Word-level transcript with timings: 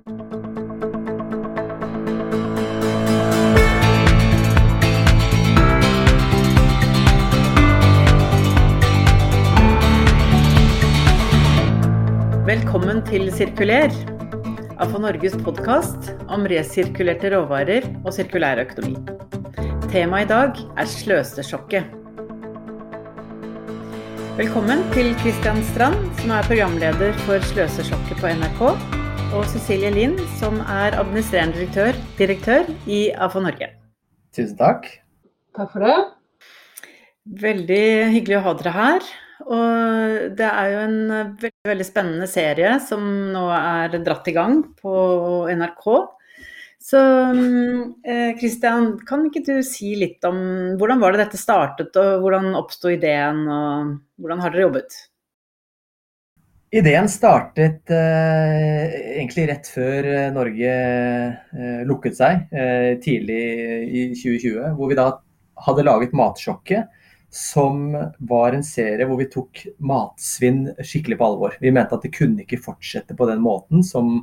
Velkommen 0.00 0.16
til 13.04 13.28
Sirkuler, 13.28 13.92
AFO 14.80 14.96
Norges 15.04 15.36
podkast 15.44 16.16
om 16.32 16.48
resirkulerte 16.48 17.28
råvarer 17.34 17.84
og 18.00 18.14
sirkulær 18.16 18.64
økonomi. 18.64 18.96
Temaet 19.92 20.24
i 20.24 20.32
dag 20.32 20.56
er 20.80 20.88
sløsesjokket. 20.88 21.84
Velkommen 24.40 24.80
til 24.94 25.12
Kristian 25.20 25.60
Strand, 25.74 26.00
som 26.22 26.32
er 26.32 26.48
programleder 26.48 27.12
for 27.26 27.44
Sløsesjokket 27.52 28.16
på 28.22 28.32
NRK, 28.40 28.99
og 29.30 29.44
Cecilie 29.46 29.90
Lind, 29.94 30.18
som 30.40 30.56
er 30.64 30.96
administrerende 30.98 31.54
direktør, 31.54 31.96
direktør 32.18 32.70
i 32.90 33.00
AFO 33.14 33.42
Norge. 33.44 33.68
Tusen 34.34 34.56
takk. 34.58 34.88
Takk 35.54 35.70
for 35.74 35.84
det. 35.86 35.96
Veldig 37.40 37.84
hyggelig 38.14 38.38
å 38.40 38.44
ha 38.48 38.54
dere 38.58 38.72
her. 38.74 39.10
Og 39.46 40.34
det 40.38 40.48
er 40.48 40.72
jo 40.72 40.80
en 40.82 40.96
veldig, 41.42 41.52
veldig 41.70 41.86
spennende 41.86 42.28
serie 42.30 42.74
som 42.82 43.04
nå 43.34 43.44
er 43.54 43.94
dratt 44.02 44.30
i 44.30 44.34
gang 44.34 44.62
på 44.80 44.94
NRK. 45.54 45.86
Så 46.80 47.00
Kristian, 48.40 48.90
eh, 48.94 49.04
kan 49.06 49.26
ikke 49.28 49.44
du 49.46 49.54
si 49.66 49.92
litt 50.00 50.24
om 50.26 50.40
hvordan 50.80 51.02
var 51.02 51.14
det 51.14 51.26
dette 51.26 51.40
startet, 51.40 51.94
og 52.00 52.24
hvordan 52.24 52.54
oppsto 52.58 52.90
ideen, 52.90 53.44
og 53.46 53.96
hvordan 54.18 54.42
har 54.42 54.54
dere 54.54 54.66
jobbet? 54.66 55.00
Ideen 56.70 57.08
startet 57.10 57.90
eh, 57.90 58.92
egentlig 59.16 59.48
rett 59.48 59.66
før 59.66 60.06
eh, 60.06 60.28
Norge 60.30 60.70
eh, 60.70 61.80
lukket 61.88 62.14
seg, 62.14 62.44
eh, 62.54 62.92
tidlig 63.02 63.40
i 63.90 64.04
2020. 64.14 64.76
Hvor 64.78 64.92
vi 64.92 64.98
da 65.00 65.08
hadde 65.66 65.86
laget 65.88 66.14
Matsjokket 66.14 66.86
som 67.34 67.90
var 68.30 68.54
en 68.54 68.62
serie 68.66 69.06
hvor 69.06 69.18
vi 69.18 69.26
tok 69.30 69.64
matsvinn 69.82 70.62
skikkelig 70.78 71.18
på 71.18 71.26
alvor. 71.26 71.58
Vi 71.58 71.74
mente 71.74 71.98
at 71.98 72.06
det 72.06 72.14
kunne 72.14 72.46
ikke 72.46 72.62
fortsette 72.62 73.18
på 73.18 73.26
den 73.26 73.42
måten 73.42 73.82
som, 73.86 74.20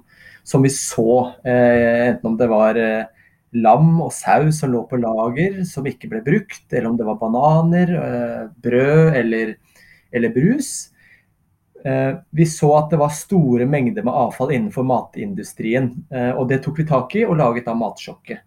som 0.48 0.64
vi 0.64 0.72
så, 0.72 1.34
eh, 1.44 2.08
enten 2.14 2.32
om 2.32 2.40
det 2.40 2.52
var 2.52 2.80
eh, 2.80 3.30
lam 3.60 3.96
og 4.08 4.14
sau 4.16 4.54
som 4.56 4.72
lå 4.72 4.88
på 4.88 5.04
lager 5.04 5.66
som 5.68 5.88
ikke 5.88 6.16
ble 6.16 6.24
brukt, 6.24 6.64
eller 6.72 6.94
om 6.94 7.00
det 7.00 7.12
var 7.12 7.20
bananer, 7.20 7.98
brød 8.64 9.20
eller, 9.20 9.58
eller 10.16 10.32
brus. 10.32 10.94
Eh, 11.88 12.16
vi 12.30 12.46
så 12.46 12.74
at 12.78 12.90
det 12.92 13.00
var 13.00 13.14
store 13.16 13.66
mengder 13.70 14.04
med 14.04 14.16
avfall 14.16 14.52
innenfor 14.52 14.84
matindustrien, 14.84 15.94
eh, 16.12 16.34
og 16.34 16.50
det 16.50 16.60
tok 16.66 16.82
vi 16.82 16.86
tak 16.90 17.16
i 17.16 17.24
og 17.24 17.38
laget 17.40 17.68
da 17.70 17.76
Matsjokket. 17.78 18.44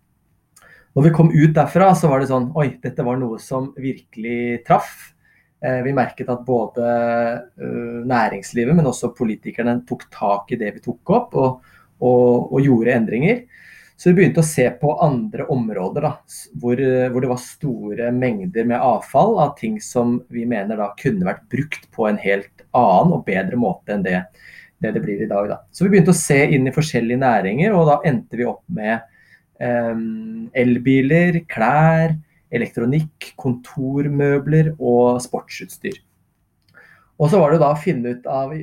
Når 0.96 1.06
vi 1.06 1.12
kom 1.14 1.30
ut 1.30 1.55
derfra, 1.55 1.92
så 1.94 2.11
var 2.11 2.20
det 2.20 2.28
sånn 2.28 2.50
Oi, 2.58 2.66
dette 2.83 3.06
var 3.06 3.16
noe 3.16 3.38
som 3.41 3.70
virkelig 3.78 4.64
traff. 4.66 5.14
Eh, 5.62 5.78
vi 5.86 5.94
merket 5.96 6.28
at 6.33 6.42
både 6.44 6.91
næringslivet, 8.11 8.74
men 8.77 8.91
også 8.91 9.14
politikerne 9.16 9.78
tok 9.88 10.08
tak 10.12 10.52
i 10.52 10.58
det 10.61 10.74
vi 10.77 10.84
tok 10.84 11.14
opp, 11.14 11.38
og, 11.38 11.72
og, 12.02 12.50
og 12.50 12.66
gjorde 12.66 12.96
endringer. 12.96 13.44
Så 14.01 14.09
vi 14.09 14.17
begynte 14.17 14.41
å 14.41 14.48
se 14.48 14.65
på 14.81 14.95
andre 15.05 15.45
områder 15.53 16.06
da, 16.06 16.15
hvor, 16.62 16.79
hvor, 16.81 17.20
det 17.20 17.29
var 17.29 17.43
store 17.45 18.07
mengder 18.17 18.65
med 18.70 18.81
avfall 18.81 19.37
av 19.45 19.53
ting 19.59 19.77
som 19.84 20.15
vi 20.33 20.47
mener 20.48 20.81
da 20.81 20.95
kunne 20.97 21.29
vært 21.29 21.45
brukt 21.53 21.84
på 21.92 22.07
en 22.09 22.20
helt 22.23 22.65
annen 22.73 23.12
og 23.19 23.27
bedre 23.29 23.61
måte 23.61 23.92
enn 23.98 24.07
det 24.07 24.23
det, 24.81 24.95
det 24.97 25.03
blir 25.05 25.20
i 25.20 25.29
dag. 25.29 25.51
Da. 25.51 25.59
Så 25.77 25.84
vi 25.84 25.92
begynte 25.92 26.15
å 26.15 26.17
se 26.17 26.39
inn 26.57 26.65
i 26.65 26.73
forskjellige 26.73 27.20
næringer, 27.20 27.75
og 27.77 27.89
da 27.91 27.98
endte 28.09 28.39
vi 28.41 28.47
opp 28.48 28.62
med 28.73 29.05
elbiler, 30.57 31.42
klær, 31.51 32.14
elektronikk, 32.51 33.35
kontormøbler 33.37 34.73
og 34.79 35.20
sportsutstyr. 35.20 35.98
Og 37.20 37.29
så 37.29 37.42
var 37.42 37.53
det 37.53 37.61
da 37.61 37.74
å 37.74 37.83
finne 37.83 38.17
ut 38.17 38.30
av 38.30 38.55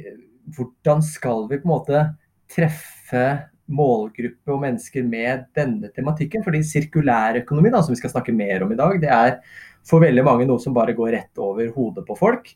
hvordan 0.58 1.04
skal 1.06 1.46
vi 1.52 1.60
på 1.62 1.68
en 1.68 1.76
måte 1.76 2.02
treffe 2.50 3.28
målgruppe 3.68 4.54
og 4.54 4.64
mennesker 4.64 5.06
med 5.08 5.48
denne 5.58 5.92
tematikken. 5.96 6.44
Fordi 6.46 6.64
sirkulærøkonomi, 6.66 7.72
som 7.78 7.94
vi 7.94 8.02
skal 8.02 8.14
snakke 8.16 8.36
mer 8.36 8.66
om 8.66 8.74
i 8.74 8.80
dag, 8.80 9.00
det 9.04 9.14
er 9.14 9.40
for 9.88 10.04
veldig 10.04 10.26
mange 10.28 10.48
noe 10.50 10.62
som 10.62 10.76
bare 10.76 10.96
går 10.98 11.14
rett 11.16 11.42
over 11.44 11.72
hodet 11.76 12.06
på 12.08 12.18
folk. 12.20 12.52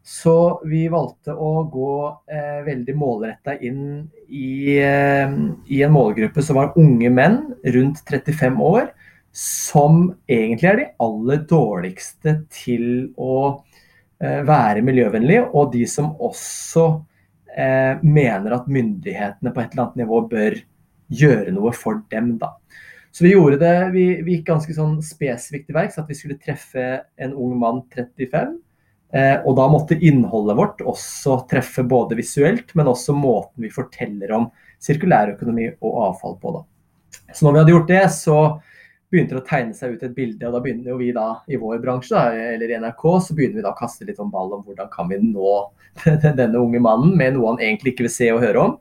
Så 0.00 0.60
vi 0.64 0.86
valgte 0.88 1.34
å 1.36 1.64
gå 1.68 1.94
eh, 2.32 2.62
veldig 2.64 2.94
målretta 2.96 3.56
inn 3.60 4.08
i, 4.28 4.78
eh, 4.80 5.34
i, 5.68 5.82
en 5.84 5.92
målgruppe 5.92 6.42
som 6.42 6.56
var 6.56 6.72
unge 6.80 7.10
menn 7.12 7.42
rundt 7.76 8.00
35 8.08 8.56
år, 8.64 8.88
som 9.36 10.06
egentlig 10.26 10.70
er 10.70 10.80
de 10.80 10.88
aller 11.04 11.44
dårligste 11.50 12.38
til 12.50 12.88
å 13.20 13.36
eh, 14.24 14.40
være 14.48 14.82
miljøvennlige, 14.88 15.50
og 15.52 15.74
de 15.76 15.84
som 15.86 16.14
også 16.16 16.88
eh, 17.56 18.00
mener 18.02 18.56
at 18.56 18.70
myndighetene 18.70 19.52
på 19.54 19.62
et 19.62 19.74
eller 19.74 19.86
annet 19.86 20.00
nivå 20.02 20.22
bør 20.30 20.58
gjøre 21.10 21.54
noe 21.56 21.74
for 21.74 22.02
dem. 22.12 22.36
da. 22.38 22.54
Så 23.10 23.26
vi 23.26 23.34
gjorde 23.34 23.58
det, 23.58 23.74
vi, 23.94 24.06
vi 24.22 24.38
gikk 24.38 24.48
ganske 24.52 24.74
sånn 24.74 25.00
spesifikt 25.02 25.66
til 25.68 25.78
verks, 25.78 25.98
at 25.98 26.10
vi 26.10 26.18
skulle 26.18 26.38
treffe 26.38 26.90
en 27.18 27.34
ung 27.34 27.56
mann 27.58 27.82
35 27.90 28.58
Eh, 29.10 29.40
og 29.42 29.56
da 29.58 29.66
måtte 29.70 29.98
innholdet 29.98 30.56
vårt 30.58 30.82
også 30.86 31.40
treffe 31.50 31.82
både 31.86 32.18
visuelt, 32.18 32.70
men 32.78 32.90
også 32.90 33.14
måten 33.16 33.64
vi 33.64 33.72
forteller 33.74 34.30
om 34.36 34.46
sirkulærøkonomi 34.80 35.66
og 35.80 35.96
avfall 36.06 36.36
på. 36.40 36.52
Da. 36.54 37.24
Så 37.34 37.46
når 37.46 37.52
vi 37.52 37.60
hadde 37.62 37.74
gjort 37.74 37.90
det, 37.90 38.04
så 38.14 38.36
begynte 39.10 39.38
å 39.38 39.44
tegne 39.46 39.74
seg 39.76 39.96
ut 39.96 40.04
et 40.06 40.14
bilde. 40.14 40.46
Og 40.46 40.54
da 40.54 40.62
begynner 40.62 40.98
vi 41.00 41.10
da 41.16 41.26
i 41.50 41.58
vår 41.60 41.82
bransje, 41.82 42.14
da, 42.14 42.52
eller 42.54 42.70
i 42.70 42.78
NRK, 42.82 43.04
så 43.26 43.36
begynner 43.36 43.60
vi 43.60 43.66
da 43.66 43.74
å 43.74 43.78
kaste 43.78 44.06
litt 44.08 44.20
om 44.22 44.30
ball 44.32 44.54
om 44.56 44.64
hvordan 44.66 44.90
kan 44.92 45.10
vi 45.10 45.20
nå 45.24 45.56
denne 46.40 46.60
unge 46.60 46.82
mannen 46.82 47.16
med 47.18 47.36
noe 47.36 47.54
han 47.54 47.62
egentlig 47.64 47.94
ikke 47.94 48.06
vil 48.06 48.16
se 48.16 48.30
og 48.34 48.42
høre 48.44 48.66
om. 48.68 48.76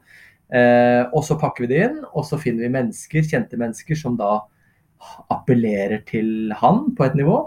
Eh, 0.49 1.03
og 1.13 1.25
så 1.25 1.37
pakker 1.39 1.65
vi 1.65 1.73
det 1.73 1.83
inn, 1.87 1.99
og 2.13 2.25
så 2.25 2.39
finner 2.41 2.65
vi 2.65 2.73
mennesker, 2.73 3.25
kjente 3.25 3.59
mennesker 3.59 3.97
som 3.97 4.17
da 4.19 4.39
appellerer 5.31 6.03
til 6.09 6.51
han 6.59 6.89
på 6.97 7.07
et 7.07 7.17
nivå. 7.17 7.39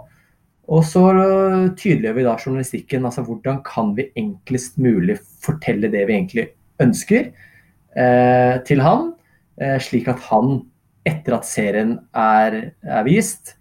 Og 0.72 0.84
så 0.86 1.02
tydeliggjør 1.76 2.16
vi 2.16 2.26
da 2.26 2.36
journalistikken. 2.38 3.04
altså 3.04 3.24
Hvordan 3.26 3.62
kan 3.66 3.96
vi 3.96 4.10
enklest 4.16 4.78
mulig 4.78 5.18
fortelle 5.42 5.90
det 5.90 6.06
vi 6.06 6.14
egentlig 6.14 6.46
ønsker 6.80 7.32
eh, 7.98 8.54
til 8.66 8.80
han, 8.80 9.12
eh, 9.60 9.78
slik 9.82 10.08
at 10.08 10.22
han, 10.30 10.62
etter 11.08 11.36
at 11.36 11.48
serien 11.48 11.96
er, 12.14 12.72
er 12.82 13.06
vist, 13.06 13.56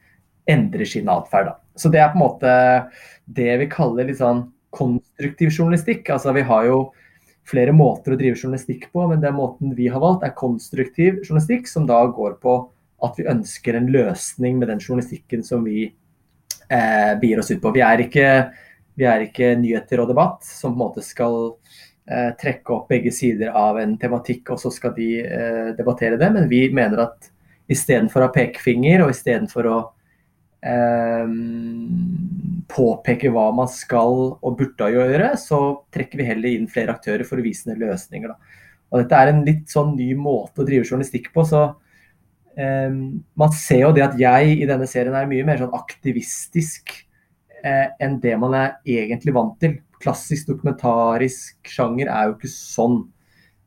endrer 0.50 0.88
sin 0.90 1.10
atferd. 1.10 1.54
Så 1.76 1.90
det 1.90 2.02
er 2.02 2.12
på 2.12 2.20
en 2.20 2.26
måte 2.26 2.56
det 3.32 3.54
vi 3.62 3.70
kaller 3.72 4.10
litt 4.10 4.20
sånn 4.20 4.46
konstruktiv 4.76 5.52
journalistikk. 5.52 6.10
Altså 6.10 6.34
Vi 6.36 6.44
har 6.48 6.68
jo 6.68 6.82
flere 7.48 7.74
måter 7.76 8.14
å 8.14 8.20
drive 8.20 8.38
journalistikk 8.38 8.90
på, 8.94 9.06
men 9.10 9.24
den 9.24 9.36
måten 9.36 9.74
vi 9.78 9.90
har 9.92 10.02
valgt, 10.04 10.26
er 10.26 10.38
konstruktiv 10.38 11.22
journalistikk, 11.24 11.68
som 11.68 11.88
da 11.90 12.04
går 12.14 12.38
på 12.44 12.58
at 13.02 13.18
vi 13.18 13.30
ønsker 13.30 13.78
en 13.78 13.90
løsning 13.92 14.60
med 14.62 14.70
den 14.70 14.82
journalistikken 14.82 15.44
som 15.44 15.66
vi 15.66 15.88
eh, 16.70 17.14
begir 17.22 17.42
oss 17.42 17.52
ut 17.52 17.62
på. 17.62 17.74
Vi 17.74 17.84
er, 17.86 18.06
ikke, 18.06 18.28
vi 19.00 19.08
er, 19.10 19.26
ikke, 19.26 19.56
nyheter 19.60 20.04
og 20.04 20.12
debatt 20.12 20.46
som 20.46 20.76
på 20.76 20.78
en 20.78 20.84
måte 20.84 21.06
skal 21.06 21.38
eh, 21.50 22.30
trekke 22.42 22.76
opp 22.76 22.92
begge 22.94 23.14
sider 23.16 23.56
av 23.58 23.82
en 23.82 23.98
tematikk, 24.02 24.54
og 24.54 24.62
så 24.62 24.72
skal 24.74 24.94
de 24.98 25.12
eh, 25.26 25.72
debattere 25.78 26.20
det. 26.22 26.30
Men 26.38 26.50
vi 26.52 26.68
mener 26.74 27.08
at 27.08 27.31
istedenfor 27.72 28.24
å 28.24 28.30
ha 28.30 28.36
pekefinger, 28.36 29.06
og 29.06 29.14
istedenfor 29.14 29.70
å 29.72 29.78
eh, 30.68 31.36
påpeke 32.72 33.32
hva 33.34 33.50
man 33.56 33.70
skal 33.72 34.18
og 34.36 34.58
burde 34.60 34.92
gjøre, 34.94 35.34
så 35.40 35.62
trekker 35.94 36.22
vi 36.22 36.28
heller 36.28 36.56
inn 36.56 36.72
flere 36.72 36.96
aktører 36.96 37.28
for 37.28 37.42
å 37.42 37.46
vise 37.46 37.70
ned 37.70 37.82
løsninger. 37.84 38.34
Da. 38.34 38.60
Og 38.92 39.04
dette 39.04 39.22
er 39.22 39.32
en 39.32 39.46
litt 39.48 39.72
sånn 39.72 39.96
ny 39.96 40.12
måte 40.20 40.64
å 40.64 40.68
drive 40.68 40.88
journalistikk 40.88 41.32
på. 41.36 41.48
så 41.48 41.70
Um, 42.52 43.24
man 43.40 43.54
ser 43.56 43.86
jo 43.86 43.94
det 43.96 44.04
at 44.04 44.18
jeg 44.20 44.58
i 44.60 44.66
denne 44.68 44.88
serien 44.90 45.16
er 45.16 45.30
mye 45.30 45.46
mer 45.48 45.62
sånn 45.62 45.72
aktivistisk 45.72 46.92
eh, 47.64 47.88
enn 48.04 48.18
det 48.20 48.34
man 48.42 48.56
er 48.58 48.74
egentlig 48.84 49.36
vant 49.36 49.56
til. 49.62 49.78
Klassisk 50.02 50.50
dokumentarisk 50.50 51.72
sjanger 51.72 52.12
er 52.12 52.28
jo 52.28 52.36
ikke 52.36 52.52
sånn. 52.52 53.04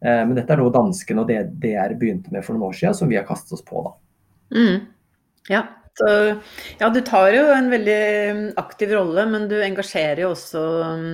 Uh, 0.02 0.24
men 0.24 0.34
dette 0.38 0.50
er 0.54 0.60
noe 0.62 0.74
danskene 0.74 1.22
og 1.22 1.30
DR 1.62 1.96
begynte 2.00 2.34
med 2.34 2.44
for 2.46 2.56
noen 2.56 2.70
år 2.70 2.76
siden, 2.80 2.98
som 2.98 3.10
vi 3.12 3.20
har 3.20 3.28
kastet 3.28 3.58
oss 3.58 3.64
på. 3.66 3.84
da. 3.86 3.94
Mm. 4.54 4.76
Ja, 5.52 5.62
så, 5.98 6.08
ja, 6.80 6.88
du 6.90 6.98
tar 7.06 7.28
jo 7.30 7.42
en 7.54 7.68
veldig 7.70 8.54
aktiv 8.58 8.94
rolle, 8.96 9.26
men 9.30 9.46
du 9.50 9.54
engasjerer 9.62 10.24
jo 10.24 10.32
også 10.32 10.62
um, 10.82 11.04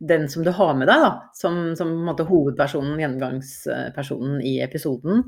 den 0.00 0.24
som 0.32 0.46
du 0.46 0.52
har 0.56 0.72
med 0.78 0.88
deg, 0.88 1.04
da, 1.04 1.10
som, 1.36 1.58
som 1.76 1.92
hovedpersonen, 2.08 2.96
gjennomgangspersonen 3.02 4.40
i 4.48 4.56
episoden. 4.64 5.26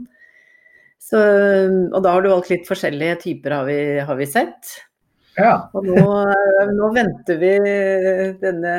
Så, 1.04 1.20
og 1.20 2.00
da 2.00 2.14
har 2.14 2.24
du 2.24 2.30
valgt 2.32 2.48
litt 2.54 2.68
forskjellige 2.68 3.20
typer, 3.26 3.58
har 3.58 3.68
vi, 3.68 3.78
har 4.08 4.16
vi 4.16 4.28
sett. 4.30 4.72
Ja. 5.34 5.54
Og 5.74 5.86
nå, 5.88 6.02
eh, 6.30 6.70
nå, 6.76 6.88
venter 6.94 7.38
vi 7.40 7.50
denne, 8.42 8.74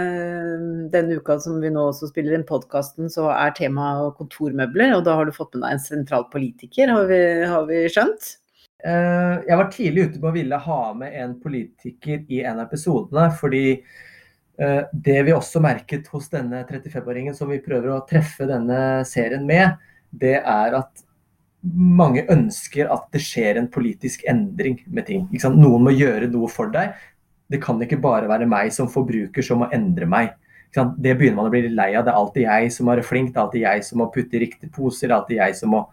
denne, 0.94 1.18
uka 1.20 1.36
som 1.44 1.60
vi 1.60 1.72
nå 1.74 1.90
også 1.90 2.10
spiller 2.12 2.38
inn 2.38 2.48
podkasten, 2.48 3.10
så 3.12 3.28
er 3.34 3.56
temaet 3.58 4.16
kontormøbler. 4.20 4.96
Og 4.96 5.04
da 5.08 5.18
har 5.20 5.28
du 5.28 5.36
fått 5.36 5.58
med 5.58 5.66
deg 5.66 5.76
en 5.76 5.84
sentral 5.84 6.28
politiker, 6.32 6.94
har 6.96 7.12
vi, 7.12 7.22
har 7.52 7.68
vi 7.68 7.84
skjønt? 7.92 8.36
Eh, 8.86 9.36
jeg 9.48 9.58
var 9.58 9.72
tidlig 9.74 10.10
ute 10.10 10.22
på 10.22 10.30
å 10.30 10.36
ville 10.36 10.60
ha 10.68 10.82
med 10.98 11.16
en 11.24 11.34
politiker 11.42 12.22
i 12.30 12.44
en 12.44 12.60
av 12.60 12.68
episodene. 12.68 13.28
Fordi 13.40 13.66
eh, 13.76 14.82
det 14.92 15.18
vi 15.28 15.36
også 15.36 15.64
merket 15.64 16.08
hos 16.14 16.30
denne 16.34 16.64
35-åringen 16.70 17.36
som 17.38 17.52
vi 17.52 17.64
prøver 17.66 17.96
å 17.96 18.04
treffe 18.10 18.48
denne 18.50 18.80
serien 19.10 19.44
med, 19.48 19.76
det 20.16 20.38
er 20.40 20.80
at 20.80 21.05
mange 21.74 22.26
ønsker 22.32 22.90
at 22.94 23.08
det 23.14 23.22
skjer 23.26 23.60
en 23.60 23.70
politisk 23.72 24.26
endring 24.30 24.80
med 24.86 25.08
ting. 25.10 25.28
Noen 25.56 25.86
må 25.88 25.94
gjøre 25.96 26.30
noe 26.32 26.50
for 26.52 26.72
deg. 26.74 26.96
Det 27.52 27.62
kan 27.62 27.82
ikke 27.82 28.02
bare 28.02 28.30
være 28.30 28.48
meg 28.50 28.74
som 28.74 28.90
forbruker 28.92 29.46
som 29.46 29.64
må 29.64 29.70
endre 29.74 30.08
meg. 30.10 30.34
Det 30.76 31.14
begynner 31.16 31.38
man 31.40 31.50
å 31.50 31.54
bli 31.54 31.70
lei 31.72 31.92
av. 31.96 32.04
Det 32.06 32.12
er 32.12 32.20
alltid 32.20 32.48
jeg 32.48 32.74
som 32.76 32.90
være 32.92 33.06
flink, 33.06 33.32
det 33.32 33.40
er 33.40 33.46
alltid 33.46 33.64
jeg 33.64 33.86
som 33.88 34.02
må 34.02 34.10
putte 34.14 34.38
i 34.38 34.44
riktige 34.44 34.74
poser, 34.74 35.08
det 35.08 35.14
er 35.14 35.20
alltid 35.20 35.40
jeg 35.40 35.58
som 35.62 35.74
må 35.76 35.86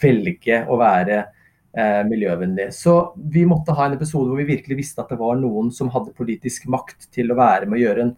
velge 0.00 0.62
å 0.70 0.78
være 0.80 1.18
eh, 1.18 2.00
miljøvennlig. 2.08 2.70
Så 2.74 2.94
vi 3.34 3.44
måtte 3.48 3.74
ha 3.76 3.86
en 3.86 3.98
episode 3.98 4.30
hvor 4.30 4.40
vi 4.40 4.48
virkelig 4.48 4.78
visste 4.80 5.02
at 5.02 5.12
det 5.12 5.20
var 5.20 5.38
noen 5.40 5.70
som 5.74 5.90
hadde 5.92 6.16
politisk 6.16 6.70
makt 6.72 7.10
til 7.14 7.32
å 7.32 7.38
være 7.38 7.68
med 7.68 7.80
å 7.80 7.82
gjøre 7.84 8.06
en, 8.06 8.14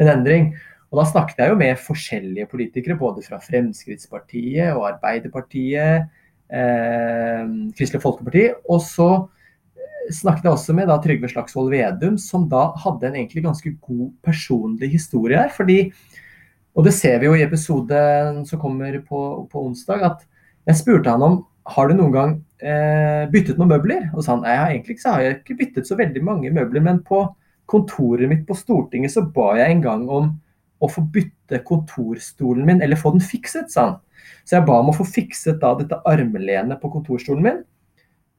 en 0.00 0.12
endring. 0.14 0.52
Og 0.88 1.02
Da 1.02 1.08
snakket 1.10 1.42
jeg 1.42 1.52
jo 1.52 1.58
med 1.60 1.82
forskjellige 1.84 2.48
politikere, 2.48 2.96
både 2.96 3.26
fra 3.26 3.40
Fremskrittspartiet 3.44 4.72
og 4.72 4.86
Arbeiderpartiet, 4.94 6.08
Kristelig 6.48 8.02
Folkeparti. 8.04 8.46
Og 8.68 8.80
så 8.84 9.08
eh, 9.18 10.08
snakket 10.14 10.48
jeg 10.48 10.54
også 10.54 10.76
med 10.76 10.88
da, 10.90 10.98
Trygve 11.02 11.30
Slagsvold 11.32 11.72
Vedum, 11.74 12.16
som 12.20 12.48
da 12.50 12.70
hadde 12.84 13.10
en 13.10 13.20
egentlig 13.20 13.44
ganske 13.46 13.74
god 13.76 14.08
personlig 14.24 14.92
historie 14.94 15.40
her. 15.40 15.52
fordi, 15.54 15.92
og 16.78 16.86
det 16.86 16.94
ser 16.96 17.18
vi 17.20 17.28
jo 17.28 17.36
i 17.36 17.44
episoden 17.44 18.44
som 18.46 18.60
kommer 18.62 19.00
på, 19.04 19.22
på 19.50 19.66
onsdag, 19.66 20.04
at 20.12 20.26
jeg 20.68 20.82
spurte 20.82 21.10
han 21.10 21.24
om 21.24 21.40
har 21.68 21.88
du 21.88 21.98
noen 21.98 22.14
gang 22.14 22.30
eh, 22.64 23.28
byttet 23.32 23.58
noen 23.60 23.74
møbler. 23.74 24.08
Og 24.14 24.24
sa 24.24 24.36
han 24.36 24.44
nei, 24.46 24.56
egentlig 24.72 24.96
ikke, 24.96 25.12
har 25.12 25.24
jeg 25.24 25.38
ikke 25.40 25.58
byttet 25.58 25.88
så 25.88 25.98
veldig 25.98 26.22
mange 26.24 26.52
møbler, 26.54 26.84
men 26.84 27.02
på 27.04 27.26
kontoret 27.68 28.30
mitt 28.30 28.46
på 28.48 28.56
Stortinget 28.56 29.12
så 29.12 29.26
ba 29.34 29.52
jeg 29.58 29.74
en 29.74 29.82
gang 29.84 30.06
om 30.08 30.30
å 30.78 30.90
få 30.90 31.04
bytte 31.14 31.62
kontorstolen 31.66 32.66
min, 32.66 32.82
eller 32.84 32.98
få 32.98 33.14
den 33.14 33.24
fikset, 33.24 33.70
sa 33.72 33.86
han. 33.86 33.96
Så 34.44 34.56
jeg 34.56 34.66
ba 34.68 34.78
om 34.80 34.92
å 34.92 34.96
få 34.96 35.06
fikset 35.08 35.58
da 35.62 35.74
dette 35.78 35.98
armlenet 36.08 36.80
på 36.82 36.90
kontorstolen 36.92 37.44
min. 37.44 37.64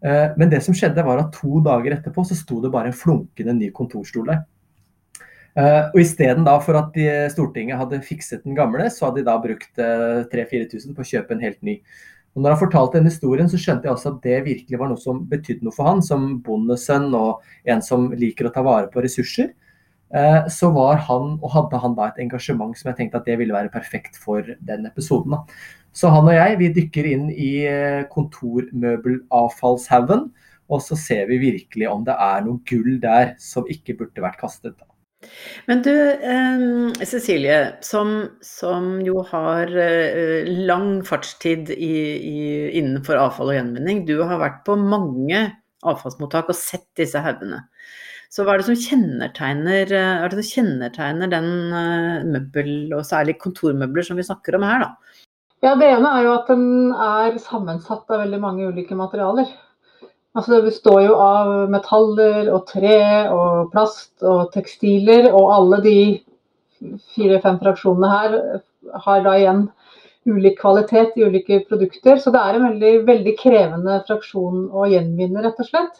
Eh, 0.06 0.38
men 0.40 0.52
det 0.52 0.62
som 0.66 0.76
skjedde 0.78 1.04
var 1.06 1.22
at 1.22 1.34
to 1.36 1.60
dager 1.66 1.98
etterpå 1.98 2.24
så 2.28 2.38
sto 2.38 2.62
det 2.64 2.72
bare 2.74 2.92
en 2.92 2.96
flunkende 2.96 3.58
ny 3.58 3.74
kontorstol 3.76 4.32
der. 4.32 4.48
Og 5.60 5.98
isteden 6.00 6.46
for 6.64 6.78
at 6.78 6.94
de, 6.96 7.08
Stortinget 7.34 7.76
hadde 7.76 7.98
fikset 8.06 8.46
den 8.46 8.56
gamle, 8.56 8.86
så 8.94 9.10
hadde 9.10 9.20
de 9.20 9.28
da 9.28 9.34
brukt 9.44 9.82
3000-4000 9.82 10.94
på 10.96 11.04
å 11.04 11.10
kjøpe 11.10 11.36
en 11.36 11.42
helt 11.44 11.60
ny. 11.66 11.74
Og 12.36 12.44
når 12.44 12.54
han 12.54 12.62
fortalte 12.62 13.00
den 13.00 13.10
historien, 13.10 13.50
så 13.50 13.58
skjønte 13.60 13.90
jeg 13.90 13.96
også 13.96 14.14
at 14.14 14.20
det 14.24 14.38
virkelig 14.46 14.80
var 14.80 14.92
noe 14.92 15.02
som 15.02 15.24
betydde 15.28 15.66
noe 15.66 15.76
for 15.76 15.90
han, 15.90 16.04
som 16.06 16.38
bondesønn 16.46 17.10
og 17.18 17.42
en 17.68 17.82
som 17.84 18.10
liker 18.16 18.48
å 18.48 18.54
ta 18.54 18.64
vare 18.66 18.88
på 18.94 19.04
ressurser. 19.04 19.50
Eh, 20.10 20.48
så 20.50 20.72
var 20.74 20.98
han, 21.06 21.38
og 21.38 21.52
hadde 21.54 21.78
han 21.84 21.94
da 21.98 22.08
et 22.10 22.18
engasjement 22.24 22.74
som 22.78 22.90
jeg 22.90 22.98
tenkte 22.98 23.18
at 23.22 23.28
det 23.30 23.38
ville 23.42 23.54
være 23.54 23.70
perfekt 23.74 24.18
for 24.18 24.42
den 24.66 24.86
episoden. 24.90 25.36
Så 25.94 26.10
han 26.14 26.28
og 26.30 26.36
jeg 26.36 26.58
vi 26.60 26.76
dykker 26.76 27.06
inn 27.10 27.30
i 27.34 27.66
eh, 27.70 28.04
kontormøbelavfallshaugen, 28.14 30.32
og 30.70 30.82
så 30.86 30.96
ser 30.98 31.28
vi 31.30 31.38
virkelig 31.42 31.88
om 31.90 32.04
det 32.06 32.14
er 32.14 32.42
noe 32.46 32.60
gull 32.70 33.00
der 33.02 33.34
som 33.42 33.66
ikke 33.70 33.94
burde 34.02 34.22
vært 34.26 34.40
kastet. 34.42 34.76
Men 35.68 35.82
du, 35.84 35.92
eh, 35.92 36.60
Cecilie, 37.04 37.76
som, 37.84 38.30
som, 38.46 39.02
jo 39.04 39.24
har 39.28 39.68
eh, 39.76 40.48
lang 40.48 41.06
fartstid 41.06 41.70
i, 41.76 42.18
i, 42.18 42.70
innenfor 42.80 43.16
avfall 43.20 43.50
og 43.52 43.56
gjenvinning. 43.58 44.06
Du 44.08 44.24
har 44.24 44.40
vært 44.40 44.64
på 44.68 44.76
mange 44.80 45.60
avfallsmottak 45.84 46.50
og 46.52 46.58
sett 46.58 46.88
disse 47.00 47.20
haugene. 47.24 47.64
Så 48.30 48.46
hva 48.46 48.54
er 48.54 48.62
det 48.62 48.68
som 48.68 48.78
kjennetegner, 48.78 49.90
eh, 49.90 50.28
det 50.30 50.44
som 50.44 50.50
kjennetegner 50.52 51.32
den 51.32 51.48
uh, 51.74 52.26
møbel, 52.30 52.70
og 52.94 53.08
særlig 53.08 53.40
kontormøbler 53.42 54.06
som 54.06 54.20
vi 54.20 54.26
snakker 54.28 54.58
om 54.60 54.66
her, 54.70 54.84
da? 54.86 55.24
Ja, 55.66 55.74
Det 55.76 55.88
ene 55.90 56.12
er 56.14 56.28
jo 56.28 56.36
at 56.38 56.52
den 56.52 56.94
er 56.94 57.40
sammensatt 57.42 58.06
av 58.14 58.22
veldig 58.22 58.40
mange 58.40 58.70
ulike 58.70 58.96
materialer. 58.96 59.50
Altså 60.38 60.54
Det 60.54 60.70
består 60.70 61.02
jo 61.08 61.16
av 61.20 61.50
metaller 61.74 62.52
og 62.54 62.68
tre 62.70 63.00
og 63.34 63.74
plast 63.74 64.22
og 64.22 64.54
tekstiler, 64.54 65.32
og 65.34 65.50
alle 65.56 65.80
de 65.84 65.98
fire-fem 67.16 67.58
fraksjonene 67.60 68.12
her 68.14 68.38
har 69.08 69.26
da 69.26 69.34
igjen 69.36 69.66
ulik 70.30 70.60
kvalitet 70.62 71.18
i 71.18 71.26
ulike 71.26 71.64
produkter. 71.68 72.22
Så 72.22 72.32
det 72.32 72.44
er 72.46 72.60
en 72.60 72.68
veldig, 72.70 72.94
veldig 73.10 73.36
krevende 73.42 73.98
fraksjon 74.08 74.70
å 74.70 74.86
gjenvinne, 74.92 75.42
rett 75.44 75.60
og 75.60 75.68
slett. 75.68 76.00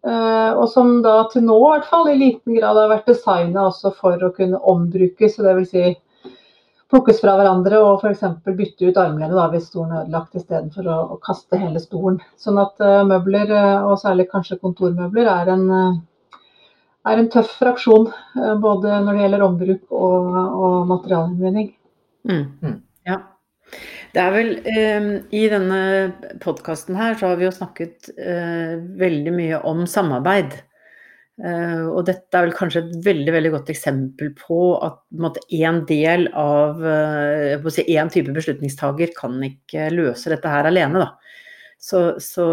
Eh, 0.00 0.52
og 0.56 0.68
som 0.72 1.00
da 1.04 1.16
til 1.28 1.44
nå 1.44 1.56
i 1.58 1.72
hvert 1.74 1.88
fall 1.90 2.08
i 2.08 2.16
liten 2.16 2.56
grad 2.56 2.78
har 2.78 2.88
vært 2.88 3.10
designa 3.10 3.66
også 3.68 3.92
for 3.98 4.22
å 4.24 4.32
kunne 4.36 4.60
ombrukes. 4.72 5.36
Dvs. 5.36 5.44
det 5.44 5.56
vil 5.58 5.68
si 5.68 5.84
plukkes 6.90 7.20
fra 7.22 7.36
hverandre 7.38 7.78
og 7.84 8.02
f.eks. 8.02 8.24
bytte 8.46 8.88
ut 8.88 9.00
armlenet 9.00 9.52
hvis 9.52 9.68
stolen 9.70 9.92
er 9.94 10.04
ødelagt, 10.04 10.38
istedenfor 10.40 10.88
å, 10.90 10.98
å 11.14 11.18
kaste 11.22 11.60
hele 11.60 11.82
stolen. 11.82 12.18
Sånn 12.40 12.58
at 12.62 12.80
uh, 12.82 13.02
møbler, 13.06 13.52
uh, 13.52 13.90
og 13.90 14.00
særlig 14.02 14.26
kanskje 14.32 14.58
kontormøbler, 14.62 15.28
er 15.30 15.52
en, 15.54 15.66
uh, 15.70 16.40
er 17.06 17.20
en 17.20 17.30
tøff 17.30 17.52
fraksjon. 17.60 18.08
både 18.64 19.02
når 19.04 19.12
det 19.12 19.22
gjelder 19.22 19.46
ombruk 19.46 19.84
og, 19.94 20.40
og 20.64 20.90
materialgjenvinning. 20.90 21.70
Mm. 22.26 22.42
Mm. 22.64 22.80
Ja. 23.06 23.20
Det 24.10 24.22
er 24.22 24.32
vel 24.34 24.56
eh, 24.66 25.10
I 25.36 25.44
denne 25.52 25.82
podkasten 26.42 26.98
her 26.98 27.14
så 27.18 27.30
har 27.30 27.38
vi 27.38 27.46
jo 27.46 27.54
snakket 27.54 28.10
eh, 28.18 28.74
veldig 29.00 29.36
mye 29.36 29.62
om 29.70 29.84
samarbeid. 29.90 30.58
Eh, 31.40 31.84
og 31.88 32.02
dette 32.08 32.36
er 32.36 32.44
vel 32.44 32.56
kanskje 32.56 32.82
et 32.82 32.96
veldig 33.06 33.32
veldig 33.32 33.52
godt 33.54 33.70
eksempel 33.72 34.34
på 34.36 34.60
at 34.84 35.38
én 35.56 35.84
del 35.88 36.26
av 36.36 36.82
eh, 36.84 37.70
si, 37.72 37.86
En 37.96 38.10
type 38.12 38.34
beslutningstaker 38.36 39.14
kan 39.16 39.38
ikke 39.46 39.88
løse 39.94 40.32
dette 40.32 40.52
her 40.52 40.68
alene. 40.68 41.06
Da. 41.06 41.14
Så, 41.80 42.00
så, 42.20 42.44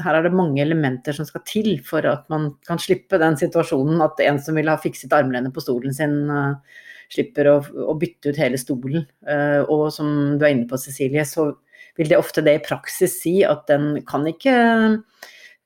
her 0.00 0.16
er 0.16 0.24
det 0.24 0.32
mange 0.32 0.62
elementer 0.62 1.12
som 1.12 1.26
skal 1.28 1.42
til 1.44 1.74
for 1.84 2.06
at 2.08 2.24
man 2.32 2.54
kan 2.64 2.80
slippe 2.80 3.20
den 3.20 3.36
situasjonen 3.36 4.00
at 4.06 4.22
en 4.24 4.40
som 4.40 4.56
vil 4.56 4.70
ha 4.72 4.78
fikset 4.80 5.12
armlenet 5.12 5.52
på 5.52 5.60
stolen 5.60 5.92
sin, 5.92 6.22
uh, 6.32 6.56
slipper 7.10 7.48
å, 7.50 7.56
å, 7.60 7.96
bytte 7.98 8.32
ut 8.32 8.40
hele 8.40 8.60
stolen. 8.60 9.06
Uh, 9.26 9.62
og 9.66 9.88
som 9.94 10.38
du 10.38 10.44
er 10.46 10.54
inne 10.54 10.68
på, 10.70 10.78
Cecilie, 10.80 11.24
så 11.26 11.50
vil 11.98 12.10
det 12.12 12.20
ofte 12.20 12.44
det 12.46 12.56
i 12.56 12.64
praksis 12.64 13.18
si 13.22 13.40
at 13.46 13.66
den 13.70 13.96
kan 14.08 14.26
ikke 14.30 14.56
uh, 14.56 15.00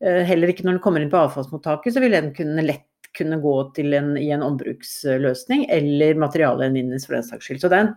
Heller 0.05 0.51
ikke 0.51 0.67
når 0.67 0.75
den 0.75 0.83
kommer 0.85 1.01
inn 1.01 1.13
på 1.13 1.17
avfallsmottaket, 1.17 1.95
så 1.95 2.01
vil 2.03 2.13
den 2.13 2.33
kunne 2.37 2.65
lett 2.67 2.89
kunne 3.15 3.39
gå 3.41 3.53
til 3.77 3.95
en, 3.95 4.17
i 4.19 4.27
en 4.35 4.43
ombruksløsning, 4.43 5.69
eller 5.71 6.19
materialgjenvinnes 6.19 7.07
for 7.07 7.17
den 7.17 7.27
saks 7.27 7.47
skyld. 7.47 7.61
Så 7.63 7.71
det 7.71 7.79
er 7.79 7.87
en, 7.87 7.95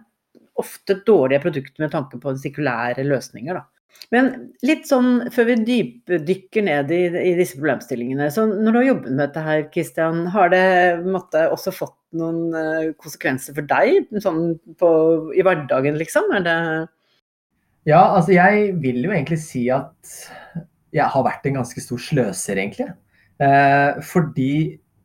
ofte 0.57 1.00
dårlige 1.05 1.43
produkter 1.43 1.83
med 1.83 1.91
tanke 1.93 2.19
på 2.21 2.33
sirkulære 2.41 3.05
løsninger. 3.05 3.57
da. 3.57 3.65
Men 4.13 4.29
litt 4.65 4.88
sånn 4.89 5.27
før 5.33 5.50
vi 5.51 5.57
dypdykker 5.67 6.65
ned 6.65 6.91
i, 6.93 7.01
i, 7.10 7.33
disse 7.38 7.57
problemstillingene. 7.57 8.29
så 8.33 8.45
Når 8.50 8.71
du 8.71 8.79
har 8.79 8.88
jobbet 8.88 9.12
med 9.12 9.21
dette 9.25 9.43
her, 9.45 9.63
Kristian, 9.74 10.25
har 10.33 10.51
det 10.53 10.67
måtte, 11.05 11.48
også 11.53 11.74
fått 11.75 11.96
noen 12.15 12.53
uh, 12.55 12.93
konsekvenser 13.01 13.55
for 13.57 13.67
deg 13.67 14.07
sånn 14.23 14.53
på, 14.79 14.89
i 15.35 15.43
hverdagen, 15.43 15.99
liksom? 15.99 16.31
Er 16.37 16.45
det 16.45 16.57
Ja, 17.87 18.01
altså 18.15 18.35
jeg 18.35 18.73
vil 18.83 19.01
jo 19.03 19.11
egentlig 19.11 19.39
si 19.43 19.67
at 19.73 20.15
jeg 20.95 21.11
har 21.13 21.25
vært 21.25 21.45
en 21.47 21.59
ganske 21.59 21.83
stor 21.83 21.99
sløser, 22.01 22.59
egentlig. 22.59 22.87
Eh, 23.43 23.99
fordi 24.01 24.51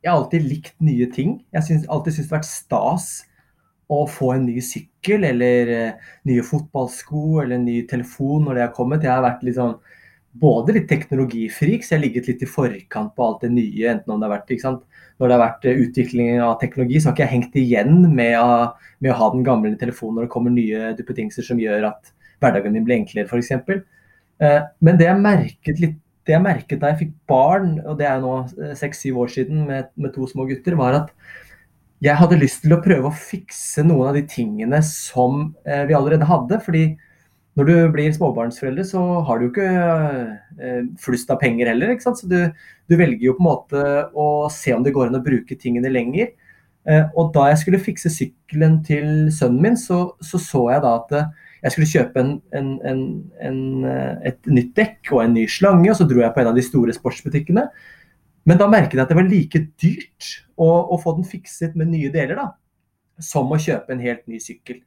jeg 0.02 0.08
har 0.08 0.18
alltid 0.18 0.48
likt 0.48 0.74
nye 0.82 1.08
ting. 1.12 1.36
Jeg 1.52 1.60
har 1.60 1.84
alltid 1.94 2.16
syntes 2.16 2.28
det 2.28 2.32
har 2.32 2.38
vært 2.38 2.50
stas 2.50 3.08
å 3.92 4.02
få 4.08 4.32
en 4.34 4.46
ny 4.48 4.62
sykkel 4.64 5.26
eller 5.28 5.68
uh, 5.68 6.12
nye 6.24 6.42
fotballsko 6.46 7.42
eller 7.42 7.58
en 7.58 7.66
ny 7.66 7.82
telefon 7.90 8.46
når 8.46 8.56
det 8.56 8.62
har 8.64 8.72
kommet. 8.76 9.04
Jeg 9.04 9.12
har 9.12 9.24
vært 9.24 9.42
litt 9.44 9.58
sånn, 9.58 9.74
både 10.32 10.76
litt 10.76 10.88
teknologifrik, 10.88 11.84
så 11.84 11.94
jeg 11.94 11.98
har 11.98 12.04
ligget 12.06 12.28
litt 12.30 12.42
i 12.44 12.48
forkant 12.48 13.12
på 13.16 13.24
alt 13.26 13.42
det 13.44 13.52
nye. 13.52 13.90
enten 13.90 14.12
om 14.12 14.20
det 14.20 14.28
har 14.28 14.38
vært, 14.38 14.52
ikke 14.54 14.64
sant? 14.64 14.84
Når 15.20 15.28
det 15.28 15.36
har 15.36 15.42
vært 15.42 15.66
uh, 15.68 15.82
utvikling 15.84 16.40
av 16.40 16.54
teknologi, 16.60 17.00
så 17.00 17.10
har 17.10 17.16
ikke 17.16 17.26
jeg 17.26 17.34
hengt 17.34 17.58
igjen 17.60 17.98
med 18.14 18.38
å, 18.40 18.52
med 19.04 19.12
å 19.12 19.18
ha 19.18 19.30
den 19.34 19.44
gamle 19.46 19.74
telefonen 19.80 20.20
når 20.20 20.28
det 20.28 20.32
kommer 20.32 20.54
nye 20.54 20.94
duppetingser 20.98 21.46
som 21.46 21.60
gjør 21.60 21.90
at 21.92 22.14
hverdagen 22.42 22.72
min 22.74 22.86
blir 22.86 22.98
enklere, 22.98 23.28
f.eks. 23.28 23.52
Eh, 24.42 24.62
men 24.82 24.98
det 24.98 25.06
jeg 25.06 25.20
merket 25.22 25.82
litt 25.82 26.00
det 26.22 26.36
jeg 26.36 26.42
merket 26.44 26.78
da 26.78 26.92
jeg 26.92 27.00
fikk 27.00 27.14
barn, 27.26 27.72
og 27.82 27.96
det 27.98 28.06
er 28.06 28.20
nå 28.22 28.34
seks-syv 28.78 29.16
år 29.24 29.30
siden 29.32 29.64
med, 29.66 29.88
med 29.98 30.12
to 30.14 30.28
små 30.30 30.44
gutter, 30.46 30.76
var 30.78 30.94
at 31.00 31.08
jeg 32.02 32.18
hadde 32.18 32.38
lyst 32.38 32.62
til 32.64 32.74
å 32.74 32.80
prøve 32.82 33.10
å 33.10 33.16
fikse 33.16 33.82
noen 33.86 34.10
av 34.10 34.18
de 34.18 34.22
tingene 34.30 34.78
som 34.86 35.52
eh, 35.66 35.82
vi 35.88 35.96
allerede 35.98 36.26
hadde. 36.26 36.58
Fordi 36.62 36.84
når 37.58 37.68
du 37.68 37.74
blir 37.92 38.12
småbarnsforeldre, 38.14 38.84
så 38.88 39.00
har 39.26 39.38
du 39.38 39.44
jo 39.46 39.50
ikke 39.50 39.66
eh, 40.56 40.86
flust 41.00 41.30
av 41.32 41.40
penger 41.42 41.68
heller. 41.68 41.92
ikke 41.92 42.06
sant? 42.06 42.22
Så 42.22 42.28
du, 42.30 42.38
du, 42.88 42.94
velger 42.96 43.26
jo 43.26 43.34
på 43.36 43.44
en 43.44 43.48
måte 43.50 43.82
å 44.16 44.28
se 44.52 44.72
om 44.72 44.84
det 44.84 44.94
går 44.96 45.10
an 45.10 45.18
å 45.20 45.24
bruke 45.24 45.58
tingene 45.60 45.92
lenger. 45.92 46.30
Eh, 46.88 47.04
og 47.12 47.34
da 47.36 47.50
jeg 47.50 47.60
skulle 47.60 47.82
fikse 47.82 48.10
sykkelen 48.10 48.80
til 48.86 49.28
sønnen 49.36 49.60
min, 49.66 49.76
så 49.76 50.14
så, 50.24 50.40
så 50.40 50.64
jeg 50.72 50.84
da 50.84 50.94
at 51.02 51.12
eh, 51.18 51.28
jeg 51.62 51.74
skulle 51.74 51.90
kjøpe 51.92 52.22
en, 52.24 52.30
en, 52.56 52.70
en, 53.46 53.58
et 54.26 54.48
nytt 54.50 54.72
dekk 54.78 55.12
og 55.12 55.20
en 55.22 55.36
ny 55.36 55.44
slange, 55.46 55.90
og 55.92 55.98
så 56.00 56.08
dro 56.08 56.24
jeg 56.24 56.34
på 56.34 56.42
en 56.42 56.50
av 56.50 56.56
de 56.56 56.64
store 56.66 56.96
sportsbutikkene. 56.96 57.66
Men 58.48 58.58
da 58.58 58.66
merket 58.70 58.96
jeg 58.96 59.04
at 59.04 59.12
det 59.12 59.18
var 59.20 59.28
like 59.28 59.60
dyrt 59.78 60.30
å, 60.56 60.66
å 60.66 60.98
få 60.98 61.14
den 61.20 61.28
fikset 61.28 61.76
med 61.78 61.92
nye 61.92 62.10
deler 62.10 62.40
da, 62.40 62.48
som 63.22 63.52
å 63.52 63.60
kjøpe 63.60 63.94
en 63.94 64.02
helt 64.02 64.24
ny 64.26 64.40
sykkel. 64.42 64.80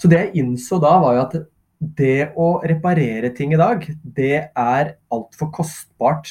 Så 0.00 0.08
det 0.08 0.22
jeg 0.22 0.40
innså 0.40 0.78
da, 0.80 0.94
var 1.02 1.18
jo 1.18 1.24
at 1.26 1.36
det 1.82 2.32
å 2.38 2.60
reparere 2.62 3.32
ting 3.34 3.54
i 3.54 3.60
dag, 3.60 3.84
det 4.02 4.36
er 4.46 4.94
altfor 5.12 5.50
kostbart 5.54 6.30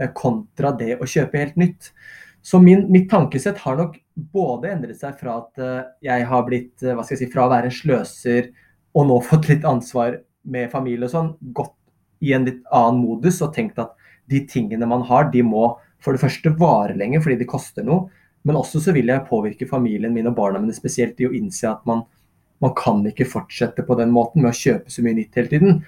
eh, 0.00 0.10
kontra 0.12 0.74
det 0.76 0.98
å 1.00 1.08
kjøpe 1.08 1.40
helt 1.40 1.56
nytt. 1.60 1.90
Så 2.44 2.60
min, 2.60 2.86
mitt 2.92 3.08
tankesett 3.10 3.60
har 3.64 3.78
nok 3.78 3.96
både 4.32 4.72
endret 4.74 5.00
seg 5.00 5.16
fra 5.20 5.38
at 5.40 5.60
eh, 5.60 5.88
jeg 6.10 6.26
har 6.28 6.44
blitt 6.46 6.84
eh, 6.84 6.92
hva 6.92 7.04
skal 7.04 7.16
jeg 7.16 7.22
si, 7.24 7.32
fra 7.32 7.46
å 7.46 7.52
være 7.52 7.70
en 7.70 7.76
sløser 7.80 8.50
og 8.96 9.08
nå 9.08 9.20
fått 9.30 9.50
litt 9.52 9.66
ansvar 9.68 10.20
med 10.50 10.72
familie 10.72 11.08
og 11.08 11.14
sånn, 11.14 11.34
gått 11.56 11.76
i 12.20 12.34
en 12.36 12.44
litt 12.48 12.60
annen 12.76 13.00
modus 13.00 13.40
og 13.44 13.54
tenkt 13.56 13.80
at 13.80 13.96
de 14.30 14.42
tingene 14.48 14.88
man 14.88 15.02
har, 15.08 15.30
de 15.32 15.42
må 15.44 15.72
for 16.00 16.16
det 16.16 16.22
første 16.22 16.52
vare 16.60 16.96
lenger 16.96 17.22
fordi 17.24 17.40
de 17.40 17.48
koster 17.48 17.84
noe. 17.86 18.08
Men 18.46 18.56
også 18.56 18.80
så 18.80 18.92
vil 18.96 19.10
jeg 19.12 19.26
påvirke 19.28 19.68
familien 19.68 20.12
min 20.14 20.28
og 20.30 20.36
barna 20.38 20.60
mine 20.60 20.76
spesielt 20.76 21.18
i 21.20 21.28
å 21.28 21.34
innse 21.36 21.68
at 21.68 21.82
man, 21.88 22.06
man 22.60 22.74
kan 22.76 23.02
ikke 23.08 23.28
fortsette 23.28 23.84
på 23.86 23.96
den 23.98 24.12
måten 24.14 24.44
med 24.44 24.52
å 24.52 24.58
kjøpe 24.58 24.92
så 24.92 25.04
mye 25.04 25.16
nytt 25.16 25.36
hele 25.38 25.52
tiden. 25.52 25.82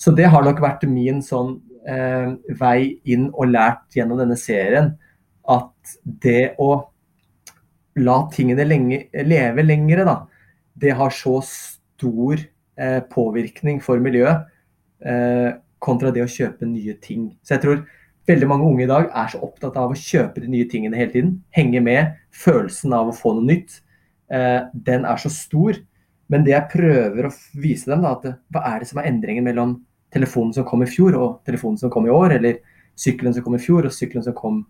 Så 0.00 0.14
det 0.16 0.30
har 0.32 0.44
nok 0.44 0.62
vært 0.64 0.86
min 0.90 1.20
sånn 1.22 1.58
eh, 1.86 2.32
vei 2.58 2.96
inn 3.04 3.28
og 3.32 3.52
lært 3.52 3.96
gjennom 3.96 4.20
denne 4.20 4.38
serien 4.40 4.94
at 5.50 5.96
det 6.04 6.54
å 6.58 6.70
la 8.00 8.16
tingene 8.32 8.64
lenge, 8.66 9.04
leve 9.26 9.62
lengre, 9.62 10.06
da, 10.06 10.16
det 10.74 10.96
har 10.98 11.12
så 11.14 11.36
stor 11.46 12.40
eh, 12.40 13.00
påvirkning 13.10 13.78
for 13.84 14.02
miljøet 14.02 14.48
eh, 15.06 15.52
kontra 15.84 16.10
det 16.14 16.24
å 16.24 16.30
kjøpe 16.30 16.66
nye 16.66 16.96
ting. 17.04 17.28
Så 17.44 17.56
jeg 17.56 17.64
tror 17.64 17.84
veldig 18.28 18.48
mange 18.50 18.66
unge 18.66 18.86
i 18.86 18.90
dag 18.90 19.10
er 19.12 19.30
så 19.30 19.42
opptatt 19.44 19.76
av 19.78 19.92
å 19.92 19.98
kjøpe 19.98 20.42
de 20.42 20.50
nye 20.50 20.68
tingene 20.70 20.98
hele 20.98 21.12
tiden. 21.12 21.34
Henge 21.54 21.82
med. 21.84 22.14
Følelsen 22.34 22.94
av 22.96 23.10
å 23.10 23.16
få 23.16 23.36
noe 23.36 23.46
nytt. 23.52 23.78
Eh, 24.32 24.64
den 24.72 25.04
er 25.06 25.20
så 25.20 25.30
stor. 25.32 25.78
Men 26.32 26.44
det 26.46 26.54
jeg 26.54 26.70
prøver 26.72 27.28
å 27.28 27.32
vise 27.60 27.90
dem, 27.90 28.04
da, 28.04 28.14
at 28.16 28.38
hva 28.54 28.62
er 28.70 28.80
det 28.82 28.88
som 28.90 29.00
er 29.00 29.10
endringen 29.10 29.44
mellom 29.46 29.76
telefonen 30.14 30.54
som 30.56 30.66
kom 30.68 30.84
i 30.84 30.88
fjor 30.88 31.16
og 31.18 31.42
telefonen 31.46 31.80
som 31.80 31.92
kom 31.92 32.06
i 32.06 32.14
år, 32.14 32.38
eller 32.38 32.60
sykkelen 32.98 33.34
som 33.34 33.44
kom 33.44 33.56
i 33.58 33.62
fjor 33.62 33.88
og 33.88 33.94
sykkelen 33.94 34.24
som 34.24 34.36
kom 34.36 34.62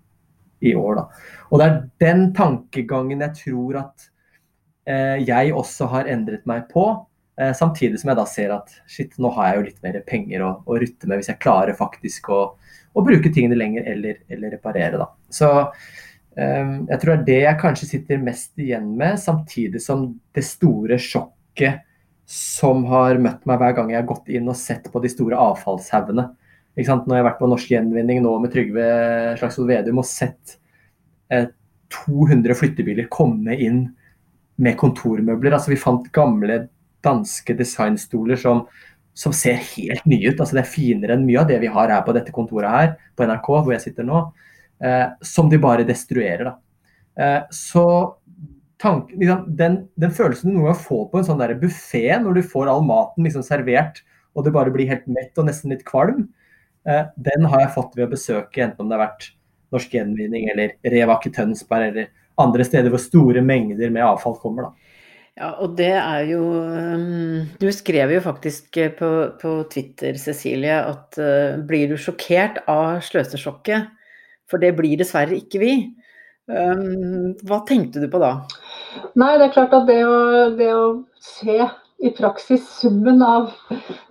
i 0.64 0.74
år. 0.74 1.00
Da. 1.00 1.32
Og 1.50 1.60
det 1.60 1.66
er 1.66 1.80
den 2.02 2.28
tankegangen 2.36 3.24
jeg 3.26 3.40
tror 3.42 3.80
at 3.84 4.06
eh, 4.88 5.18
jeg 5.24 5.52
også 5.54 5.90
har 5.92 6.10
endret 6.10 6.46
meg 6.48 6.66
på. 6.72 6.86
Eh, 7.40 7.52
samtidig 7.56 8.00
som 8.00 8.12
jeg 8.12 8.20
da 8.20 8.26
ser 8.30 8.54
at 8.54 8.72
shit, 8.90 9.14
nå 9.20 9.32
har 9.36 9.50
jeg 9.50 9.58
jo 9.58 9.66
litt 9.68 9.84
mer 9.84 10.00
penger 10.08 10.46
å, 10.46 10.54
å 10.64 10.80
rutte 10.80 11.10
med 11.10 11.20
hvis 11.20 11.32
jeg 11.32 11.42
klarer 11.42 11.76
faktisk 11.76 12.30
å, 12.32 12.40
å 12.94 13.04
bruke 13.04 13.32
tingene 13.34 13.58
lenger 13.58 13.86
eller, 13.94 14.22
eller 14.32 14.56
reparere. 14.56 15.02
Da. 15.02 15.10
Så 15.34 15.52
eh, 15.60 16.74
jeg 16.88 17.00
tror 17.02 17.14
det 17.14 17.20
er 17.20 17.28
det 17.28 17.40
jeg 17.42 17.62
kanskje 17.62 17.90
sitter 17.92 18.24
mest 18.24 18.52
igjen 18.62 18.94
med, 18.96 19.20
samtidig 19.20 19.82
som 19.84 20.08
det 20.34 20.46
store 20.48 20.98
sjokket 21.02 21.32
sjokket 21.54 21.80
som 22.26 22.84
har 22.88 23.18
møtt 23.18 23.44
meg 23.46 23.58
hver 23.58 23.74
gang 23.76 23.90
jeg 23.90 24.00
har 24.00 24.08
gått 24.08 24.28
inn 24.28 24.48
og 24.48 24.56
sett 24.56 24.90
på 24.90 25.00
de 25.02 25.08
store 25.08 25.36
avfallshaugene. 25.36 26.30
Når 26.74 26.82
jeg 26.82 27.20
har 27.20 27.26
vært 27.28 27.38
på 27.38 27.48
Norsk 27.48 27.70
Gjenvinning 27.70 28.22
nå 28.22 28.38
med 28.40 28.50
Trygve 28.50 29.36
Slagsvold 29.38 29.68
Vedum 29.68 30.00
og 30.00 30.06
sett 30.08 30.56
eh, 31.30 31.46
200 31.92 32.56
flyttebiler 32.58 33.06
komme 33.12 33.54
inn 33.54 33.84
med 34.56 34.76
kontormøbler. 34.78 35.54
Altså, 35.54 35.70
vi 35.70 35.78
fant 35.78 36.08
gamle 36.14 36.64
danske 37.04 37.54
designstoler 37.54 38.40
som, 38.40 38.64
som 39.14 39.34
ser 39.36 39.60
helt 39.76 40.06
nye 40.08 40.32
ut. 40.32 40.40
Altså, 40.40 40.56
det 40.56 40.64
er 40.64 40.72
finere 40.72 41.14
enn 41.14 41.28
mye 41.28 41.44
av 41.44 41.52
det 41.52 41.60
vi 41.62 41.70
har 41.70 41.92
her 41.92 42.02
på 42.06 42.16
dette 42.16 42.34
kontoret 42.34 42.72
her, 42.72 42.96
på 43.14 43.28
NRK, 43.28 43.50
hvor 43.52 43.74
jeg 43.76 43.84
sitter 43.84 44.08
nå. 44.08 44.24
Eh, 44.82 45.06
som 45.22 45.52
de 45.52 45.60
bare 45.62 45.86
destruerer. 45.86 46.48
Da. 46.48 46.56
Eh, 47.20 47.40
så 47.54 47.86
tank, 48.84 49.12
liksom, 49.16 49.46
den, 49.58 49.78
den, 50.00 50.12
følelsen 50.14 50.52
du 50.52 50.58
noen 50.58 50.70
gang 50.70 50.82
får 50.84 51.06
på 51.10 51.20
en 51.20 51.26
sånn 51.26 51.44
buffé, 51.60 52.04
når 52.20 52.38
du 52.38 52.50
får 52.54 52.70
all 52.70 52.84
maten 52.86 53.26
liksom 53.26 53.44
servert 53.46 54.04
og 54.34 54.44
du 54.44 54.52
bare 54.54 54.72
blir 54.74 54.90
helt 54.90 55.06
mett 55.10 55.38
og 55.38 55.48
nesten 55.48 55.72
litt 55.72 55.84
kvalm, 55.86 56.26
eh, 56.88 57.06
den 57.16 57.48
har 57.50 57.64
jeg 57.64 57.74
fått 57.76 57.96
ved 57.96 58.08
å 58.08 58.14
besøke, 58.14 58.62
enten 58.64 58.84
om 58.84 58.90
det 58.90 58.98
har 58.98 59.06
vært 59.06 59.28
Norsk 59.74 59.94
Gjenvinning 59.94 60.48
eller 60.52 60.76
Revak 60.94 61.26
i 61.28 61.34
Tønsberg 61.34 61.92
eller 61.92 62.10
andre 62.40 62.66
steder 62.66 62.92
hvor 62.92 63.02
store 63.02 63.42
mengder 63.46 63.92
med 63.94 64.06
avfall 64.06 64.36
kommer. 64.42 64.68
da. 64.68 64.90
Ja, 65.34 65.48
og 65.58 65.72
det 65.78 65.90
er 65.98 66.28
jo 66.28 66.44
um, 66.62 67.48
Du 67.58 67.66
skrev 67.74 68.12
jo 68.14 68.20
faktisk 68.22 68.76
på, 68.98 69.08
på 69.40 69.54
Twitter, 69.70 70.14
Cecilie, 70.20 70.76
at 70.78 71.18
uh, 71.18 71.58
blir 71.66 71.90
du 71.90 71.96
sjokkert 71.98 72.60
av 72.70 73.00
sløsesjokket? 73.02 73.90
For 74.50 74.62
det 74.62 74.74
blir 74.78 75.00
dessverre 75.00 75.34
ikke 75.34 75.58
vi. 75.62 75.72
Um, 76.44 77.32
hva 77.48 77.62
tenkte 77.64 78.02
du 78.02 78.08
på 78.12 78.20
da? 78.20 78.34
Nei, 79.16 79.32
det 79.40 79.46
er 79.46 79.54
klart 79.54 79.72
at 79.76 79.86
det 79.88 80.02
å, 80.04 80.18
det 80.58 80.68
å 80.76 80.84
se 81.24 81.62
i 82.04 82.10
praksis 82.12 82.66
summen 82.82 83.22
av 83.24 83.48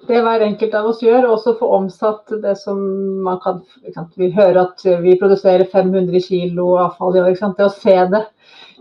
det 0.08 0.22
hver 0.26 0.42
enkelt 0.42 0.74
av 0.74 0.88
oss 0.90 1.04
gjør, 1.04 1.28
og 1.28 1.36
også 1.36 1.54
få 1.60 1.70
omsatt 1.78 2.34
det 2.42 2.56
som 2.58 2.80
man 3.26 3.38
kan 3.44 3.62
Vi 4.18 4.32
hører 4.34 4.64
at 4.64 4.82
vi 5.04 5.14
produserer 5.20 5.68
500 5.70 6.24
kg 6.26 6.58
avfall 6.88 7.20
i 7.20 7.22
år. 7.22 7.38
Det 7.38 7.68
å 7.68 7.76
se 7.76 7.98
det 8.16 8.24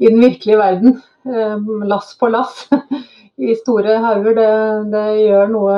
i 0.00 0.08
den 0.08 0.22
virkelige 0.22 0.58
verden, 0.58 0.96
um, 1.28 1.84
lass 1.84 2.16
på 2.18 2.32
lass, 2.32 2.64
i 3.36 3.54
store 3.60 4.00
hauger, 4.00 4.34
det, 4.38 4.50
det, 4.94 5.06
gjør 5.26 5.52
noe 5.52 5.76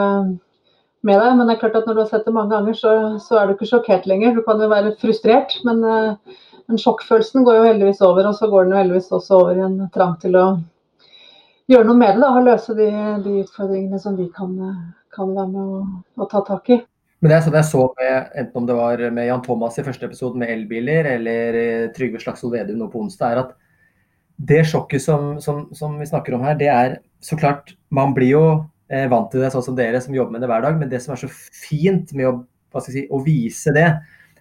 med 1.02 1.19
deg. 1.19 1.35
Men 1.35 1.47
det 1.49 1.57
er 1.57 1.62
klart 1.64 1.81
at 1.81 1.90
når 1.90 1.99
du 1.99 2.04
har 2.04 2.11
sett 2.12 2.26
det 2.28 2.37
mange 2.37 2.54
ganger, 2.54 2.78
så, 2.78 2.95
så 3.19 3.40
er 3.40 3.49
du 3.49 3.57
ikke 3.57 3.73
sjokkert 3.73 4.07
lenger. 4.07 4.38
Du 4.38 4.45
kan 4.47 4.62
jo 4.62 4.71
være 4.71 4.95
frustrert, 5.02 5.59
men 5.66 5.83
uh, 5.83 6.38
men 6.71 6.80
sjokkfølelsen 6.80 7.44
går 7.44 7.59
jo 7.59 7.66
heldigvis 7.68 8.00
over, 8.06 8.28
og 8.30 8.38
så 8.38 8.49
går 8.50 8.64
den 8.64 8.75
jo 8.75 8.80
heldigvis 8.80 9.12
også 9.12 9.40
over 9.40 9.59
i 9.59 9.64
en 9.66 9.76
trang 9.94 10.16
til 10.23 10.38
å 10.40 10.47
gjøre 11.71 11.88
noe 11.88 12.00
med 12.00 12.14
det. 12.14 12.23
Da, 12.23 12.30
og 12.33 12.49
løse 12.49 12.76
de, 12.78 12.88
de 13.25 13.38
utfordringene 13.42 14.00
som 14.00 14.16
vi 14.18 14.30
kan, 14.35 14.54
kan 15.14 15.35
være 15.37 15.50
med 15.52 15.62
å, 15.62 15.83
å, 16.21 16.28
ta 16.30 16.44
tak 16.47 16.73
i. 16.73 16.80
Men 17.21 17.30
det 17.30 17.37
er 17.37 17.44
sånn 17.47 17.59
jeg 17.59 17.71
så 17.71 17.85
med, 17.99 18.33
enten 18.40 18.61
om 18.61 18.66
det 18.68 18.78
var 18.78 19.04
med 19.16 19.28
Jan 19.28 19.44
Thomas 19.44 19.78
i 19.80 19.85
første 19.87 20.09
episode 20.09 20.40
med 20.40 20.52
elbiler, 20.52 21.09
eller 21.14 21.61
Trygve 21.97 22.21
Slagsvold 22.21 22.56
Vedum 22.56 22.83
nå 22.83 22.90
på 22.92 23.00
onsdag, 23.04 23.33
er 23.33 23.44
at 23.44 23.54
det 24.35 24.64
sjokket 24.66 25.04
som, 25.04 25.35
som, 25.40 25.68
som, 25.76 25.94
vi 26.00 26.09
snakker 26.11 26.35
om 26.37 26.42
her, 26.44 26.56
det 26.59 26.68
er 26.68 26.97
så 27.23 27.37
klart 27.38 27.71
Man 27.94 28.11
blir 28.16 28.33
jo 28.33 28.44
eh, 28.90 29.06
vant 29.09 29.30
til 29.33 29.44
det, 29.44 29.52
sånn 29.54 29.64
som 29.64 29.76
dere 29.78 30.00
som 30.02 30.16
jobber 30.16 30.35
med 30.35 30.42
det 30.44 30.50
hver 30.50 30.64
dag, 30.66 30.76
men 30.80 30.90
det 30.90 31.00
som 31.04 31.14
er 31.14 31.23
så 31.23 31.30
fint 31.30 32.11
med 32.18 32.28
å, 32.28 32.83
si, 32.83 33.06
å 33.09 33.21
vise 33.25 33.73
det, 33.73 33.87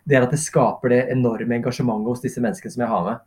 det 0.04 0.18
er 0.18 0.26
at 0.26 0.34
det 0.34 0.42
skaper 0.42 0.92
det 0.92 1.04
enorme 1.14 1.60
engasjementet 1.60 2.12
hos 2.12 2.24
disse 2.24 2.42
menneskene 2.44 2.76
som 2.76 2.84
jeg 2.84 2.92
har 2.92 3.06
med. 3.08 3.22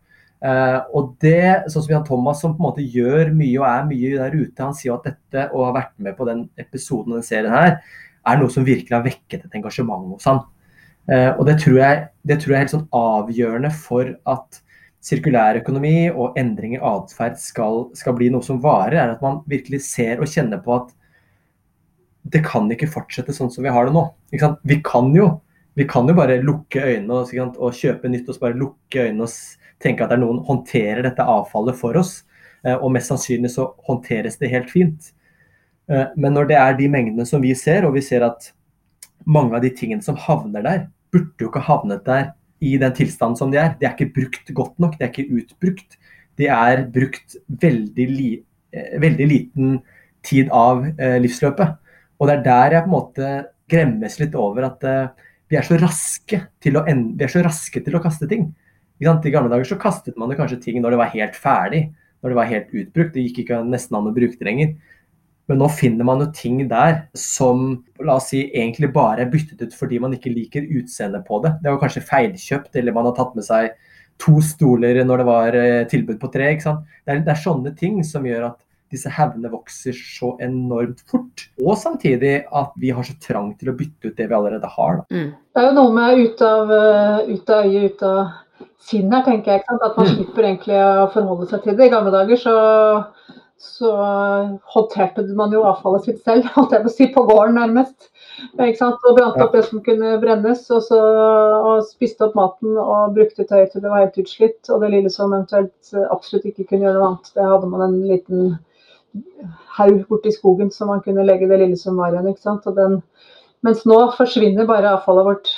Uh, 0.45 0.80
og 0.92 1.14
det, 1.25 1.71
sånn 1.73 1.87
som 1.87 1.95
Jan 1.95 2.04
Thomas, 2.04 2.42
som 2.42 2.52
på 2.52 2.61
en 2.61 2.66
måte 2.66 2.85
gjør 2.85 3.30
mye 3.33 3.56
og 3.56 3.68
er 3.71 3.87
mye 3.88 4.18
der 4.18 4.37
ute, 4.37 4.61
han 4.61 4.76
sier 4.76 4.99
at 4.99 5.09
dette, 5.09 5.47
og 5.49 5.71
har 5.71 5.78
vært 5.78 5.95
med 6.04 6.18
på 6.18 6.26
den 6.28 6.45
episoden 6.61 7.14
og 7.14 7.23
den 7.23 7.26
serien 7.26 7.54
her, 7.54 7.78
er 8.26 8.38
noe 8.40 8.52
som 8.52 8.66
virkelig 8.66 8.92
har 8.92 9.06
vekket 9.06 9.47
et 9.47 9.56
engasjement 9.56 10.11
hos 10.12 10.28
han. 10.28 10.42
Uh, 11.09 11.33
og 11.38 11.47
det 11.49 11.56
tror, 11.62 11.80
jeg, 11.80 12.04
det 12.28 12.38
tror 12.42 12.52
jeg 12.52 12.59
er 12.59 12.64
helt 12.66 12.75
sånn 12.75 12.88
avgjørende 13.00 13.73
for 13.78 14.12
at 14.28 14.61
sirkulær 15.06 15.61
økonomi 15.61 16.11
og 16.11 16.37
endring 16.40 16.75
i 16.76 16.83
atferd 16.83 17.38
skal, 17.40 17.87
skal, 17.97 18.16
bli 18.18 18.28
noe 18.35 18.45
som 18.45 18.61
varer, 18.62 18.99
er 18.99 19.14
at 19.14 19.25
man 19.25 19.40
virkelig 19.49 19.85
ser 19.87 20.21
og 20.21 20.30
kjenner 20.30 20.61
på 20.62 20.75
at 20.80 20.92
det 22.26 22.42
kan 22.42 22.66
ikke 22.75 22.90
fortsette 22.90 23.33
sånn 23.33 23.52
som 23.54 23.62
vi 23.62 23.71
har 23.71 23.87
det 23.87 23.95
nå. 23.95 24.02
Vi 24.66 24.80
kan 24.83 25.12
jo 25.14 25.28
vi 25.76 25.85
kan 25.85 26.09
jo 26.09 26.14
bare 26.16 26.40
lukke 26.40 26.80
øynene 26.80 27.21
og, 27.21 27.56
og, 27.61 27.75
kjøpe 27.76 28.09
nytt 28.09 28.30
og 28.33 28.40
bare 28.40 28.56
lukke 28.56 29.02
øynene 29.04 29.26
og 29.26 29.83
tenke 29.83 30.04
at 30.04 30.09
det 30.09 30.16
er 30.16 30.23
noen 30.23 30.40
håndterer 30.47 31.04
dette 31.04 31.26
avfallet 31.28 31.76
for 31.76 31.99
oss. 32.00 32.23
Eh, 32.64 32.76
og 32.76 32.95
mest 32.95 33.12
sannsynlig 33.12 33.52
så 33.52 33.68
håndteres 33.88 34.38
det 34.40 34.52
helt 34.54 34.73
fint. 34.73 35.11
Eh, 35.90 36.06
men 36.16 36.33
når 36.33 36.49
det 36.50 36.59
er 36.61 36.78
de 36.78 36.88
mengdene 36.92 37.26
som 37.28 37.45
vi 37.45 37.52
ser, 37.59 37.85
og 37.85 37.92
vi 37.99 38.04
ser 38.04 38.25
at 38.25 38.50
mange 39.28 39.56
av 39.59 39.66
de 39.66 39.73
tingene 39.76 40.04
som 40.04 40.16
havner 40.21 40.64
der, 40.64 40.87
burde 41.12 41.45
jo 41.45 41.50
ikke 41.50 41.66
havnet 41.68 42.06
der 42.09 42.30
i 42.64 42.76
den 42.80 42.95
tilstanden 42.97 43.37
som 43.38 43.52
de 43.52 43.61
er. 43.61 43.75
De 43.76 43.85
er 43.85 43.92
ikke 43.92 44.14
brukt 44.16 44.52
godt 44.56 44.80
nok, 44.80 44.97
de 44.97 45.04
er 45.04 45.12
ikke 45.12 45.42
utbrukt. 45.42 46.00
De 46.40 46.49
er 46.52 46.87
brukt 46.92 47.37
veldig, 47.66 48.09
li, 48.16 48.30
eh, 48.73 48.97
veldig 49.02 49.28
liten 49.28 49.76
tid 50.26 50.49
av 50.50 50.80
livsløpet. 51.23 51.76
Og 52.18 52.26
det 52.26 52.35
er 52.35 52.42
der 52.42 52.73
jeg 52.75 52.83
på 52.83 52.88
en 52.88 52.95
måte 52.97 53.26
gremmes 53.71 54.16
litt 54.18 54.35
over 54.35 54.64
at 54.66 54.87
vi 55.50 55.58
er 55.58 55.66
så 55.66 55.78
raske 55.78 56.40
til 56.62 56.78
å, 56.78 56.82
raske 57.46 57.82
til 57.84 57.96
å 57.96 58.02
kaste 58.02 58.28
ting. 58.30 58.48
I 58.98 59.06
gamle 59.06 59.50
dager 59.52 59.68
så 59.68 59.78
kastet 59.78 60.16
man 60.18 60.32
kanskje 60.34 60.60
ting 60.62 60.80
når 60.82 60.94
det 60.94 61.00
var 61.02 61.12
helt 61.12 61.38
ferdig, 61.38 61.82
når 62.22 62.32
det 62.32 62.38
var 62.38 62.50
helt 62.50 62.70
utbrukt. 62.72 63.14
Det 63.14 63.26
gikk 63.28 63.42
ikke 63.44 63.62
nesten 63.68 63.98
an 63.98 64.08
å 64.10 64.14
bruke 64.16 64.38
det 64.40 64.48
lenger. 64.48 64.76
Men 65.46 65.60
nå 65.62 65.68
finner 65.70 66.06
man 66.06 66.24
jo 66.24 66.26
ting 66.34 66.58
der 66.66 67.04
som 67.14 67.84
la 68.02 68.16
oss 68.18 68.32
si, 68.32 68.48
egentlig 68.50 68.90
bare 68.94 69.22
er 69.22 69.30
byttet 69.30 69.60
ut 69.62 69.76
fordi 69.78 70.00
man 70.02 70.16
ikke 70.16 70.32
liker 70.32 70.66
utseendet 70.80 71.22
på 71.28 71.38
det. 71.44 71.54
Det 71.62 71.70
var 71.70 71.82
kanskje 71.84 72.06
feilkjøpt, 72.08 72.72
eller 72.80 72.96
man 72.96 73.06
har 73.06 73.14
tatt 73.18 73.36
med 73.38 73.46
seg 73.46 73.76
to 74.18 74.40
stoler 74.42 74.98
når 75.04 75.22
det 75.22 75.26
var 75.28 75.58
eh, 75.60 75.84
tilbud 75.92 76.18
på 76.18 76.32
tre. 76.34 76.50
ikke 76.54 76.66
sant? 76.66 76.96
Det 77.04 77.14
er, 77.14 77.22
det 77.22 77.34
er 77.36 77.44
sånne 77.44 77.74
ting 77.78 78.00
som 78.06 78.26
gjør 78.26 78.48
at 78.50 78.58
disse 78.96 79.12
haugene 79.12 79.52
vokser 79.52 79.96
så 79.96 80.32
enormt 80.44 81.04
fort. 81.10 81.46
Og 81.62 81.76
samtidig 81.80 82.40
at 82.50 82.74
vi 82.80 82.92
har 82.96 83.06
så 83.06 83.16
trang 83.22 83.52
til 83.60 83.72
å 83.72 83.76
bytte 83.78 84.10
ut 84.10 84.18
det 84.18 84.28
vi 84.30 84.38
allerede 84.38 84.72
har. 84.76 85.04
Mm. 85.12 85.30
Det 85.36 85.62
er 85.62 85.70
jo 85.70 85.78
noe 85.78 85.94
med 85.96 86.24
ut 86.24 86.44
av, 86.44 86.74
eh, 86.76 87.32
ut 87.36 87.54
av 87.54 87.70
øyet, 87.70 87.96
ut 87.96 88.06
av 88.10 88.66
sinn 88.86 89.12
her, 89.12 89.24
tenker 89.26 89.56
jeg. 89.56 89.66
At 89.76 89.98
man 89.98 90.06
mm. 90.06 90.12
slipper 90.14 90.50
egentlig 90.50 90.80
å 90.80 91.10
forholde 91.14 91.50
seg 91.50 91.64
til 91.64 91.78
det. 91.78 91.88
I 91.88 91.94
gamle 91.94 92.14
dager 92.14 92.40
så 92.40 92.56
så 93.56 93.90
håndterte 94.74 95.22
man 95.36 95.52
jo 95.54 95.62
avfallet 95.64 96.04
sitt 96.04 96.20
selv, 96.24 96.46
holdt 96.56 96.74
jeg 96.74 96.84
på 96.84 96.90
å 96.90 96.94
si, 96.94 97.08
på 97.14 97.24
gården 97.28 97.56
nærmest. 97.58 98.10
Ikke 98.52 98.78
sant? 98.78 99.04
Og 99.08 99.16
brant 99.16 99.40
opp 99.40 99.56
det 99.56 99.64
som 99.68 99.82
kunne 99.84 100.16
brennes, 100.20 100.66
og, 100.74 100.82
så, 100.84 101.00
og 101.70 101.86
spiste 101.88 102.28
opp 102.28 102.36
maten 102.36 102.76
og 102.76 103.16
brukte 103.16 103.46
tøy 103.48 103.64
til 103.72 103.82
det 103.82 103.92
var 103.92 104.04
helt 104.04 104.20
utslitt. 104.20 104.60
Og 104.68 104.84
det 104.84 104.92
lille 104.92 105.12
som 105.12 105.32
eventuelt 105.32 105.94
absolutt 106.12 106.48
ikke 106.50 106.68
kunne 106.68 106.88
gjøre 106.88 107.00
noe 107.00 107.12
annet, 107.14 107.32
det 107.36 107.50
hadde 107.52 107.72
man 107.72 107.86
en 107.86 107.98
liten 108.10 108.56
haug 109.78 110.02
borti 110.11 110.32
skogen 110.35 110.70
som 110.73 110.90
man 110.92 111.02
kunne 111.04 111.25
legge 111.26 111.49
det 111.50 111.61
lille 111.62 111.76
som 111.76 111.96
var 111.96 112.14
igjen. 112.14 113.02
mens 113.64 113.85
nå 113.85 113.99
forsvinner 114.16 114.66
bare 114.66 114.92
avfallet 114.94 115.25
vårt 115.25 115.50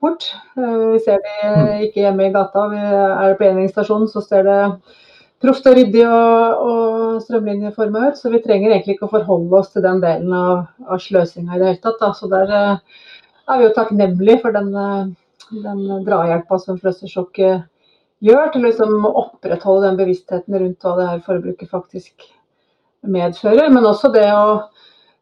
bort. 0.00 0.22
Eh, 0.56 0.92
vi 0.92 1.00
ser 1.00 1.20
det 1.24 1.34
mm. 1.42 1.82
ikke 1.88 2.04
hjemme 2.04 2.28
i 2.28 2.32
gata. 2.34 2.68
Vi 2.72 2.80
er 2.80 3.36
på 3.38 3.48
Eningsstasjonen, 3.48 4.08
så 4.08 4.22
ser 4.24 4.46
det 4.46 4.60
proft 5.42 5.68
og 5.68 5.76
ryddig 5.76 6.04
og, 6.08 6.64
og 6.70 7.20
strømlinjeforma 7.24 8.10
ut. 8.10 8.20
Så 8.20 8.32
vi 8.32 8.42
trenger 8.44 8.72
egentlig 8.72 8.96
ikke 8.96 9.08
å 9.08 9.14
forholde 9.14 9.60
oss 9.60 9.72
til 9.74 9.84
den 9.86 10.02
delen 10.04 10.32
av, 10.36 10.66
av 10.86 11.02
sløsinga 11.02 11.56
i 11.56 11.62
det 11.62 11.70
hele 11.70 11.84
tatt. 11.84 12.00
Da. 12.02 12.12
Så 12.16 12.30
der 12.32 12.52
uh, 12.52 13.00
er 13.46 13.60
vi 13.60 13.68
jo 13.68 13.76
takknemlige 13.76 14.42
for 14.44 14.56
den, 14.56 14.72
uh, 14.74 15.56
den 15.64 16.06
drahjelpa 16.06 16.60
som 16.62 16.80
Fløstersjokket 16.80 17.66
gjør 18.24 18.48
til 18.52 18.64
liksom 18.64 19.04
å 19.04 19.12
opprettholde 19.26 19.90
den 19.90 20.00
bevisstheten 20.00 20.56
rundt 20.56 20.84
hva 20.84 20.94
det 20.96 21.10
her 21.10 21.24
forbruket 21.26 21.68
faktisk 21.68 22.24
medfører. 23.10 23.70
Men 23.72 23.88
også 23.88 24.12
det 24.14 24.26
å 24.32 24.66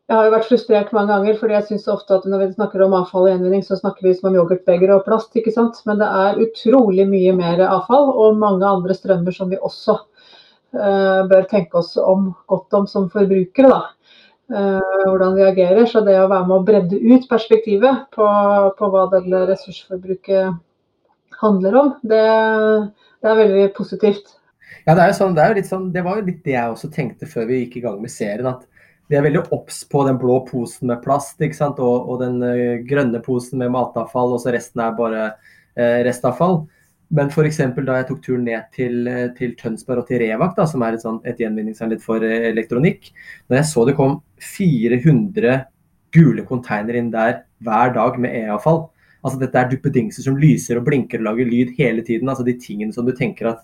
jeg 0.04 0.18
har 0.18 0.26
jo 0.26 0.32
vært 0.34 0.48
frustrert 0.50 0.90
mange 0.92 1.14
ganger, 1.14 1.36
fordi 1.40 1.54
jeg 1.54 1.64
syns 1.70 1.86
ofte 1.88 2.18
at 2.18 2.24
når 2.28 2.42
vi 2.42 2.46
snakker 2.58 2.82
om 2.84 2.92
avfall 2.98 3.24
og 3.24 3.30
gjenvinning, 3.30 3.62
så 3.64 3.78
snakker 3.78 4.04
vi 4.04 4.10
som 4.12 4.28
om 4.28 4.34
yoghurtbegre 4.36 4.98
og 4.98 5.06
plast, 5.06 5.30
ikke 5.40 5.54
sant. 5.54 5.78
Men 5.88 6.02
det 6.02 6.08
er 6.12 6.42
utrolig 6.44 7.06
mye 7.08 7.32
mer 7.38 7.62
avfall 7.64 8.10
og 8.12 8.36
mange 8.36 8.68
andre 8.68 8.96
strømmer 8.98 9.32
som 9.32 9.48
vi 9.48 9.56
også 9.56 9.96
uh, 9.96 11.22
bør 11.30 11.48
tenke 11.48 11.80
oss 11.80 11.94
om 11.96 12.34
godt 12.52 12.76
om 12.76 12.88
som 12.90 13.08
forbrukere, 13.14 13.72
da. 13.72 13.80
Uh, 14.52 15.08
hvordan 15.08 15.38
vi 15.38 15.48
agerer. 15.48 15.88
Så 15.88 16.04
det 16.04 16.18
å 16.20 16.28
være 16.28 16.50
med 16.50 16.58
å 16.58 16.68
bredde 16.68 17.00
ut 17.00 17.24
perspektivet 17.30 18.04
på, 18.12 18.28
på 18.76 18.92
hva 18.92 19.08
dette 19.14 19.44
ressursforbruket 19.54 20.60
handler 21.40 21.80
om, 21.80 21.92
det, 22.04 22.24
det 23.24 23.32
er 23.32 23.40
veldig 23.40 23.68
positivt. 23.80 24.36
Ja, 24.84 24.94
det 24.94 25.04
er 25.04 25.16
sånn, 25.16 25.34
det, 25.36 25.44
er 25.44 25.66
sånn, 25.66 25.90
det 25.94 26.04
var 26.04 26.18
jo 26.18 26.28
litt 26.28 26.44
det 26.44 26.56
jeg 26.56 26.74
også 26.74 26.90
tenkte 26.92 27.28
før 27.30 27.48
vi 27.50 27.62
gikk 27.62 27.78
i 27.78 27.84
gang 27.86 28.00
med 28.02 28.12
serien. 28.12 28.50
at 28.50 28.66
vi 29.08 29.18
er 29.18 29.24
veldig 29.26 29.42
obs 29.52 29.82
på 29.88 30.04
den 30.06 30.16
blå 30.20 30.38
posen 30.48 30.88
med 30.88 31.02
plast? 31.04 31.40
Og, 31.40 31.80
og 31.80 32.22
den 32.22 32.38
uh, 32.40 32.84
grønne 32.88 33.20
posen 33.24 33.60
med 33.60 33.72
matavfall, 33.74 34.32
og 34.36 34.40
så 34.40 34.54
resten 34.54 34.80
er 34.80 34.96
bare 34.96 35.26
uh, 35.34 36.00
restavfall. 36.06 36.62
Men 37.14 37.28
f.eks. 37.30 37.60
da 37.76 37.98
jeg 38.00 38.08
tok 38.08 38.22
turen 38.24 38.46
ned 38.48 38.64
til, 38.74 39.04
uh, 39.06 39.28
til 39.36 39.52
Tønsberg 39.60 40.04
og 40.04 40.08
til 40.08 40.22
Revak, 40.24 40.56
da, 40.56 40.66
som 40.68 40.82
er 40.82 40.96
et, 40.96 41.04
sånt, 41.04 41.28
et 41.28 41.40
gjenvinningsanlegg 41.40 42.02
for 42.02 42.24
elektronikk, 42.24 43.12
når 43.48 43.60
jeg 43.60 43.70
så 43.74 43.84
det 43.88 43.96
kom 44.00 44.18
400 44.56 45.60
gule 46.14 46.44
containere 46.48 47.00
inn 47.00 47.12
der 47.12 47.42
hver 47.64 47.94
dag 47.94 48.18
med 48.22 48.36
e-avfall 48.38 48.84
Altså 49.24 49.40
Dette 49.40 49.56
er 49.56 49.70
duppedingser 49.70 50.26
som 50.26 50.36
lyser 50.36 50.78
og 50.78 50.84
blinker 50.84 51.22
og 51.22 51.30
lager 51.30 51.48
lyd 51.48 51.70
hele 51.78 52.04
tiden. 52.04 52.28
altså 52.28 52.44
De 52.44 52.52
tingene 52.60 52.92
som 52.92 53.06
du 53.06 53.14
tenker 53.16 53.48
at 53.54 53.62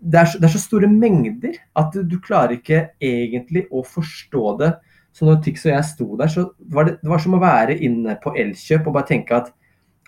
det 0.00 0.20
er, 0.20 0.30
det 0.40 0.46
er, 0.48 0.52
så 0.54 0.62
store 0.62 0.88
mengder 0.88 1.58
at 1.78 1.92
du, 1.94 2.02
du, 2.08 2.16
klarer 2.24 2.56
ikke 2.56 2.86
egentlig 3.04 3.66
å 3.70 3.82
forstå 3.84 4.44
det. 4.60 4.70
Så 5.12 5.26
når 5.26 5.40
Tix 5.44 5.66
og 5.66 5.74
jeg 5.74 5.88
sto 5.88 6.06
der, 6.16 6.30
så 6.32 6.46
var 6.72 6.88
det, 6.88 6.96
det 7.02 7.10
var 7.10 7.22
som 7.22 7.36
å 7.36 7.42
være 7.42 7.76
inne 7.84 8.16
på 8.22 8.32
Elkjøp 8.38 8.86
og 8.86 8.96
bare 8.96 9.10
tenke 9.10 9.36
at 9.36 9.50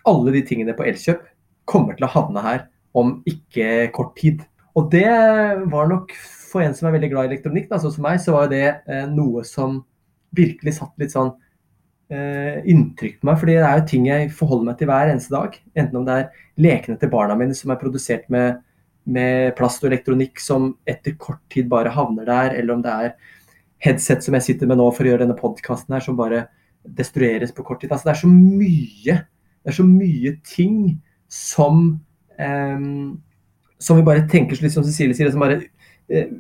alle 0.08 0.34
de 0.34 0.42
tingene 0.46 0.75
på 0.78 0.87
Elkjøp 0.88 1.26
kommer 1.68 1.99
til 1.99 2.06
å 2.06 2.12
havne 2.14 2.44
her 2.44 2.64
om 2.99 3.19
ikke 3.28 3.90
kort 3.95 4.17
tid. 4.19 4.43
Og 4.78 4.88
det 4.93 5.08
var 5.73 5.90
nok 5.90 6.14
for 6.52 6.64
en 6.64 6.75
som 6.76 6.88
er 6.88 6.97
veldig 6.97 7.12
glad 7.12 7.28
i 7.28 7.32
elektronikk, 7.32 7.69
da, 7.71 7.80
sånn 7.80 7.95
som 7.95 8.04
meg, 8.06 8.21
så 8.21 8.36
var 8.36 8.50
det 8.52 8.64
eh, 8.69 9.06
noe 9.10 9.45
som 9.49 9.80
virkelig 10.36 10.76
satt 10.78 10.93
litt 11.00 11.12
sånn 11.12 11.32
eh, 12.12 12.60
inntrykk 12.69 13.21
på 13.21 13.28
meg. 13.28 13.38
fordi 13.40 13.56
det 13.58 13.69
er 13.69 13.80
jo 13.80 13.86
ting 13.88 14.08
jeg 14.08 14.32
forholder 14.36 14.71
meg 14.71 14.80
til 14.80 14.90
hver 14.90 15.12
eneste 15.12 15.34
dag. 15.34 15.56
Enten 15.76 16.00
om 16.00 16.06
det 16.08 16.19
er 16.19 16.45
lekene 16.60 17.00
til 17.00 17.12
barna 17.12 17.36
mine 17.38 17.56
som 17.56 17.73
er 17.73 17.80
produsert 17.80 18.28
med 18.32 18.60
med 19.04 19.54
plast 19.58 19.82
og 19.82 19.91
elektronikk 19.91 20.41
som 20.41 20.73
etter 20.88 21.17
kort 21.19 21.43
tid 21.52 21.69
bare 21.71 21.93
havner 21.95 22.28
der, 22.28 22.56
eller 22.58 22.76
om 22.76 22.84
det 22.84 22.93
er 22.93 23.15
headset 23.82 24.23
som 24.23 24.36
jeg 24.38 24.47
sitter 24.47 24.71
med 24.71 24.78
nå 24.78 24.86
for 24.95 25.04
å 25.04 25.12
gjøre 25.12 25.25
denne 25.25 25.38
podkasten 25.38 25.97
her, 25.97 26.04
som 26.04 26.19
bare 26.19 26.47
destrueres 26.82 27.54
på 27.54 27.65
kort 27.67 27.82
tid. 27.82 27.91
Altså, 27.91 28.10
det 28.10 28.15
er 28.15 28.23
så 28.23 28.30
mye 28.30 29.19
det 29.62 29.71
er 29.71 29.76
så 29.76 29.86
mye 29.86 30.32
ting 30.47 30.78
som 31.30 31.84
eh, 32.38 32.86
som 33.82 33.99
vi 33.99 34.06
bare 34.06 34.26
tenker, 34.30 34.58
litt 34.62 34.75
som 34.75 34.86
Cecilie 34.86 35.17
sier, 35.19 35.30
som 35.34 35.43
bare 35.43 35.60
eh, 36.10 36.30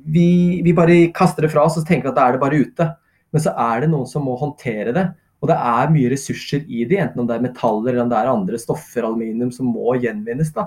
vi, 0.00 0.60
vi, 0.64 0.74
bare 0.74 1.04
kaster 1.14 1.46
det 1.46 1.52
fra 1.52 1.66
oss 1.66 1.78
og 1.78 1.86
tenker 1.86 2.10
at 2.10 2.18
da 2.18 2.26
er 2.26 2.36
det 2.36 2.42
bare 2.42 2.60
ute. 2.62 2.86
Men 3.30 3.42
så 3.44 3.52
er 3.54 3.84
det 3.84 3.90
noen 3.92 4.08
som 4.10 4.24
må 4.26 4.34
håndtere 4.40 4.94
det. 4.96 5.04
Og 5.40 5.48
det 5.50 5.56
er 5.56 5.92
mye 5.92 6.10
ressurser 6.12 6.64
i 6.66 6.84
det, 6.88 6.98
enten 7.00 7.22
om 7.22 7.28
det 7.28 7.36
er 7.36 7.44
metaller 7.44 7.92
eller 7.92 8.04
om 8.04 8.10
det 8.10 8.18
er 8.18 8.30
andre 8.32 8.58
stoffer, 8.60 9.06
aluminium, 9.06 9.52
som 9.54 9.70
må 9.70 9.94
gjenvinnes. 10.02 10.50
da 10.56 10.66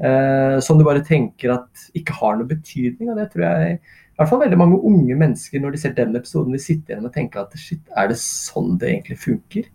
eh, 0.00 0.58
som 0.64 0.78
du 0.78 0.84
bare 0.86 1.04
tenker 1.04 1.54
at 1.56 1.86
ikke 1.96 2.16
har 2.18 2.36
noe 2.38 2.50
betydning. 2.50 3.12
Og 3.12 3.20
det 3.20 3.30
tror 3.32 3.46
jeg 3.46 3.78
i 3.78 4.20
hvert 4.22 4.30
fall 4.32 4.44
veldig 4.46 4.58
mange 4.60 4.80
unge 4.88 5.16
mennesker, 5.18 5.60
når 5.60 5.74
de 5.74 5.80
ser 5.82 5.96
den 5.96 6.16
episoden, 6.16 6.54
vil 6.56 6.62
sitte 6.64 6.94
igjen 6.94 7.04
og 7.04 7.12
tenke 7.12 7.40
at 7.42 7.56
shit, 7.60 7.82
er 8.00 8.08
det 8.08 8.16
sånn 8.20 8.78
det 8.80 8.94
egentlig 8.94 9.18
funker? 9.20 9.66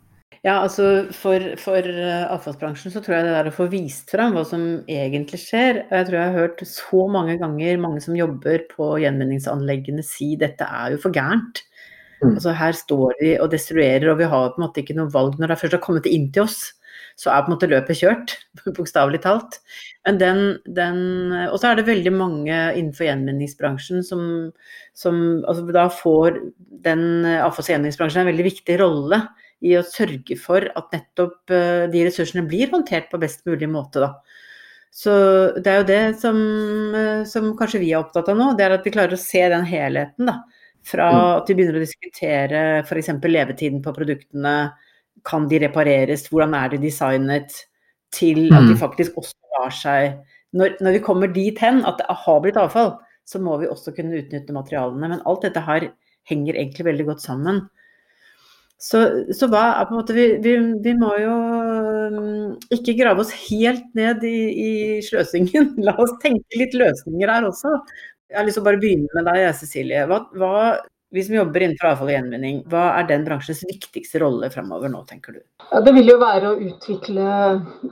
Ja, 0.41 0.55
altså 0.63 0.85
for, 1.13 1.43
for 1.61 1.85
eh, 1.85 2.23
avfallsbransjen 2.25 2.89
så 2.89 3.03
tror 3.05 3.19
jeg 3.19 3.27
det 3.27 3.35
der 3.35 3.49
å 3.51 3.53
få 3.53 3.67
vist 3.69 4.09
fram 4.09 4.33
hva 4.33 4.41
som 4.49 4.63
egentlig 4.89 5.37
skjer 5.37 5.83
Jeg 5.83 6.07
tror 6.07 6.17
jeg 6.17 6.31
har 6.31 6.39
hørt 6.39 6.63
så 6.65 7.03
mange 7.13 7.35
ganger 7.37 7.77
mange 7.83 8.01
som 8.01 8.17
jobber 8.17 8.63
på 8.71 8.95
gjenvinningsanleggene 9.03 10.01
si 10.01 10.31
dette 10.41 10.65
er 10.65 10.95
jo 10.95 11.03
for 11.03 11.13
gærent. 11.13 11.61
Mm. 12.23 12.33
Altså 12.33 12.57
Her 12.57 12.73
står 12.73 13.13
vi 13.21 13.35
og 13.37 13.53
destruerer, 13.53 14.09
og 14.09 14.17
vi 14.17 14.31
har 14.33 14.49
på 14.49 14.57
en 14.57 14.65
måte 14.65 14.81
ikke 14.81 14.97
noe 14.97 15.13
valg 15.13 15.37
når 15.37 15.53
det 15.53 15.61
først 15.61 15.77
har 15.77 15.85
kommet 15.85 16.09
inn 16.09 16.31
til 16.33 16.49
oss 16.49 16.71
så 17.21 17.31
er 17.31 17.43
på 17.43 17.51
en 17.51 17.55
måte 17.55 17.69
løpet 17.69 17.99
kjørt, 18.01 18.35
bokstavelig 18.77 19.21
talt. 19.25 19.59
Den, 20.01 20.57
den 20.65 21.01
Og 21.51 21.59
så 21.61 21.69
er 21.69 21.77
det 21.77 21.85
veldig 21.85 22.11
mange 22.15 22.55
innenfor 22.73 23.05
gjenvinningsbransjen 23.05 24.01
som, 24.01 24.23
som 24.97 25.19
altså 25.45 25.67
Da 25.75 25.83
får 25.93 26.39
den 26.87 27.03
avfallsgjenvinningsbransjen 27.29 28.23
en 28.23 28.31
veldig 28.31 28.47
viktig 28.47 28.79
rolle 28.81 29.21
i 29.61 29.75
å 29.77 29.85
sørge 29.85 30.37
for 30.41 30.65
at 30.77 30.93
nettopp 30.95 31.53
eh, 31.53 31.87
de 31.93 32.05
ressursene 32.07 32.47
blir 32.49 32.71
håndtert 32.71 33.11
på 33.11 33.19
best 33.21 33.45
mulig 33.45 33.69
måte, 33.69 34.01
da. 34.01 34.39
Så 34.91 35.11
det 35.55 35.71
er 35.71 35.77
jo 35.79 35.87
det 35.87 36.01
som, 36.19 36.39
eh, 36.97 37.21
som 37.29 37.51
kanskje 37.57 37.83
vi 37.83 37.91
er 37.93 38.01
opptatt 38.01 38.31
av 38.31 38.39
nå, 38.39 38.51
det 38.57 38.65
er 38.65 38.75
at 38.75 38.87
vi 38.87 38.93
klarer 38.95 39.15
å 39.15 39.21
se 39.21 39.43
den 39.53 39.67
helheten, 39.69 40.27
da. 40.27 40.41
Fra 40.87 41.09
mm. 41.13 41.25
at 41.37 41.51
vi 41.51 41.57
begynner 41.59 41.77
å 41.77 41.83
diskutere 41.83 42.63
f.eks. 42.81 43.13
levetiden 43.21 43.83
på 43.85 43.93
produktene, 43.95 44.55
kan 45.27 45.45
de 45.45 45.59
repareres, 45.61 46.25
hvordan 46.31 46.55
er 46.57 46.73
de 46.73 46.81
designet, 46.81 47.53
til 48.15 48.47
at 48.51 48.67
de 48.67 48.75
mm. 48.75 48.79
faktisk 48.81 49.17
også 49.19 49.55
lar 49.55 49.73
seg 49.75 50.19
når, 50.57 50.77
når, 50.83 50.97
vi 50.97 51.03
kommer 51.03 51.31
dit 51.31 51.59
hen 51.63 51.83
at 51.87 51.99
det 52.01 52.17
har 52.25 52.39
blitt 52.43 52.59
avfall, 52.59 52.95
så 53.27 53.39
må 53.39 53.55
vi 53.61 53.69
også 53.71 53.93
kunne 53.95 54.19
utnytte 54.19 54.55
materialene. 54.55 55.07
Men 55.07 55.23
alt 55.29 55.45
dette 55.47 55.63
her 55.63 55.87
henger 56.27 56.57
egentlig 56.57 56.87
veldig 56.89 57.05
godt 57.07 57.23
sammen. 57.23 57.61
Så, 58.81 58.99
så 59.37 59.45
hva 59.47 59.61
er 59.77 59.85
på 59.85 59.93
en 59.93 59.99
måte 59.99 60.15
vi, 60.17 60.25
vi, 60.41 60.55
vi, 60.81 60.93
må 60.97 61.11
jo 61.21 61.33
mm, 62.15 62.53
ikke 62.73 62.97
grave 62.97 63.21
oss 63.21 63.33
helt 63.45 63.85
ned 63.97 64.25
i, 64.25 64.37
i 64.49 64.71
sløsingen. 65.05 65.75
La 65.85 65.93
oss 66.01 66.15
tenke 66.23 66.59
litt 66.59 66.73
løsninger 66.75 67.29
her 67.31 67.45
også. 67.47 67.75
Jeg 68.31 68.39
har 68.39 68.47
lyst 68.47 68.57
til 68.57 68.65
å 68.65 68.67
bare 68.67 68.81
begynne 68.81 69.11
med 69.15 69.27
deg, 69.29 69.45
Cecilie. 69.59 70.07
Hva, 70.09 70.23
hva 70.39 70.55
vi 71.11 71.23
som 71.23 71.35
jobber 71.35 71.65
innenfor 71.65 71.89
avfall 71.89 72.07
og 72.07 72.13
gjenvinning, 72.13 72.61
hva 72.71 72.85
er 72.95 73.07
den 73.09 73.25
bransjens 73.27 73.65
viktigste 73.67 74.21
rolle 74.23 74.47
fremover 74.53 74.91
nå, 74.91 75.01
tenker 75.09 75.35
du? 75.35 75.41
Ja, 75.71 75.81
det 75.83 75.91
vil 75.97 76.07
jo 76.07 76.19
være 76.21 76.53
å 76.53 76.59
utvikle 76.69 77.25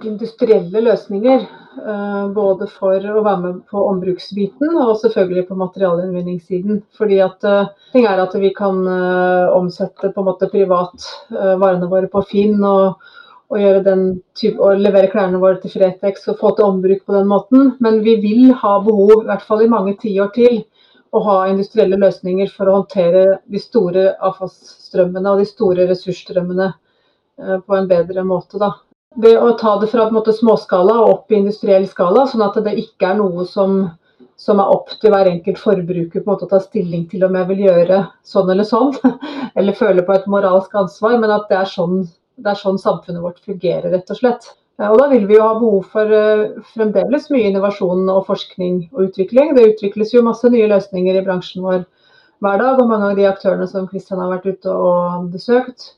industrielle 0.07 0.83
løsninger. 0.85 1.43
Eh, 1.79 2.25
både 2.33 2.67
for 2.71 2.95
å 2.97 3.21
være 3.23 3.41
med 3.43 3.59
på 3.69 3.81
ombruksbiten 3.91 4.79
og 4.81 4.97
selvfølgelig 5.03 5.45
på 5.49 5.59
materialgjenvinningssiden. 5.59 6.81
Fordi 6.97 7.19
at 7.23 7.45
eh, 7.47 7.69
ting 7.93 8.07
er 8.09 8.23
at 8.23 8.35
vi 8.39 8.53
kan 8.55 8.81
eh, 8.87 9.51
omsette 9.55 10.11
på 10.15 10.23
en 10.23 10.29
måte 10.31 10.49
privat 10.51 11.07
varene 11.29 11.91
våre 11.91 12.09
på 12.11 12.23
Finn 12.31 12.63
og, 12.65 13.03
og, 13.53 13.91
type, 14.39 14.57
og 14.57 14.81
levere 14.81 15.11
klærne 15.11 15.43
våre 15.43 15.59
til 15.61 15.75
Fretex 15.75 16.27
og 16.31 16.39
få 16.41 16.55
til 16.57 16.71
ombruk 16.71 17.05
på 17.05 17.15
den 17.15 17.29
måten. 17.29 17.73
Men 17.83 18.01
vi 18.07 18.17
vil 18.23 18.53
ha 18.63 18.77
behov, 18.83 19.19
i 19.21 19.29
hvert 19.29 19.45
fall 19.45 19.63
i 19.67 19.71
mange 19.71 19.95
tiår 20.01 20.33
til, 20.35 20.63
å 21.11 21.21
ha 21.25 21.37
industrielle 21.49 21.97
løsninger 21.99 22.51
for 22.53 22.69
å 22.69 22.79
håndtere 22.79 23.23
de 23.49 23.61
store 23.61 24.11
avfallsstrømmene 24.25 25.31
og 25.31 25.41
de 25.41 25.47
store 25.49 25.87
ressursstrømmene 25.89 26.67
eh, 26.69 27.57
på 27.65 27.77
en 27.77 27.89
bedre 27.89 28.25
måte. 28.27 28.59
Da. 28.61 28.73
Det 29.17 29.33
å 29.41 29.55
ta 29.57 29.77
det 29.81 29.89
fra 29.91 30.05
måte, 30.13 30.35
småskala 30.35 30.99
og 31.01 31.13
opp 31.13 31.33
i 31.33 31.39
industriell 31.39 31.87
skala, 31.89 32.27
sånn 32.29 32.45
at 32.45 32.59
det 32.65 32.75
ikke 32.81 33.09
er 33.09 33.19
noe 33.21 33.45
som, 33.49 33.81
som 34.37 34.61
er 34.61 34.75
opp 34.75 34.93
til 35.01 35.13
hver 35.13 35.31
enkelt 35.31 35.61
forbruker 35.61 36.21
på 36.21 36.25
en 36.25 36.29
måte 36.29 36.45
å 36.45 36.53
ta 36.53 36.61
stilling 36.61 37.07
til 37.09 37.25
om 37.25 37.37
jeg 37.39 37.49
vil 37.49 37.65
gjøre 37.65 38.03
sånn 38.27 38.53
eller 38.53 38.69
sånn, 38.69 38.93
eller 39.57 39.77
føle 39.77 40.05
på 40.05 40.15
et 40.15 40.29
moralsk 40.29 40.77
ansvar, 40.77 41.17
men 41.17 41.33
at 41.33 41.49
det 41.49 41.57
er 41.63 41.73
sånn, 41.73 42.03
det 42.39 42.53
er 42.53 42.61
sånn 42.61 42.77
samfunnet 42.81 43.25
vårt 43.25 43.41
fungerer, 43.41 43.89
rett 43.95 44.13
og 44.13 44.21
slett. 44.21 44.51
Og 44.79 44.99
Da 45.01 45.07
vil 45.11 45.25
vi 45.27 45.35
jo 45.35 45.43
ha 45.43 45.55
behov 45.59 45.87
for 45.91 46.11
eh, 46.15 46.59
fremdeles 46.71 47.27
mye 47.33 47.49
innovasjon 47.49 48.05
og 48.07 48.25
forskning 48.29 48.85
og 48.93 49.09
utvikling. 49.09 49.51
Det 49.57 49.73
utvikles 49.73 50.13
jo 50.13 50.23
masse 50.23 50.47
nye 50.51 50.69
løsninger 50.71 51.19
i 51.19 51.23
bransjen 51.25 51.65
vår 51.65 51.81
hver 52.39 52.61
dag. 52.61 52.79
Og 52.79 52.87
mange 52.87 53.09
av 53.09 53.17
de 53.19 53.27
aktørene 53.27 53.67
som 53.67 53.89
Kristian 53.91 54.21
har 54.23 54.31
vært 54.31 54.47
ute 54.47 54.71
og 54.71 55.27
besøkt, 55.33 55.89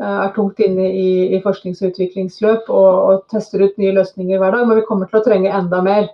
eh, 0.00 0.16
er 0.24 0.34
tungt 0.34 0.58
inne 0.66 0.88
i, 0.90 1.06
i 1.36 1.42
forsknings- 1.46 1.84
og 1.84 1.94
utviklingsløp 1.94 2.74
og, 2.74 2.90
og, 3.04 3.22
tester 3.30 3.62
ut 3.62 3.78
nye 3.78 3.94
løsninger 4.00 4.42
hver 4.42 4.58
dag. 4.58 4.66
Men 4.66 4.82
vi 4.82 4.88
kommer 4.90 5.12
til 5.12 5.22
å 5.22 5.24
trenge 5.28 5.54
enda 5.54 5.84
mer. 5.86 6.10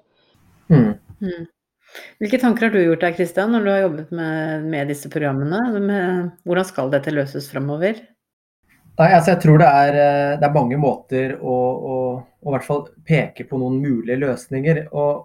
Mm. 0.69 0.93
Mm. 1.25 1.49
Hvilke 2.21 2.39
tanker 2.45 2.69
har 2.69 2.77
du 2.77 2.83
gjort 2.85 3.03
deg 3.03 3.17
Kristian, 3.17 3.57
når 3.57 3.65
du 3.65 3.73
har 3.73 3.85
jobbet 3.87 4.13
med, 4.15 4.69
med 4.77 4.93
disse 4.93 5.09
programmene? 5.11 5.65
Med, 5.81 6.33
hvordan 6.45 6.69
skal 6.69 6.93
dette 6.93 7.17
løses 7.17 7.49
framover? 7.51 8.05
Nei, 9.01 9.15
altså 9.17 9.31
jeg 9.33 9.41
tror 9.41 9.57
det 9.63 9.67
er, 9.67 9.95
eh, 9.97 10.35
det 10.37 10.45
er 10.45 10.53
mange 10.53 10.77
måter 10.77 11.31
å, 11.41 11.57
å, 11.93 11.95
å, 12.45 12.57
peke 13.09 13.47
på 13.49 13.59
noen 13.61 13.79
mulige 13.81 14.19
løsninger. 14.21 14.83
Og 14.93 15.23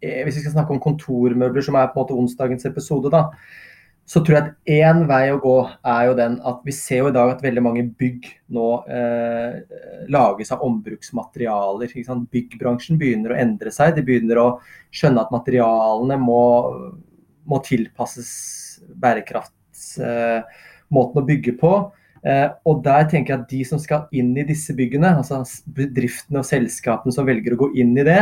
eh, 0.00 0.22
Hvis 0.24 0.38
vi 0.38 0.44
skal 0.46 0.54
snakke 0.54 0.72
om 0.72 0.80
kontormøbler, 0.80 1.60
som 1.64 1.76
er 1.76 1.90
på 1.92 1.98
en 1.98 2.06
måte 2.06 2.16
onsdagens 2.16 2.64
episode, 2.70 3.10
da, 3.12 3.26
så 4.08 4.22
tror 4.24 4.38
jeg 4.38 4.46
at 4.46 4.72
én 4.72 5.02
vei 5.10 5.26
å 5.34 5.40
gå 5.42 5.58
er 5.84 6.06
jo 6.08 6.14
den 6.16 6.38
at 6.48 6.62
vi 6.64 6.72
ser 6.72 7.02
jo 7.02 7.10
i 7.10 7.12
dag 7.12 7.34
at 7.34 7.44
veldig 7.44 7.62
mange 7.66 7.82
bygg 8.00 8.30
nå 8.56 8.68
eh, 8.96 9.58
lages 10.08 10.54
av 10.56 10.64
ombruksmaterialer. 10.64 11.92
Byggbransjen 12.32 12.96
begynner 12.96 13.34
å 13.34 13.40
endre 13.42 13.68
seg. 13.74 13.92
De 13.98 14.06
begynner 14.06 14.40
å 14.40 14.46
skjønne 14.88 15.20
at 15.26 15.34
materialene 15.34 16.16
må, 16.22 16.40
må 17.44 17.60
tilpasses 17.68 18.32
bærekraftsmåten 18.96 20.88
eh, 20.88 21.20
å 21.20 21.28
bygge 21.28 21.52
på. 21.60 21.74
Eh, 22.26 22.46
og 22.66 22.80
der 22.86 23.06
tenker 23.10 23.34
jeg 23.34 23.42
at 23.42 23.50
de 23.50 23.64
som 23.66 23.80
skal 23.82 24.08
inn 24.16 24.32
i 24.38 24.46
disse 24.46 24.74
byggene, 24.76 25.14
altså 25.20 25.42
bedriftene 25.74 26.42
og 26.42 26.48
selskapene 26.48 27.14
som 27.14 27.28
velger 27.28 27.54
å 27.54 27.60
gå 27.62 27.70
inn 27.78 27.94
i 27.98 28.06
det, 28.06 28.20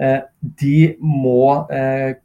eh, 0.00 0.20
de 0.62 0.78
må 1.00 1.66
eh, 1.72 2.16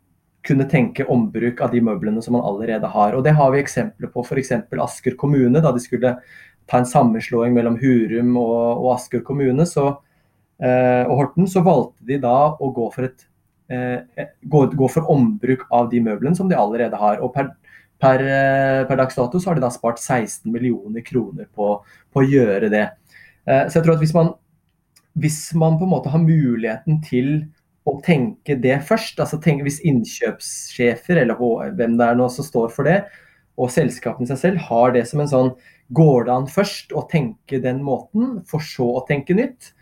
kunne 0.48 0.70
tenke 0.72 1.08
ombruk 1.12 1.60
av 1.62 1.74
de 1.76 1.82
møblene 1.84 2.24
som 2.24 2.38
man 2.38 2.46
allerede 2.48 2.90
har. 2.90 3.18
Og 3.18 3.26
Det 3.26 3.36
har 3.38 3.52
vi 3.54 3.62
eksempler 3.62 4.12
på, 4.14 4.24
f.eks. 4.24 4.56
Asker 4.72 5.18
kommune. 5.20 5.62
Da 5.62 5.74
de 5.74 5.84
skulle 5.84 6.16
ta 6.70 6.80
en 6.80 6.90
sammenslåing 6.90 7.54
mellom 7.54 7.78
Hurum 7.82 8.38
og, 8.40 8.56
og 8.82 8.96
Asker 8.96 9.22
kommune 9.26 9.68
så, 9.70 10.00
og 10.62 11.14
Horten, 11.18 11.46
så 11.50 11.62
valgte 11.66 12.06
de 12.10 12.18
da 12.22 12.54
å 12.54 12.70
gå 12.74 12.88
for, 12.94 13.06
et, 13.10 13.24
gå, 14.50 14.62
gå 14.78 14.90
for 14.94 15.10
ombruk 15.14 15.68
av 15.74 15.90
de 15.94 16.02
møblene 16.06 16.38
som 16.38 16.50
de 16.50 16.58
allerede 16.58 16.98
har. 17.02 17.22
Og 17.22 17.34
per, 17.38 17.52
Per, 18.02 18.24
eh, 18.26 18.84
per 18.90 18.98
dags 18.98 19.18
dato 19.18 19.40
så 19.40 19.52
har 19.52 19.60
de 19.60 19.64
da 19.66 19.72
spart 19.74 20.00
16 20.02 20.50
millioner 20.52 21.04
kroner 21.06 21.48
på, 21.54 21.74
på 21.86 22.22
å 22.22 22.28
gjøre 22.28 22.72
det. 22.74 22.86
Eh, 23.46 23.66
så 23.68 23.78
jeg 23.78 23.86
tror 23.86 23.96
at 23.96 24.04
hvis 24.04 24.16
man, 24.18 24.32
hvis 25.22 25.42
man 25.58 25.78
på 25.78 25.86
en 25.86 25.94
måte 25.94 26.14
har 26.14 26.24
muligheten 26.24 27.02
til 27.06 27.34
å 27.90 27.98
tenke 28.06 28.56
det 28.62 28.80
først, 28.86 29.20
altså 29.22 29.40
tenke, 29.42 29.66
hvis 29.66 29.82
innkjøpssjefer 29.90 31.22
eller 31.24 31.38
hvem 31.78 31.98
det 31.98 32.08
er 32.08 32.18
nå 32.18 32.30
som 32.34 32.46
står 32.46 32.74
for 32.74 32.90
det, 32.90 33.04
og 33.62 33.74
selskapene 33.74 34.30
seg 34.30 34.40
selv 34.40 34.66
har 34.70 34.94
det 34.96 35.06
som 35.10 35.22
en 35.24 35.32
sånn 35.32 35.54
Går 35.92 36.24
det 36.24 36.32
an 36.32 36.46
først 36.48 36.94
å 36.96 37.02
tenke 37.12 37.58
den 37.60 37.82
måten, 37.84 38.38
for 38.48 38.64
så 38.64 38.86
å 38.96 39.02
tenke 39.10 39.36
nytt, 39.36 39.74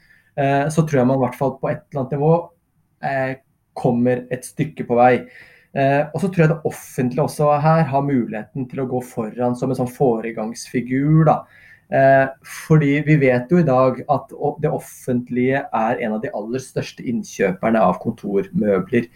eh, 0.41 0.65
så 0.73 0.82
tror 0.82 1.03
jeg 1.03 1.05
man 1.05 1.19
i 1.19 1.21
hvert 1.21 1.38
fall 1.38 1.51
på 1.62 1.69
et 1.69 1.84
eller 1.91 2.01
annet 2.01 2.15
nivå 2.15 2.32
kommer 3.77 4.25
et 4.34 4.47
stykke 4.47 4.88
på 4.89 4.97
vei. 4.97 5.13
Eh, 5.77 6.01
og 6.10 6.17
så 6.21 6.29
tror 6.29 6.43
jeg 6.43 6.49
det 6.49 6.62
offentlige 6.65 7.25
også 7.27 7.49
her 7.62 7.84
har 7.91 8.05
muligheten 8.05 8.65
til 8.71 8.82
å 8.82 8.88
gå 8.89 9.01
foran 9.05 9.58
som 9.58 9.69
en 9.69 9.77
sånn 9.77 9.91
foregangsfigur. 9.93 11.25
da. 11.29 11.43
Eh, 11.89 12.25
fordi 12.45 12.99
vi 13.05 13.17
vet 13.21 13.51
jo 13.51 13.62
i 13.62 13.67
dag 13.67 14.01
at 14.10 14.34
det 14.62 14.69
offentlige 14.69 15.63
er 15.65 16.01
en 16.01 16.17
av 16.17 16.21
de 16.21 16.34
aller 16.34 16.62
største 16.62 17.05
innkjøperne 17.05 17.82
av 17.82 17.99
kontormøbler. 18.01 19.10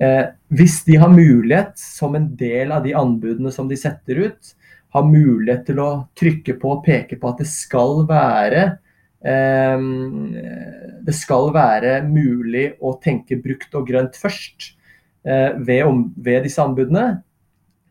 Eh, 0.00 0.24
hvis 0.48 0.82
de 0.86 0.96
har 0.96 1.10
mulighet, 1.10 1.78
som 1.78 2.14
en 2.14 2.34
del 2.36 2.72
av 2.72 2.82
de 2.84 2.94
anbudene 2.94 3.52
som 3.52 3.68
de 3.68 3.76
setter 3.76 4.22
ut, 4.26 4.54
har 4.92 5.08
mulighet 5.08 5.66
til 5.66 5.78
å 5.80 5.90
trykke 6.18 6.58
på 6.60 6.72
og 6.76 6.84
peke 6.84 7.16
på 7.16 7.28
at 7.30 7.38
det 7.38 7.48
skal 7.50 8.06
være 8.06 8.78
det 9.22 11.12
skal 11.14 11.52
være 11.54 12.00
mulig 12.02 12.72
å 12.82 12.96
tenke 12.98 13.36
brukt 13.38 13.70
og 13.78 13.86
grønt 13.86 14.18
først. 14.18 14.72
Eh, 15.22 15.52
ved, 15.58 15.84
om, 15.86 16.06
ved 16.16 16.46
disse 16.46 16.62
anbudene. 16.62 17.22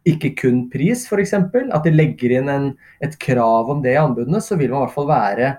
Ikke 0.07 0.33
kun 0.35 0.65
pris, 0.71 1.05
f.eks. 1.07 1.35
At 1.37 1.83
de 1.85 1.93
legger 1.93 2.39
inn 2.39 2.49
en, 2.51 2.71
et 3.03 3.17
krav 3.21 3.69
om 3.71 3.83
det 3.83 3.95
i 3.95 4.01
anbudene, 4.01 4.41
så 4.43 4.57
vil 4.59 4.73
man 4.73 4.81
i 4.81 4.85
hvert 4.87 4.95
fall 4.95 5.11
være 5.11 5.51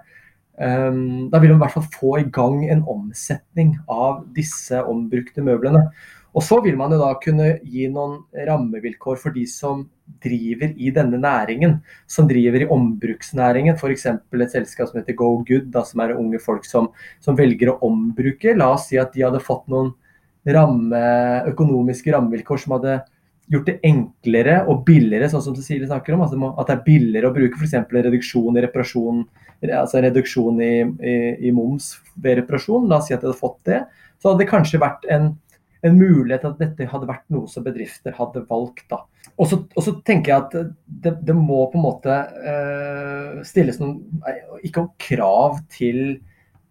um, 0.59 1.31
Da 1.31 1.39
vil 1.41 1.55
man 1.55 1.61
i 1.61 1.63
hvert 1.63 1.77
fall 1.77 1.87
få 1.95 2.17
i 2.21 2.27
gang 2.35 2.65
en 2.67 2.83
omsetning 2.91 3.77
av 3.89 4.25
disse 4.37 4.83
ombrukte 4.83 5.45
møblene. 5.47 5.87
Og 6.33 6.45
så 6.45 6.59
vil 6.65 6.79
man 6.81 6.93
jo 6.93 6.99
da 7.01 7.11
kunne 7.21 7.49
gi 7.69 7.87
noen 7.93 8.23
rammevilkår 8.49 9.19
for 9.21 9.37
de 9.37 9.45
som 9.49 9.85
driver 10.25 10.73
i 10.81 10.91
denne 10.93 11.21
næringen, 11.21 11.79
som 12.11 12.29
driver 12.29 12.65
i 12.65 12.69
ombruksnæringen. 12.73 13.77
F.eks. 13.79 14.07
et 14.09 14.55
selskap 14.55 14.91
som 14.91 15.01
heter 15.01 15.17
Go 15.17 15.35
Good, 15.47 15.71
da, 15.73 15.85
som 15.89 16.05
er 16.05 16.17
unge 16.17 16.41
folk 16.43 16.69
som, 16.69 16.91
som 17.21 17.37
velger 17.39 17.73
å 17.73 17.79
ombruke. 17.89 18.57
La 18.57 18.73
oss 18.75 18.91
si 18.91 19.01
at 19.01 19.13
de 19.17 19.25
hadde 19.25 19.45
fått 19.45 19.69
noen 19.73 19.93
ramme, 20.51 21.03
økonomiske 21.53 22.13
rammevilkår 22.15 22.63
som 22.63 22.77
hadde 22.77 23.01
gjort 23.53 23.69
det 23.69 23.79
enklere 23.87 24.61
og 24.71 24.83
billigere, 24.87 25.29
sånn 25.31 25.45
som 25.45 25.55
Cecilie 25.57 25.89
snakker 25.89 26.15
om. 26.15 26.25
Altså 26.25 26.39
at 26.53 26.69
det 26.69 26.77
er 26.77 26.85
billigere 26.87 27.31
å 27.31 27.37
bruke 27.37 27.59
f.eks. 27.59 27.77
reduksjon 27.93 28.59
i 28.59 28.65
reparasjon, 28.65 29.23
altså 29.69 29.99
en 29.99 30.07
reduksjon 30.09 30.61
i, 30.63 30.73
i, 30.83 31.15
i, 31.49 31.55
moms 31.55 31.93
ved 32.23 32.41
reparasjon. 32.43 32.89
La 32.91 33.01
oss 33.01 33.11
si 33.11 33.17
at 33.17 33.23
de 33.23 33.31
hadde 33.31 33.41
fått 33.41 33.61
det. 33.69 33.83
Så 34.19 34.31
hadde 34.31 34.45
det 34.45 34.51
kanskje 34.51 34.83
vært 34.83 35.07
en, 35.13 35.33
en 35.83 35.99
mulighet 35.99 36.47
at 36.49 36.61
dette 36.63 36.91
hadde 36.91 37.11
vært 37.11 37.27
noe 37.35 37.51
som 37.51 37.67
bedrifter 37.67 38.15
hadde 38.17 38.45
valgt. 38.49 38.87
da. 38.93 39.03
Og 39.41 39.49
så 39.49 39.95
tenker 40.07 40.33
jeg 40.33 40.43
at 40.45 40.75
det, 40.87 41.17
det 41.27 41.37
må 41.37 41.65
på 41.73 41.79
en 41.79 41.87
måte 41.87 42.13
uh, 42.13 43.41
stilles 43.47 43.79
noen 43.81 44.03
Ikke 44.63 44.85
om 44.85 44.91
krav 45.01 45.63
til 45.73 46.21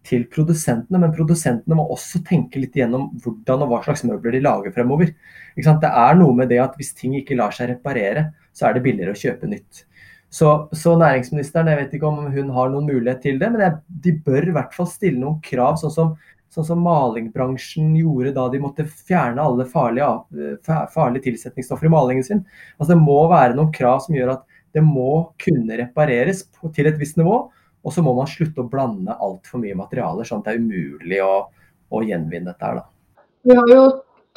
til 0.06 0.24
produsentene, 0.32 0.98
men 0.98 1.14
produsentene 1.14 1.76
må 1.78 1.86
også 1.94 2.22
tenke 2.26 2.60
litt 2.62 2.74
igjennom 2.76 3.10
hvordan 3.22 3.62
og 3.64 3.70
hva 3.70 3.80
slags 3.84 4.02
møbler 4.08 4.34
de 4.36 4.42
lager 4.42 4.74
fremover. 4.74 5.12
Det 5.56 5.92
er 5.92 6.18
noe 6.18 6.34
med 6.36 6.50
det 6.50 6.58
at 6.62 6.74
hvis 6.78 6.94
ting 6.98 7.14
ikke 7.18 7.38
lar 7.38 7.54
seg 7.54 7.70
reparere, 7.70 8.30
så 8.52 8.68
er 8.68 8.76
det 8.76 8.84
billigere 8.86 9.14
å 9.14 9.20
kjøpe 9.22 9.50
nytt. 9.50 9.84
Så, 10.32 10.48
så 10.72 10.94
næringsministeren, 10.96 11.68
jeg 11.68 11.78
vet 11.82 11.94
ikke 11.98 12.08
om 12.08 12.22
hun 12.32 12.52
har 12.56 12.70
noen 12.72 12.86
mulighet 12.88 13.20
til 13.20 13.40
det, 13.40 13.50
men 13.52 13.62
jeg, 13.66 13.78
de 14.06 14.14
bør 14.24 14.48
i 14.48 14.54
hvert 14.56 14.72
fall 14.72 14.88
stille 14.88 15.20
noen 15.20 15.42
krav, 15.44 15.76
sånn 15.80 15.92
som, 15.92 16.14
sånn 16.52 16.66
som 16.70 16.80
malingbransjen 16.84 17.90
gjorde 18.00 18.32
da 18.38 18.46
de 18.52 18.60
måtte 18.62 18.86
fjerne 18.88 19.44
alle 19.44 19.66
farlige, 19.68 20.08
farlige 20.94 21.26
tilsetningsstoffer 21.28 21.88
i 21.88 21.92
malingen 21.92 22.24
sin. 22.24 22.40
Altså 22.78 22.94
Det 22.94 23.02
må 23.04 23.18
være 23.28 23.58
noen 23.58 23.74
krav 23.76 24.00
som 24.06 24.16
gjør 24.16 24.38
at 24.38 24.46
det 24.72 24.80
må 24.84 25.34
kunne 25.42 25.76
repareres 25.82 26.46
på, 26.48 26.72
til 26.72 26.88
et 26.88 26.96
visst 27.00 27.20
nivå. 27.20 27.44
Og 27.82 27.94
så 27.94 28.04
må 28.04 28.14
man 28.14 28.30
slutte 28.30 28.62
å 28.62 28.70
blande 28.70 29.16
altfor 29.18 29.62
mye 29.62 29.76
materialer, 29.78 30.26
sånn 30.26 30.42
at 30.42 30.50
det 30.50 30.54
er 30.54 30.62
umulig 30.62 31.20
å, 31.24 31.34
å 31.90 32.02
gjenvinne 32.06 32.52
dette 32.52 32.68
her. 32.68 32.80
Da. 32.80 33.24
Vi 33.42 33.56
har 33.58 33.70
jo 33.72 33.86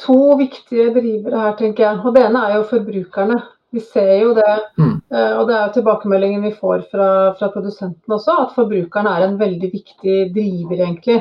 to 0.02 0.36
viktige 0.40 0.90
drivere 0.94 1.42
her, 1.44 1.58
tenker 1.58 1.86
jeg. 1.86 2.00
Og 2.02 2.16
det 2.16 2.24
ene 2.26 2.42
er 2.48 2.58
jo 2.58 2.68
forbrukerne. 2.70 3.38
Vi 3.74 3.82
ser 3.82 4.12
jo 4.22 4.30
det, 4.36 4.52
mm. 4.78 4.94
Eh, 5.10 5.32
og 5.36 5.48
det 5.50 5.56
er 5.58 5.72
tilbakemeldingen 5.74 6.44
vi 6.46 6.52
får 6.54 6.86
fra, 6.90 7.08
fra 7.36 7.48
produsentene 7.52 8.16
også, 8.16 8.36
at 8.46 8.54
forbrukerne 8.56 9.10
er 9.12 9.26
en 9.26 9.36
veldig 9.40 9.68
viktig 9.72 10.14
driver 10.34 10.80
egentlig 10.80 11.18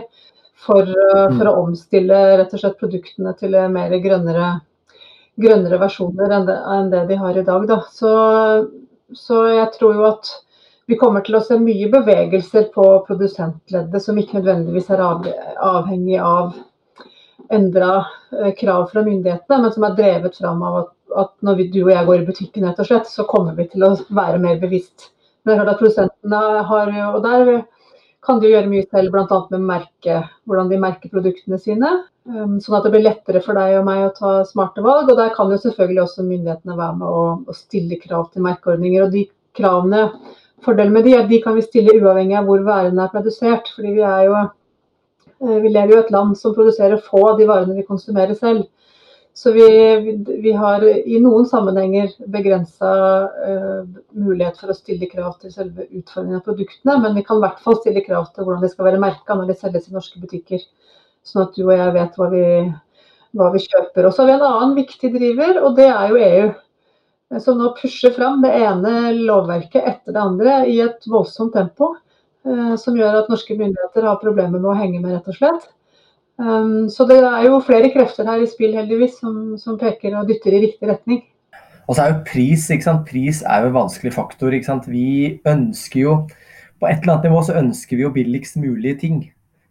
for, 0.66 0.86
eh, 0.86 1.26
for 1.34 1.42
mm. 1.42 1.50
å 1.50 1.64
omstille 1.66 2.22
rett 2.40 2.54
og 2.54 2.62
slett 2.62 2.80
produktene 2.80 3.34
til 3.40 3.58
mer 3.74 3.98
grønnere, 4.04 4.52
grønnere 5.42 5.82
versjoner 5.82 6.38
enn 6.38 6.48
det, 6.48 6.58
enn 6.78 6.90
det, 6.94 7.04
de 7.12 7.20
har 7.20 7.38
i 7.42 7.46
dag. 7.50 7.68
Da. 7.70 7.82
Så, 7.92 8.14
så 9.26 9.42
jeg 9.52 9.68
tror 9.76 10.00
jo 10.00 10.08
at 10.14 10.32
vi 10.86 10.98
kommer 11.02 11.26
til 11.26 11.38
å 11.38 11.44
se 11.44 11.58
mye 11.60 11.90
bevegelser 11.94 12.70
på 12.76 12.86
produsentleddet 13.08 14.04
som 14.04 14.18
ikke 14.22 14.40
nødvendigvis 14.40 14.92
er 14.94 15.04
avhengig 15.06 16.20
av 16.22 16.54
endra 17.54 18.06
eh, 18.32 18.54
krav 18.58 18.88
fra 18.92 19.04
myndighetene, 19.06 19.62
men 19.64 19.74
som 19.74 19.86
er 19.86 19.98
drevet 19.98 20.38
fram 20.38 20.62
av 20.66 20.78
at, 20.84 20.92
at 21.24 21.34
når 21.46 21.60
vi, 21.60 21.68
du 21.74 21.82
og 21.84 21.94
jeg 21.94 22.10
går 22.10 22.22
i 22.22 22.28
butikken, 22.30 22.68
rett 22.68 22.82
og 22.82 22.90
slett, 22.90 23.10
så 23.10 23.26
kommer 23.30 23.58
vi 23.58 23.68
til 23.72 23.86
å 23.86 23.94
være 24.10 24.42
mer 24.42 24.60
bevisst. 24.62 25.12
Men 25.46 25.54
jeg 25.54 25.62
hørt 25.62 25.74
at 25.76 25.82
produsentene 25.82 26.44
har, 26.70 26.94
og 27.12 27.20
der 27.26 27.52
kan 28.26 28.42
de 28.42 28.50
gjøre 28.50 28.70
mye 28.72 28.86
selv, 28.90 29.14
bl.a. 29.14 29.40
med 29.52 29.66
merke, 29.68 30.22
hvordan 30.50 30.72
de 30.72 30.82
merker 30.82 31.12
produktene 31.14 31.60
sine. 31.62 31.92
Um, 32.26 32.56
sånn 32.62 32.80
at 32.80 32.88
det 32.88 32.96
blir 32.96 33.06
lettere 33.06 33.42
for 33.46 33.58
deg 33.58 33.76
og 33.78 33.86
meg 33.86 34.08
å 34.08 34.14
ta 34.16 34.32
smarte 34.50 34.82
valg. 34.86 35.12
Og 35.12 35.20
der 35.20 35.30
kan 35.36 35.52
jo 35.54 35.60
selvfølgelig 35.62 36.02
også 36.08 36.26
myndighetene 36.26 36.78
være 36.80 36.98
med 37.02 37.06
å, 37.06 37.28
å 37.46 37.58
stille 37.58 38.00
krav 38.02 38.32
til 38.32 38.46
merkeordninger. 38.48 39.06
Og 39.06 39.14
de 39.14 39.28
kravene, 39.56 40.08
fordelen 40.66 40.94
med 40.94 41.06
de 41.08 41.16
er 41.16 41.24
at 41.24 41.32
de 41.32 41.42
kan 41.44 41.56
vi 41.58 41.66
stille 41.66 41.98
uavhengig 42.00 42.38
av 42.40 42.48
hvor 42.50 42.64
varene 42.66 43.04
er 43.04 43.14
produsert. 43.14 43.72
fordi 43.76 43.96
vi 43.98 44.06
jo 44.28 44.38
eh, 44.42 45.60
vi 45.64 45.70
lever 45.70 45.94
jo 45.94 46.00
i 46.00 46.06
et 46.06 46.16
land 46.16 46.38
som 46.38 46.56
produserer 46.56 47.02
få 47.10 47.22
av 47.30 47.40
de 47.40 47.48
varene 47.50 47.78
vi 47.78 47.88
konsumerer 47.88 48.34
selv. 48.34 48.66
Så 49.36 49.52
vi, 49.52 49.68
vi 50.44 50.52
har 50.56 50.84
i 50.88 51.18
noen 51.20 51.44
sammenhenger 51.46 52.14
begrensa 52.32 52.92
uh, 53.28 53.50
eh, 53.50 53.82
mulighet 54.16 54.62
for 54.62 54.72
å 54.72 54.76
stille 54.78 55.10
krav 55.12 55.34
til 55.42 55.52
selve 55.52 55.90
utformingen 55.90 56.40
av 56.40 56.46
produktene, 56.46 56.96
men 57.04 57.18
vi 57.20 57.24
kan 57.28 57.42
i 57.42 57.44
hvert 57.44 57.60
fall 57.66 57.76
stille 57.82 58.06
krav 58.06 58.30
til 58.32 58.48
hvordan 58.48 58.64
de 58.64 58.70
skal 58.72 58.88
være 58.88 59.02
merka 59.04 59.36
når 59.36 59.52
de 59.52 59.58
selges 59.60 59.90
i 59.90 59.96
norske 59.98 60.22
butikker. 60.24 60.64
Sånn 61.28 61.44
at 61.44 61.58
du 61.58 61.66
og 61.66 61.74
jeg 61.76 61.96
vet 61.98 62.16
hva 62.16 62.30
vi, 62.32 62.46
hva 63.36 63.50
vi 63.52 63.64
kjøper. 63.66 64.08
Og 64.08 64.16
så 64.16 64.24
har 64.24 64.30
vi 64.30 64.38
en 64.38 64.48
annen 64.54 64.78
viktig 64.80 65.12
driver, 65.18 65.60
og 65.68 65.76
det 65.82 65.90
er 65.90 66.14
jo 66.14 66.24
EU. 66.30 66.48
Som 67.42 67.58
nå 67.58 67.72
pusher 67.80 68.14
fram 68.14 68.44
det 68.44 68.52
ene 68.54 69.14
lovverket 69.18 69.82
etter 69.82 70.14
det 70.14 70.22
andre 70.22 70.58
i 70.70 70.78
et 70.84 71.08
voldsomt 71.10 71.56
tempo. 71.58 71.96
Uh, 72.46 72.76
som 72.78 72.98
gjør 72.98 73.24
at 73.24 73.32
norske 73.32 73.56
myndigheter 73.58 74.06
har 74.06 74.22
problemer 74.22 74.60
med 74.60 74.70
å 74.70 74.78
henge 74.78 75.00
med, 75.00 75.16
rett 75.16 75.32
og 75.32 75.38
slett. 75.40 75.64
Um, 76.38 76.90
så 76.92 77.08
det 77.10 77.22
er 77.24 77.48
jo 77.48 77.62
flere 77.64 77.90
krefter 77.94 78.28
her 78.28 78.44
i 78.44 78.50
spill 78.50 78.76
heldigvis 78.76 79.18
som, 79.22 79.56
som 79.58 79.80
peker 79.80 80.18
og 80.20 80.28
dytter 80.30 80.54
i 80.54 80.66
riktig 80.68 80.90
retning. 80.92 81.24
Og 81.86 81.96
så 81.96 82.04
er 82.04 82.12
jo 82.12 82.26
pris 82.28 82.66
ikke 82.74 82.88
sant? 82.88 83.06
Pris 83.08 83.42
er 83.46 83.64
jo 83.64 83.72
en 83.72 83.80
vanskelig 83.80 84.14
faktor. 84.16 84.54
ikke 84.54 84.70
sant? 84.70 84.90
Vi 84.90 85.40
ønsker 85.48 86.02
jo 86.02 86.18
På 86.76 86.90
et 86.90 87.00
eller 87.00 87.14
annet 87.14 87.30
nivå 87.30 87.40
så 87.48 87.56
ønsker 87.56 87.96
vi 87.96 88.04
jo 88.04 88.12
billigst 88.12 88.58
mulige 88.60 89.00
ting. 89.00 89.20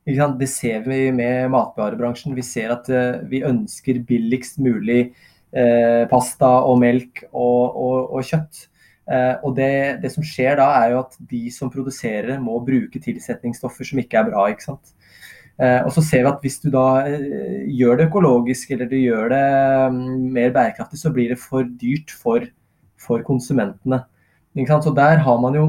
Ikke 0.08 0.22
sant? 0.22 0.38
Det 0.40 0.48
ser 0.48 0.86
vi 0.86 1.10
med 1.12 1.50
matvarebransjen. 1.52 2.34
Vi 2.34 2.42
ser 2.46 2.72
at 2.72 2.88
uh, 2.88 3.20
vi 3.28 3.42
ønsker 3.44 4.00
billigst 4.08 4.56
mulig 4.62 5.12
uh, 5.54 6.04
pasta 6.10 6.50
og 6.68 6.78
melk 6.82 7.24
og, 7.32 7.62
og, 7.74 7.98
og 8.18 8.26
kjøtt. 8.26 8.68
Eh, 9.04 9.34
og 9.44 9.52
det, 9.58 10.00
det, 10.00 10.10
som 10.14 10.24
skjer 10.24 10.56
da, 10.56 10.70
er 10.80 10.94
jo 10.94 11.02
at 11.02 11.16
de 11.28 11.42
som 11.52 11.70
produserer 11.72 12.38
må 12.40 12.56
bruke 12.64 13.00
tilsetningsstoffer 13.04 13.90
som 13.90 14.00
ikke 14.00 14.20
er 14.20 14.30
bra. 14.30 14.46
ikke 14.48 14.64
sant? 14.64 14.94
Eh, 15.60 15.80
og 15.84 15.92
så 15.94 16.02
ser 16.02 16.24
vi 16.24 16.30
at 16.32 16.40
Hvis 16.42 16.58
du 16.62 16.70
da 16.72 17.04
eh, 17.06 17.68
gjør 17.70 18.00
det 18.00 18.08
økologisk 18.08 18.72
eller 18.74 18.88
du 18.90 18.96
gjør 18.98 19.28
det 19.34 19.44
mm, 19.94 20.32
mer 20.38 20.54
bærekraftig, 20.56 21.00
så 21.00 21.12
blir 21.14 21.34
det 21.34 21.40
for 21.42 21.68
dyrt 21.68 22.10
for, 22.10 22.48
for 22.96 23.24
konsumentene. 23.26 24.04
Så 24.54 24.94
der, 24.94 25.18
har 25.18 25.38
man 25.42 25.54
jo, 25.58 25.66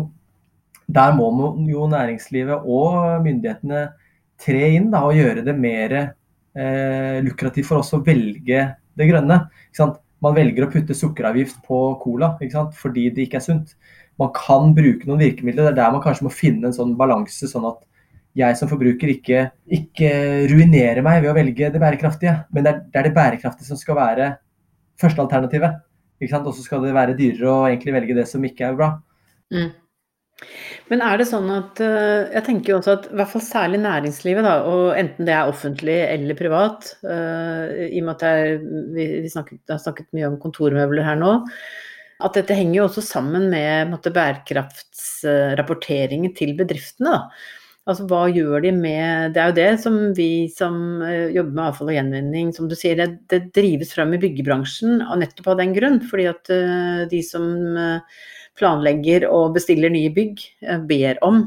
der 0.87 1.13
må 1.17 1.29
jo 1.67 1.87
næringslivet 1.89 2.61
og 2.63 3.23
myndighetene 3.25 3.87
tre 4.37 4.67
inn 4.77 4.91
da, 4.93 5.01
og 5.07 5.17
gjøre 5.17 5.41
det 5.43 5.55
mer 5.57 5.95
eh, 5.97 7.17
lukrativt 7.25 7.67
for 7.67 7.81
oss 7.81 7.95
å 7.97 8.03
velge 8.05 8.61
det 8.97 9.09
grønne. 9.09 9.39
Man 10.23 10.35
velger 10.37 10.65
å 10.65 10.71
putte 10.71 10.95
sukkeravgift 10.97 11.59
på 11.67 11.79
cola 12.01 12.33
fordi 12.73 13.09
det 13.13 13.27
ikke 13.27 13.41
er 13.41 13.45
sunt. 13.45 13.75
Man 14.19 14.31
kan 14.35 14.71
bruke 14.75 15.07
noen 15.07 15.21
virkemidler. 15.21 15.67
Det 15.67 15.73
er 15.73 15.81
der 15.83 15.91
man 15.93 16.03
kanskje 16.03 16.27
må 16.27 16.31
finne 16.33 16.69
en 16.69 16.75
sånn 16.75 16.95
balanse, 16.97 17.49
sånn 17.51 17.67
at 17.67 17.83
jeg 18.35 18.57
som 18.59 18.67
forbruker 18.67 19.11
ikke, 19.11 19.45
ikke 19.77 20.09
ruinerer 20.51 21.03
meg 21.05 21.21
ved 21.23 21.31
å 21.31 21.35
velge 21.37 21.69
det 21.71 21.81
bærekraftige. 21.81 22.35
Men 22.51 22.65
det 22.65 22.71
er, 22.71 22.81
det 22.91 22.99
er 22.99 23.07
det 23.07 23.15
bærekraftige 23.15 23.69
som 23.69 23.79
skal 23.79 23.99
være 23.99 24.29
førstealternativet. 24.99 25.81
Og 26.23 26.53
så 26.55 26.63
skal 26.63 26.83
det 26.83 26.95
være 26.95 27.15
dyrere 27.17 27.51
å 27.51 27.65
egentlig 27.67 27.95
velge 27.95 28.15
det 28.17 28.27
som 28.29 28.43
ikke 28.47 28.69
er 28.69 28.77
bra. 28.79 28.93
Mm. 29.53 29.71
Men 30.91 31.01
er 31.01 31.17
det 31.17 31.25
sånn 31.29 31.49
at 31.53 31.79
eh, 31.83 32.31
Jeg 32.35 32.43
tenker 32.45 32.71
jo 32.73 32.77
også 32.81 32.91
at 32.97 33.05
i 33.07 33.15
hvert 33.15 33.31
fall 33.31 33.43
særlig 33.45 33.79
næringslivet, 33.85 34.43
da, 34.45 34.53
og 34.67 34.97
enten 34.99 35.25
det 35.27 35.35
er 35.35 35.49
offentlig 35.49 35.99
eller 36.09 36.35
privat, 36.37 36.79
uh, 37.07 37.65
i 37.87 37.99
og 38.01 38.05
med 38.05 38.15
at 38.17 38.23
er, 38.27 38.39
vi, 38.95 39.03
vi 39.23 39.29
snakket, 39.31 39.61
har 39.71 39.79
snakket 39.81 40.15
mye 40.17 40.29
om 40.29 40.41
kontormøbler 40.41 41.03
her 41.07 41.17
nå, 41.21 41.31
at 42.25 42.33
dette 42.37 42.57
henger 42.57 42.77
jo 42.81 42.87
også 42.89 43.03
sammen 43.03 43.43
med 43.51 43.93
bærekraftsrapporteringen 44.05 46.31
til 46.37 46.51
bedriftene. 46.59 47.09
da. 47.15 47.21
Altså 47.85 48.07
hva 48.09 48.23
gjør 48.33 48.63
de 48.63 48.71
med 48.73 49.35
Det 49.35 49.41
er 49.41 49.51
jo 49.51 49.59
det 49.59 49.73
som 49.83 49.97
vi 50.17 50.47
som 50.49 51.03
eh, 51.05 51.29
jobber 51.35 51.53
med 51.53 51.65
avfall 51.67 51.91
og 51.91 51.97
gjenvinning, 51.99 52.47
som 52.55 52.65
du 52.69 52.75
sier, 52.77 52.95
det, 52.97 53.09
det 53.29 53.53
drives 53.53 53.93
fram 53.93 54.13
i 54.15 54.21
byggebransjen 54.23 55.03
og 55.05 55.19
nettopp 55.21 55.47
av 55.53 55.59
den 55.61 55.73
grunn. 55.75 55.99
Fordi 56.09 56.25
at 56.31 56.43
uh, 56.49 57.05
de 57.11 57.21
som 57.25 57.45
uh, 57.77 57.99
planlegger 58.59 59.27
og 59.29 59.55
bestiller 59.57 59.93
nye 59.93 60.13
bygg, 60.15 60.43
uh, 60.67 60.81
ber 60.89 61.21
om 61.25 61.45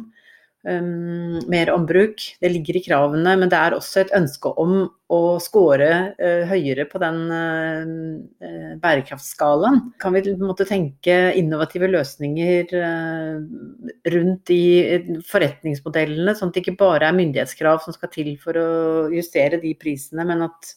um, 0.69 1.39
mer 1.51 1.71
ombruk. 1.73 2.23
Det 2.41 2.51
ligger 2.53 2.79
i 2.79 2.83
kravene, 2.85 3.35
men 3.41 3.51
det 3.51 3.59
er 3.59 3.77
også 3.77 4.03
et 4.03 4.15
ønske 4.17 4.51
om 4.61 4.81
å 5.13 5.21
score 5.43 5.91
uh, 6.19 6.43
høyere 6.51 6.87
på 6.91 7.01
den 7.03 7.21
uh, 7.33 8.75
bærekraftsskalaen. 8.83 9.81
Kan 10.03 10.17
vi 10.17 10.35
måtte 10.41 10.69
tenke 10.69 11.19
innovative 11.39 11.91
løsninger 11.93 12.75
uh, 12.75 13.39
rundt 14.15 14.51
de 14.51 15.23
forretningsmodellene, 15.29 16.37
sånn 16.37 16.53
at 16.53 16.59
det 16.59 16.67
ikke 16.67 16.81
bare 16.81 17.11
er 17.11 17.19
myndighetskrav 17.19 17.83
som 17.85 17.97
skal 17.97 18.13
til 18.15 18.35
for 18.43 18.59
å 18.59 18.69
justere 19.15 19.61
de 19.63 19.75
prisene, 19.79 20.27
men 20.29 20.47
at 20.49 20.75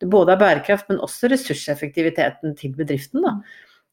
det 0.00 0.08
både 0.08 0.32
er 0.32 0.40
bærekraft, 0.40 0.86
men 0.88 1.02
også 1.04 1.28
ressurseffektiviteten 1.28 2.54
til 2.56 2.72
bedriften. 2.78 3.20
da. 3.26 3.34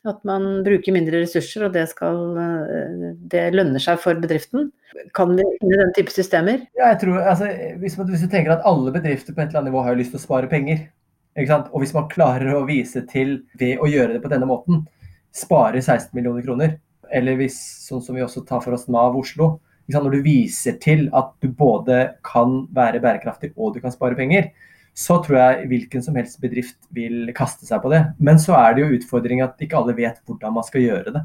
At 0.08 0.22
man 0.28 0.62
bruker 0.63 0.96
mindre 0.96 1.22
ressurser, 1.24 1.65
og 1.67 1.74
det, 1.76 1.84
skal, 1.91 2.20
eh, 2.39 3.08
det 3.32 3.43
lønner 3.56 3.84
seg 3.84 4.00
for 4.00 4.20
bedriften. 4.22 4.70
Kan 5.17 5.36
vi 5.36 5.46
finne 5.60 5.82
den 5.82 5.93
type 5.98 6.13
systemer? 6.13 6.63
Ja, 6.78 6.93
jeg 6.93 7.02
tror, 7.04 7.20
altså, 7.22 7.50
hvis, 7.82 7.98
man, 8.00 8.10
hvis, 8.13 8.24
du 8.24 8.32
tenker 8.32 8.56
at 8.56 8.65
alle 8.67 8.93
bedrifter 8.96 9.36
på 9.36 9.43
et 9.43 9.50
eller 9.50 9.63
annet 9.63 9.74
nivå 9.74 9.84
har 9.86 10.00
lyst 10.00 10.15
til 10.15 10.22
å 10.22 10.26
spare 10.26 10.52
penger, 10.52 10.88
og 11.38 11.80
hvis 11.84 11.93
man 11.93 12.10
klarer 12.10 12.56
å 12.58 12.65
vise 12.65 13.04
til 13.12 13.41
ved 13.60 13.84
å 13.84 13.89
gjøre 13.89 14.15
det 14.15 14.24
på 14.24 14.32
denne 14.32 14.48
måten, 14.50 14.86
spare 15.36 15.84
16 15.84 16.15
millioner 16.17 16.46
kroner, 16.46 16.78
eller 17.13 17.38
hvis, 17.39 17.58
sånn 17.86 18.02
som 18.04 18.17
vi 18.17 18.24
også 18.26 18.43
tar 18.48 18.63
for 18.63 18.76
oss 18.76 18.88
Nav 18.91 19.15
Oslo, 19.20 19.58
når 19.88 20.17
du 20.17 20.24
viser 20.26 20.80
til 20.84 21.06
at 21.15 21.30
du 21.43 21.52
både 21.56 22.00
kan 22.26 22.65
være 22.76 23.00
bærekraftig 23.04 23.54
og 23.56 23.76
du 23.76 23.84
kan 23.84 23.93
spare 23.93 24.17
penger, 24.20 24.50
så 24.98 25.20
tror 25.22 25.38
jeg 25.38 25.68
hvilken 25.70 26.02
som 26.02 26.16
helst 26.18 26.40
bedrift 26.42 26.78
vil 26.96 27.30
kaste 27.38 27.68
seg 27.68 27.84
på 27.84 27.92
det. 27.94 28.02
Men 28.18 28.40
så 28.42 28.56
er 28.58 28.74
det 28.74 28.84
jo 28.84 28.96
utfordringen 28.98 29.46
at 29.46 29.62
ikke 29.62 29.78
alle 29.78 29.94
vet 29.98 30.24
hvordan 30.26 30.56
man 30.56 30.66
skal 30.66 30.82
gjøre 30.82 31.14
det. 31.14 31.24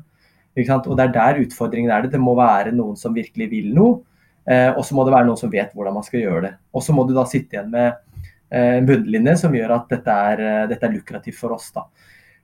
Og 0.77 0.97
det 0.99 1.07
er 1.07 1.15
der 1.15 1.41
utfordringen 1.47 1.93
er 1.95 2.05
det. 2.05 2.13
Det 2.13 2.21
må 2.21 2.35
være 2.37 2.75
noen 2.77 2.99
som 3.01 3.17
virkelig 3.17 3.49
vil 3.49 3.71
noe, 3.73 4.03
eh, 4.45 4.69
og 4.77 4.85
så 4.85 4.97
må 4.99 5.07
det 5.09 5.17
være 5.17 5.31
noen 5.31 5.41
som 5.41 5.53
vet 5.53 5.73
hvordan 5.73 5.97
man 5.97 6.05
skal 6.05 6.21
gjøre 6.21 6.45
det. 6.45 6.53
Og 6.77 6.85
så 6.85 6.93
må 6.93 7.07
du 7.09 7.15
da 7.17 7.25
sitte 7.25 7.57
igjen 7.57 7.73
med 7.73 7.89
eh, 8.53 8.77
en 8.77 8.93
bunnlinje 8.93 9.39
som 9.47 9.57
gjør 9.57 9.79
at 9.79 9.89
dette 9.97 10.21
er, 10.29 10.47
eh, 10.51 10.69
dette 10.69 10.89
er 10.91 10.97
lukrativt 10.99 11.41
for 11.41 11.57
oss. 11.57 11.73
da. 11.73 11.89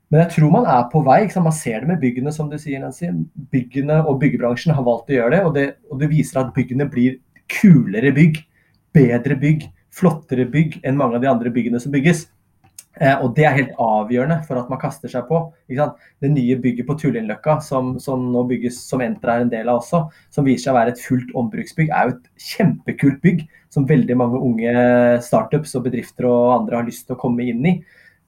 Men 0.09 0.25
jeg 0.25 0.39
tror 0.39 0.57
man 0.57 0.73
er 0.73 0.89
på 0.89 1.05
vei. 1.05 1.23
Man 1.37 1.53
ser 1.53 1.83
det 1.85 1.93
med 1.93 2.01
byggene, 2.01 2.33
som 2.33 2.49
du 2.49 2.57
sier, 2.57 2.81
Nancy. 2.81 3.13
Byggene 3.53 4.01
og 4.01 4.23
byggebransjen 4.23 4.73
har 4.73 4.87
valgt 4.87 5.13
å 5.13 5.21
gjøre 5.21 5.35
det, 5.37 5.45
og 5.45 5.57
det, 5.61 5.71
og 5.93 6.01
det 6.01 6.09
viser 6.09 6.41
at 6.41 6.55
byggene 6.57 6.89
blir 6.89 7.21
kulere 7.53 8.17
bygg, 8.17 8.41
bedre 8.97 9.37
bygg 9.37 9.75
flottere 9.95 10.47
bygg 10.51 10.81
enn 10.87 10.99
mange 10.99 11.19
av 11.19 11.25
de 11.25 11.31
andre 11.31 11.53
byggene 11.55 11.81
som 11.83 11.95
bygges. 11.95 12.27
Eh, 12.99 13.15
og 13.23 13.35
det 13.37 13.45
er 13.47 13.55
helt 13.55 13.77
avgjørende 13.79 14.41
for 14.49 14.59
at 14.59 14.71
man 14.71 14.81
kaster 14.83 15.11
seg 15.13 15.29
på. 15.29 15.41
Det 15.71 16.31
nye 16.33 16.57
bygget 16.59 16.89
på 16.89 16.97
Tullinløkka, 16.99 17.59
som, 17.65 17.95
som, 18.03 18.27
nå 18.33 18.43
bygges, 18.51 18.81
som 18.91 19.05
Entra 19.05 19.37
er 19.37 19.47
en 19.47 19.53
del 19.53 19.71
av 19.71 19.83
også, 19.83 20.05
som 20.35 20.49
viser 20.49 20.67
seg 20.69 20.75
å 20.75 20.79
være 20.81 20.95
et 20.97 21.05
fullt 21.05 21.31
ombruksbygg, 21.39 21.93
er 21.95 22.09
jo 22.09 22.17
et 22.17 22.51
kjempekult 22.51 23.23
bygg 23.23 23.47
som 23.75 23.87
veldig 23.87 24.19
mange 24.19 24.43
unge 24.43 24.75
startups 25.23 25.77
og 25.79 25.87
bedrifter 25.87 26.27
og 26.27 26.57
andre 26.57 26.81
har 26.81 26.89
lyst 26.89 27.07
til 27.07 27.19
å 27.19 27.23
komme 27.23 27.47
inn 27.47 27.67
i. 27.69 27.79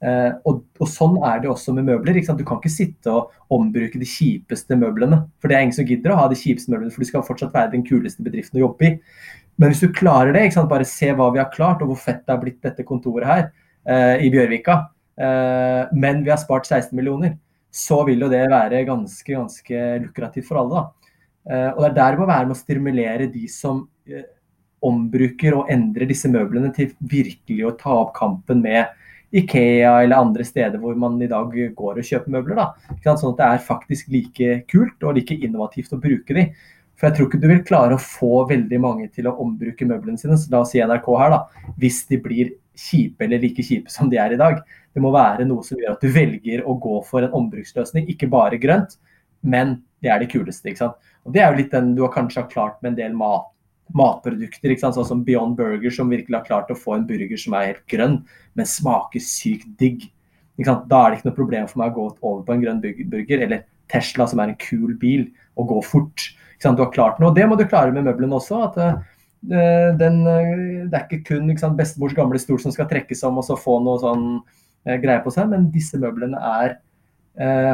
Eh, 0.01 0.31
og, 0.49 0.63
og, 0.79 0.87
sånn 0.89 1.19
er 1.27 1.43
det 1.43 1.49
også 1.51 1.75
med 1.77 1.85
møbler. 1.85 2.17
Du 2.17 2.45
kan 2.47 2.57
ikke 2.57 2.73
sitte 2.73 3.11
og 3.13 3.35
ombruke 3.53 3.99
de 4.01 4.07
kjipeste 4.07 4.77
møblene. 4.79 5.25
For 5.41 5.51
det 5.51 5.57
er 5.57 5.67
ingen 5.67 5.77
som 5.77 5.89
gidder 5.89 6.15
å 6.15 6.21
ha 6.23 6.29
de 6.31 6.39
kjipeste 6.39 6.73
møblene, 6.73 6.93
for 6.93 7.03
du 7.03 7.11
skal 7.11 7.27
fortsatt 7.27 7.53
være 7.53 7.73
den 7.75 7.85
kuleste 7.85 8.25
bedriften 8.25 8.61
å 8.61 8.69
jobbe 8.69 8.87
i. 8.87 8.95
Men 9.61 9.69
hvis 9.69 9.83
du 9.83 9.93
klarer 9.93 10.33
det, 10.33 10.47
bare 10.69 10.87
se 10.89 11.11
hva 11.13 11.29
vi 11.33 11.37
har 11.37 11.51
klart, 11.53 11.83
og 11.83 11.91
hvor 11.91 12.01
fett 12.01 12.23
det 12.25 12.33
har 12.33 12.41
blitt 12.41 12.63
dette 12.65 12.85
kontoret 12.87 13.29
her 13.29 13.43
eh, 13.85 14.25
i 14.25 14.31
Bjørvika, 14.33 14.77
eh, 15.21 15.91
men 15.93 16.23
vi 16.25 16.33
har 16.33 16.41
spart 16.41 16.65
16 16.65 16.95
millioner, 16.97 17.35
så 17.71 18.01
vil 18.07 18.25
jo 18.25 18.29
det 18.31 18.41
være 18.49 18.81
ganske, 18.89 19.29
ganske 19.29 19.83
lukrativt 20.01 20.49
for 20.49 20.63
alle. 20.63 20.81
da. 20.81 21.11
Eh, 21.45 21.69
og 21.75 21.83
det 21.83 21.91
er 21.91 21.97
der 21.99 22.15
det 22.15 22.21
må 22.23 22.29
være 22.29 22.49
med 22.49 22.57
å 22.57 22.61
stimulere 22.61 23.29
de 23.31 23.43
som 23.53 23.85
eh, 24.09 24.25
ombruker 24.81 25.59
og 25.59 25.69
endrer 25.73 26.09
disse 26.09 26.29
møblene 26.29 26.73
til 26.73 26.91
virkelig 26.99 27.69
å 27.69 27.75
ta 27.77 27.95
opp 28.01 28.15
kampen 28.17 28.61
med 28.65 28.97
Ikea 29.31 29.93
eller 30.01 30.19
andre 30.19 30.43
steder 30.43 30.81
hvor 30.81 30.97
man 30.99 31.15
i 31.23 31.29
dag 31.31 31.53
går 31.53 32.01
og 32.01 32.07
kjøper 32.07 32.33
møbler. 32.33 32.59
da. 32.59 32.97
Sånn 33.13 33.31
at 33.31 33.39
det 33.39 33.47
er 33.47 33.65
faktisk 33.69 34.09
like 34.11 34.61
kult 34.73 35.05
og 35.05 35.15
like 35.17 35.37
innovativt 35.37 35.93
å 35.95 36.01
bruke 36.01 36.35
de. 36.35 36.49
For 37.01 37.09
jeg 37.09 37.17
tror 37.17 37.27
ikke 37.31 37.41
du 37.41 37.47
vil 37.49 37.63
klare 37.65 37.95
å 37.97 38.01
få 38.01 38.43
veldig 38.51 38.77
mange 38.77 39.07
til 39.09 39.25
å 39.25 39.33
ombruke 39.41 39.87
møblene 39.89 40.21
sine, 40.21 40.35
så 40.37 40.51
la 40.53 40.59
oss 40.61 40.69
si 40.75 40.83
NRK 40.85 41.07
her, 41.17 41.33
da, 41.33 41.71
hvis 41.81 42.03
de 42.11 42.19
blir 42.21 42.51
kjipe 42.77 43.25
eller 43.25 43.41
like 43.41 43.63
kjipe 43.65 43.89
som 43.89 44.09
de 44.11 44.19
er 44.21 44.35
i 44.35 44.37
dag. 44.37 44.59
Det 44.93 45.01
må 45.01 45.09
være 45.15 45.47
noe 45.49 45.65
som 45.65 45.79
gjør 45.81 45.95
at 45.95 46.03
du 46.05 46.11
velger 46.13 46.61
å 46.61 46.75
gå 46.83 46.99
for 47.07 47.25
en 47.25 47.33
ombruksløsning, 47.39 48.05
ikke 48.13 48.29
bare 48.29 48.59
grønt, 48.61 48.99
men 49.41 49.79
det 50.05 50.11
er 50.13 50.21
det 50.21 50.29
kuleste. 50.29 50.69
ikke 50.69 50.83
sant? 50.83 51.09
Og 51.25 51.33
Det 51.33 51.41
er 51.41 51.49
jo 51.49 51.57
litt 51.57 51.73
den 51.73 51.95
du 51.97 52.05
kanskje 52.05 52.43
har 52.43 52.53
klart 52.53 52.77
med 52.81 52.93
en 52.93 52.99
del 52.99 53.17
mat, 53.17 53.49
matprodukter, 53.97 54.77
sånn 54.77 54.93
som 55.01 55.23
Beyond 55.25 55.57
Burger, 55.57 55.89
som 55.89 56.13
virkelig 56.13 56.37
har 56.37 56.45
klart 56.45 56.69
å 56.71 56.77
få 56.77 56.99
en 56.99 57.07
burger 57.09 57.37
som 57.37 57.57
er 57.57 57.71
helt 57.73 57.87
grønn, 57.91 58.21
men 58.55 58.69
smaker 58.69 59.19
sykt 59.25 59.73
digg. 59.81 60.05
Da 60.61 60.77
er 60.77 61.09
det 61.09 61.17
ikke 61.17 61.31
noe 61.31 61.39
problem 61.41 61.67
for 61.67 61.81
meg 61.81 61.91
å 61.91 61.97
gå 61.97 62.05
over 62.21 62.45
på 62.45 62.53
en 62.53 62.61
grønn 62.61 62.83
burger, 62.83 63.41
eller 63.41 63.65
Tesla, 63.91 64.27
som 64.29 64.39
er 64.39 64.53
en 64.53 64.61
kul 64.61 64.93
bil, 65.01 65.25
og 65.57 65.73
gå 65.73 65.81
fort. 65.83 66.29
Du 66.61 66.83
har 66.83 66.91
klart 66.93 67.21
noe. 67.21 67.33
Det 67.35 67.47
må 67.49 67.57
du 67.57 67.65
klare 67.65 67.93
med 67.95 68.05
møblene 68.05 68.37
også. 68.37 68.61
at 68.67 68.77
uh, 68.81 68.99
den, 69.97 70.21
uh, 70.27 70.87
Det 70.89 70.97
er 70.97 71.07
ikke 71.07 71.23
kun 71.31 71.51
sant, 71.57 71.77
bestemors 71.79 72.15
gamle 72.17 72.41
stol 72.41 72.61
som 72.61 72.73
skal 72.73 72.89
trekkes 72.91 73.23
om 73.27 73.41
og 73.41 73.47
så 73.47 73.57
få 73.59 73.79
noe 73.83 74.01
sånn 74.01 74.27
greie 74.81 75.21
på 75.21 75.29
seg, 75.29 75.45
men 75.51 75.67
disse 75.69 75.93
møblene 76.01 76.39
er, 76.41 76.71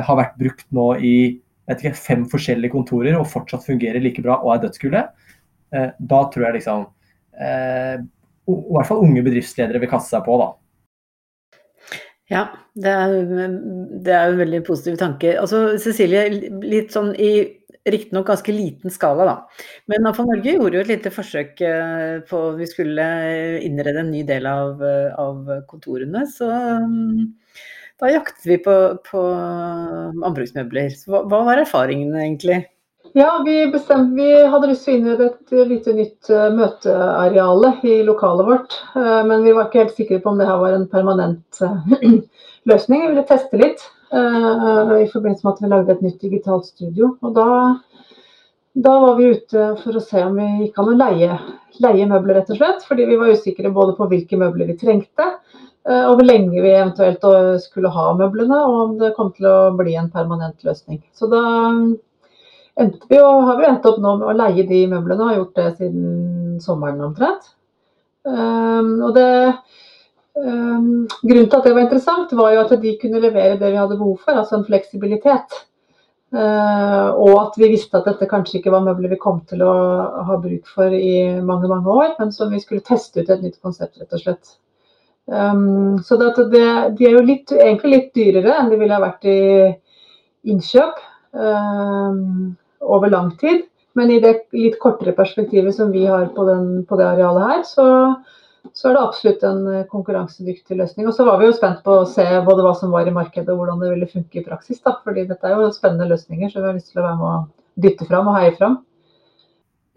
har 0.03 0.17
vært 0.19 0.33
brukt 0.35 0.65
nå 0.75 0.89
i 0.99 1.11
ikke, 1.71 1.93
fem 1.95 2.25
forskjellige 2.27 2.73
kontorer 2.73 3.15
og 3.15 3.29
fortsatt 3.31 3.63
fungerer 3.63 4.03
like 4.03 4.19
bra 4.25 4.35
og 4.41 4.51
er 4.51 4.65
dødskule. 4.65 5.05
da 6.11 6.19
tror 6.33 6.45
jeg 6.49 6.57
liksom 6.57 6.83
i 7.39 8.75
hvert 8.75 8.89
fall 8.89 9.05
unge 9.05 9.23
bedriftsledere 9.23 9.79
vil 9.79 9.91
kaste 9.91 10.17
seg 10.17 10.25
på, 10.27 10.35
da. 10.41 10.49
Ja, 12.27 12.43
det 12.75 12.91
er, 12.91 13.13
det 14.03 14.13
er 14.13 14.33
en 14.33 14.41
veldig 14.41 14.59
positiv 14.67 14.97
tanke. 14.99 15.31
Altså, 15.39 15.77
Cecilie, 15.79 16.27
litt 16.59 16.91
sånn 16.95 17.13
i 17.15 17.31
riktignok 17.93 18.29
ganske 18.29 18.55
liten 18.55 18.93
skala, 18.93 19.27
da. 19.27 19.65
Men 19.91 20.07
for 20.13 20.29
Norge 20.29 20.55
gjorde 20.55 20.79
jo 20.79 20.85
et 20.85 20.91
lite 20.95 21.11
forsøk 21.13 21.59
på 22.29 22.37
på 22.37 22.51
vi 22.51 22.67
skulle 22.67 23.07
innrede 23.65 23.99
en 24.03 24.11
ny 24.11 24.23
del 24.27 24.47
av, 24.49 24.81
av 25.17 25.51
kontorene. 25.69 26.25
Så 26.29 26.47
mm, 26.47 27.27
da 28.01 28.13
jaktet 28.13 28.47
vi 28.47 28.57
på, 28.63 28.77
på 29.09 29.27
landbruksmøbler. 30.21 30.97
Hva, 31.09 31.23
hva 31.29 31.43
var 31.49 31.63
erfaringene 31.63 32.23
egentlig? 32.25 32.63
Ja, 33.17 33.31
vi, 33.45 33.55
bestemte, 33.73 34.13
vi 34.19 34.29
hadde 34.51 34.69
lyst 34.69 34.85
til 34.85 34.93
å 34.93 34.97
innrede 34.99 35.29
et 35.31 35.53
lite 35.71 35.93
nytt 35.97 36.31
møteareale 36.53 37.71
i 37.87 38.01
lokalet 38.05 38.49
vårt. 38.49 38.75
Men 38.95 39.45
vi 39.45 39.55
var 39.55 39.69
ikke 39.69 39.85
helt 39.85 39.97
sikre 39.97 40.19
på 40.21 40.33
om 40.33 40.41
det 40.41 40.49
her 40.49 40.59
var 40.61 40.75
en 40.75 40.89
permanent 40.91 41.61
løsning. 42.69 43.05
Vi 43.05 43.13
ville 43.13 43.25
teste 43.29 43.61
litt 43.61 43.85
i 44.11 45.07
forbindelse 45.11 45.43
med 45.43 45.53
at 45.53 45.61
vi 45.61 45.69
lagde 45.71 45.93
et 45.95 46.03
nytt 46.05 46.21
digitalt 46.21 46.65
studio. 46.69 47.13
Og 47.21 47.35
da, 47.35 47.47
da 48.87 48.93
var 49.03 49.15
vi 49.19 49.33
ute 49.35 49.69
for 49.83 49.97
å 49.97 50.03
se 50.03 50.23
om 50.23 50.37
vi 50.39 50.47
gikk 50.63 50.79
an 50.79 50.91
å 50.93 50.97
leie, 50.97 51.37
leie 51.83 52.09
møbler, 52.09 52.39
rett 52.39 52.51
og 52.53 52.59
slett. 52.61 52.85
Fordi 52.87 53.07
vi 53.09 53.19
var 53.19 53.33
usikre 53.35 53.73
både 53.75 53.97
på 53.97 54.07
hvilke 54.11 54.39
møbler 54.39 54.71
vi 54.71 54.77
trengte, 54.79 55.27
og 55.87 56.17
hvor 56.17 56.25
lenge 56.27 56.59
vi 56.59 56.73
eventuelt 56.73 57.23
skulle 57.63 57.91
ha 57.95 58.09
møblene, 58.19 58.57
og 58.59 58.79
om 58.81 58.95
det 58.99 59.13
kom 59.15 59.29
til 59.35 59.47
å 59.47 59.57
bli 59.77 59.93
en 59.95 60.09
permanent 60.11 60.63
løsning. 60.67 60.99
Så 61.15 61.29
da 61.31 61.43
endte 62.77 63.07
vi, 63.07 63.21
og 63.23 63.45
har 63.47 63.59
vi 63.61 63.69
endt 63.69 63.87
opp 63.87 64.01
nå 64.03 64.17
med 64.19 64.27
å 64.27 64.35
leie 64.35 64.65
de 64.67 64.81
møblene, 64.91 65.21
og 65.23 65.29
har 65.31 65.39
gjort 65.39 65.61
det 65.61 65.69
siden 65.77 66.57
sommeren 66.63 67.05
omtrent. 67.07 67.53
Og 68.27 69.15
det, 69.15 69.29
grunnen 70.37 71.47
til 71.49 71.57
at 71.57 71.65
det 71.65 71.73
var 71.73 71.85
interessant, 71.85 72.35
var 72.37 72.53
jo 72.53 72.65
at 72.65 72.75
de 72.81 72.93
kunne 73.01 73.21
levere 73.23 73.57
det 73.57 73.71
vi 73.71 73.79
hadde 73.79 73.97
behov 73.97 74.19
for, 74.21 74.37
altså 74.37 74.59
en 74.59 74.67
fleksibilitet. 74.67 75.57
Uh, 76.35 77.15
og 77.15 77.37
at 77.39 77.53
vi 77.55 77.69
visste 77.71 77.95
at 77.95 78.07
dette 78.09 78.27
kanskje 78.27 78.57
ikke 78.59 78.73
var 78.73 78.83
møbler 78.83 79.13
vi 79.13 79.19
kom 79.21 79.37
til 79.47 79.61
å 79.63 79.73
ha 80.27 80.35
bruk 80.43 80.67
for 80.67 80.91
i 80.91 81.39
mange 81.39 81.69
mange 81.71 81.87
år, 81.87 82.17
men 82.19 82.33
som 82.35 82.51
vi 82.51 82.59
skulle 82.59 82.83
teste 82.83 83.23
ut 83.23 83.31
et 83.31 83.45
nytt 83.45 83.61
konsept, 83.63 83.95
rett 84.01 84.17
og 84.17 84.23
slett. 84.25 84.57
Um, 85.27 85.97
så 86.03 86.19
det, 86.19 86.33
de 86.99 87.07
er 87.07 87.15
jo 87.15 87.23
litt, 87.23 87.51
egentlig 87.55 87.93
litt 87.93 88.11
dyrere 88.15 88.59
enn 88.59 88.71
de 88.71 88.79
ville 88.79 88.95
ha 88.95 89.03
vært 89.03 89.27
i 89.27 89.39
innkjøp. 90.51 90.99
Over 92.87 93.11
lang 93.11 93.33
tid. 93.37 93.65
Men 93.97 94.11
i 94.13 94.19
det 94.23 94.47
litt 94.55 94.77
kortere 94.81 95.15
perspektivet 95.17 95.75
som 95.75 95.91
vi 95.91 96.05
har 96.05 96.29
på, 96.35 96.45
den, 96.47 96.85
på 96.87 96.97
det 96.99 97.07
arealet 97.07 97.51
her, 97.51 97.63
så, 97.67 97.85
så, 98.73 98.89
er 98.89 98.95
det 98.95 99.03
absolutt 99.03 99.43
en 99.47 99.61
eh, 99.71 99.85
konkurransedyktig 99.91 100.77
løsning. 100.79 101.07
Og 101.09 101.15
så 101.15 101.25
var 101.27 101.39
vi 101.41 101.47
jo 101.49 101.55
spent 101.55 101.83
på 101.85 101.99
å 102.01 102.07
se 102.09 102.25
både 102.45 102.65
hva 102.65 102.73
som 102.77 102.93
var 102.93 103.07
i 103.09 103.13
markedet 103.15 103.53
og 103.53 103.61
hvordan 103.61 103.83
det 103.83 103.93
ville 103.93 104.09
funke 104.11 104.41
i 104.41 104.45
praksis. 104.45 104.81
Da. 104.83 104.97
fordi 105.03 105.27
dette 105.29 105.47
er 105.47 105.55
jo 105.55 105.71
spennende 105.75 106.09
løsninger, 106.11 106.51
så 106.51 106.61
vi 106.61 106.69
har 106.69 106.77
lyst 106.77 106.91
til 106.93 107.01
å 107.01 107.07
være 107.07 107.19
med 107.21 107.29
å 107.29 107.85
dytte 107.87 108.07
fram 108.09 108.31
og 108.31 108.37
heie 108.39 108.53
fram. 108.57 108.77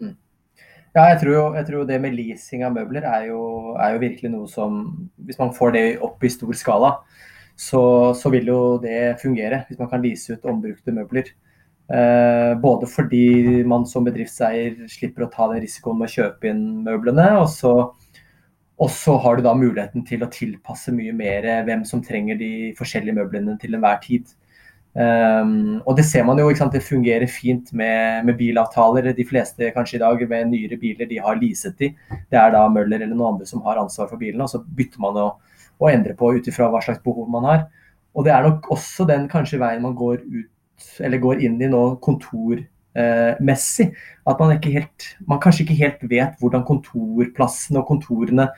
Mm. 0.01 0.15
Ja, 0.97 1.05
jeg 1.13 1.19
tror, 1.23 1.33
jo, 1.35 1.45
jeg 1.59 1.69
tror, 1.69 1.85
det 1.89 1.99
med 2.03 2.17
leasing 2.17 2.65
av 2.67 2.75
møbler 2.77 3.07
er 3.09 3.29
jo, 3.31 3.43
er 3.77 3.95
jo, 3.95 4.01
virkelig 4.03 4.33
noe 4.33 4.49
som 4.51 4.81
Hvis 5.27 5.39
man 5.39 5.53
får 5.55 5.77
det 5.77 5.85
opp 6.03 6.23
i 6.23 6.33
stor 6.33 6.57
skala, 6.57 6.95
så, 7.59 7.83
så 8.17 8.31
vil 8.33 8.51
jo 8.51 8.61
det 8.81 9.17
fungere. 9.21 9.65
Hvis 9.69 9.79
man 9.81 9.89
kan 9.91 10.03
lease 10.03 10.35
ut 10.35 10.51
ombrukte 10.51 10.95
møbler. 10.95 11.33
Eh, 11.91 12.59
både 12.61 12.87
fordi 12.87 13.63
man 13.67 13.83
som 13.89 14.05
bedriftseier 14.07 14.77
slipper 14.91 15.25
å 15.25 15.31
ta 15.31 15.49
den 15.51 15.59
risikoen 15.63 15.97
med 15.99 16.07
å 16.07 16.13
kjøpe 16.13 16.47
inn 16.47 16.63
møblene, 16.85 17.25
og 17.41 17.49
så, 17.51 17.73
og 18.79 18.89
så 18.93 19.17
har 19.21 19.37
du 19.37 19.43
da 19.45 19.53
muligheten 19.57 20.05
til 20.07 20.23
å 20.23 20.29
tilpasse 20.31 20.93
mye 20.95 21.13
mer 21.13 21.47
hvem 21.67 21.83
som 21.85 22.01
trenger 22.03 22.39
de 22.39 22.71
forskjellige 22.77 23.17
møblene 23.17 23.57
til 23.61 23.75
enhver 23.77 23.99
tid. 24.03 24.31
Um, 24.91 25.79
og 25.87 25.95
det 25.95 26.03
ser 26.03 26.25
man 26.27 26.39
jo, 26.41 26.49
ikke 26.51 26.59
sant? 26.65 26.73
det 26.75 26.83
fungerer 26.83 27.29
fint 27.31 27.69
med, 27.71 28.25
med, 28.27 28.35
bilavtaler. 28.39 29.11
De 29.15 29.25
fleste 29.27 29.69
kanskje 29.75 29.99
i 29.99 30.01
dag 30.01 30.23
med 30.27 30.49
nyere 30.51 30.79
biler 30.81 31.07
de 31.07 31.21
har 31.23 31.39
leaset 31.39 31.77
de. 31.79 31.93
Det 32.31 32.39
er 32.39 32.51
da 32.55 32.65
Møller 32.71 32.99
eller 32.99 33.13
noen 33.15 33.35
andre 33.35 33.47
som 33.47 33.63
har 33.67 33.79
ansvar 33.79 34.09
for 34.11 34.19
bilene, 34.19 34.43
og 34.43 34.51
så 34.51 34.63
bytter 34.63 35.03
man 35.03 35.19
å, 35.21 35.27
å 35.79 35.91
endre 35.91 36.17
på 36.17 36.33
ut 36.35 36.49
ifra 36.51 36.67
hva 36.71 36.81
slags 36.83 37.03
behov 37.05 37.29
man 37.31 37.47
har. 37.47 37.63
Og 38.11 38.27
det 38.27 38.33
er 38.35 38.43
nok 38.43 38.67
også 38.73 39.07
den 39.07 39.29
kanskje 39.31 39.61
veien 39.61 39.85
man 39.85 39.95
går 39.95 40.25
ut 40.25 40.99
eller 41.05 41.21
går 41.21 41.43
inn 41.45 41.61
i 41.61 41.69
nå 41.69 41.83
kontormessig. 42.95 43.93
At 44.27 44.39
man, 44.39 44.53
ikke 44.55 44.71
helt, 44.71 45.17
man 45.27 45.39
kanskje 45.41 45.65
ikke 45.65 45.79
helt 45.79 46.03
vet 46.09 46.39
hvordan 46.39 46.65
kontorplassene 46.65 47.79
og 47.79 47.87
kontorene 47.87 48.49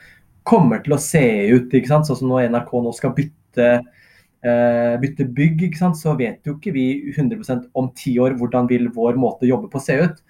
kommer 0.44 0.82
til 0.84 0.94
å 0.94 1.00
se 1.00 1.48
ut. 1.50 1.72
ikke 1.72 1.88
sant? 1.88 2.06
Sånn 2.06 2.16
som 2.16 2.28
når 2.28 2.50
NRK 2.50 2.72
nå 2.84 2.92
skal 2.92 3.14
bytte, 3.16 3.68
uh, 4.44 4.94
bytte 5.00 5.24
bygg, 5.24 5.62
ikke 5.68 5.78
sant? 5.80 5.96
så 5.96 6.14
vet 6.18 6.44
jo 6.44 6.58
ikke 6.58 6.74
vi 6.74 7.12
100% 7.14 7.70
om 7.74 7.90
ti 7.96 8.18
år 8.18 8.36
hvordan 8.36 8.68
vil 8.68 8.90
vår 8.92 9.16
måte 9.16 9.46
å 9.46 9.52
jobbe 9.54 9.70
på 9.72 9.80
se 9.80 9.96
ut. 10.02 10.20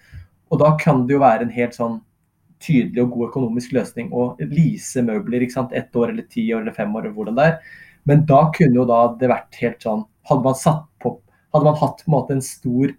Og 0.52 0.60
da 0.60 0.76
kan 0.78 1.06
det 1.06 1.16
jo 1.16 1.24
være 1.24 1.48
en 1.48 1.54
helt 1.54 1.74
sånn 1.74 2.00
tydelig 2.62 3.02
og 3.02 3.16
god 3.16 3.28
økonomisk 3.32 3.74
løsning 3.74 4.12
å 4.14 4.36
lease 4.38 5.02
møbler 5.04 5.42
ikke 5.42 5.58
sant? 5.58 5.74
ett 5.74 5.94
år 5.96 6.12
eller 6.12 6.28
ti 6.30 6.46
år 6.54 6.62
eller 6.62 6.76
fem 6.76 6.94
år. 6.94 7.10
hvordan 7.10 7.34
det 7.40 7.50
er. 7.50 7.58
Men 8.06 8.24
da 8.28 8.46
kunne 8.54 8.78
jo 8.78 8.86
da 8.86 9.08
det 9.18 9.32
vært 9.32 9.62
helt 9.62 9.80
sånn 9.82 10.04
Hadde 10.24 10.40
man 10.40 10.54
satt 10.56 10.86
på 11.04 11.18
hadde 11.54 11.68
man 11.68 11.78
hatt 11.78 12.02
en, 12.02 12.10
måte, 12.10 12.34
en 12.34 12.42
stor 12.42 12.90
eh, 12.90 12.96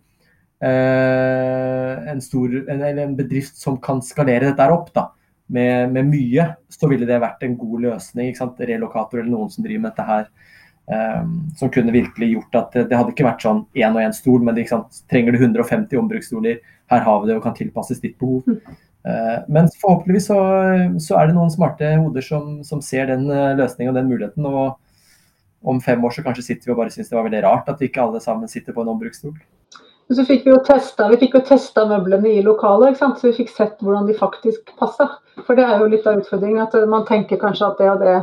en, 0.64 2.22
stor, 2.24 2.54
en, 2.72 2.82
en, 2.82 3.16
bedrift 3.18 3.58
som 3.60 3.76
kan 3.82 4.00
skalere 4.02 4.48
dette 4.48 4.68
opp 4.72 4.94
da, 4.96 5.10
med, 5.48 5.92
med, 5.94 6.08
mye, 6.10 6.48
så 6.72 6.90
ville 6.90 7.08
det 7.08 7.22
vært 7.22 7.44
en 7.46 7.58
god 7.60 7.84
løsning. 7.90 8.34
Relokator 8.36 9.20
eller 9.20 9.32
noen 9.32 9.52
som 9.52 9.66
driver 9.66 9.84
med 9.84 9.92
dette 9.92 10.08
her. 10.10 10.30
Um, 10.86 11.48
som 11.58 11.72
kunne 11.74 11.90
virkelig 11.90 12.28
gjort 12.36 12.58
at 12.60 12.76
det, 12.76 12.94
hadde 12.94 13.10
ikke 13.10 13.26
vært 13.26 13.42
sånn 13.42 13.64
én 13.74 13.96
og 13.96 14.04
én 14.04 14.14
stol, 14.14 14.44
men 14.46 14.54
det, 14.54 14.68
trenger 15.10 15.34
du 15.34 15.40
150 15.40 15.98
ombruksstoler, 15.98 16.60
her 16.94 17.02
har 17.02 17.24
vi 17.24 17.32
det 17.32 17.40
og 17.40 17.42
kan 17.42 17.56
tilpasses 17.58 18.04
ditt 18.04 18.20
behov. 18.22 18.46
Uh, 18.46 19.40
men 19.50 19.70
forhåpentligvis 19.82 20.30
så, 20.30 20.38
så, 21.02 21.18
er 21.18 21.30
det 21.30 21.38
noen 21.38 21.54
smarte 21.54 21.90
hoder 21.98 22.26
som, 22.26 22.60
som 22.66 22.84
ser 22.86 23.10
den 23.10 23.26
løsninga 23.26 23.58
løsningen 23.64 23.94
og 23.94 24.00
den 24.00 24.12
muligheten. 24.14 24.50
og 24.50 24.82
om 25.66 25.80
fem 25.82 26.04
år 26.06 26.14
så 26.14 26.22
kanskje 26.22 26.44
sitter 26.46 26.70
vi 26.70 26.74
og 26.76 26.78
bare 26.78 26.94
syns 26.94 27.08
det 27.10 27.18
var 27.18 27.26
veldig 27.26 27.42
rart 27.42 27.70
at 27.72 27.80
vi 27.82 27.88
ikke 27.90 28.04
alle 28.04 28.20
sammen 28.22 28.50
sitter 28.50 28.76
på 28.76 28.84
en 28.84 28.92
ombruksstol. 28.94 29.34
Så 30.14 30.22
fikk 30.28 30.44
vi 30.46 30.52
jo 30.52 30.62
testa, 30.62 31.08
vi 31.10 31.18
fikk 31.18 31.40
jo 31.40 31.46
testa 31.48 31.86
møblene 31.90 32.36
i 32.38 32.44
lokalet, 32.46 33.00
så 33.00 33.10
vi 33.24 33.34
fikk 33.40 33.50
sett 33.50 33.80
hvordan 33.82 34.06
de 34.06 34.14
faktisk 34.18 34.76
passa. 34.78 35.08
For 35.48 35.58
det 35.58 35.66
er 35.66 35.82
jo 35.82 35.90
litt 35.90 36.06
av 36.06 36.20
utfordringen, 36.22 36.62
at 36.62 36.76
man 36.92 37.08
tenker 37.08 37.42
kanskje 37.42 37.72
at 37.72 37.82
det 37.82 37.90
og 37.90 38.04
det 38.04 38.20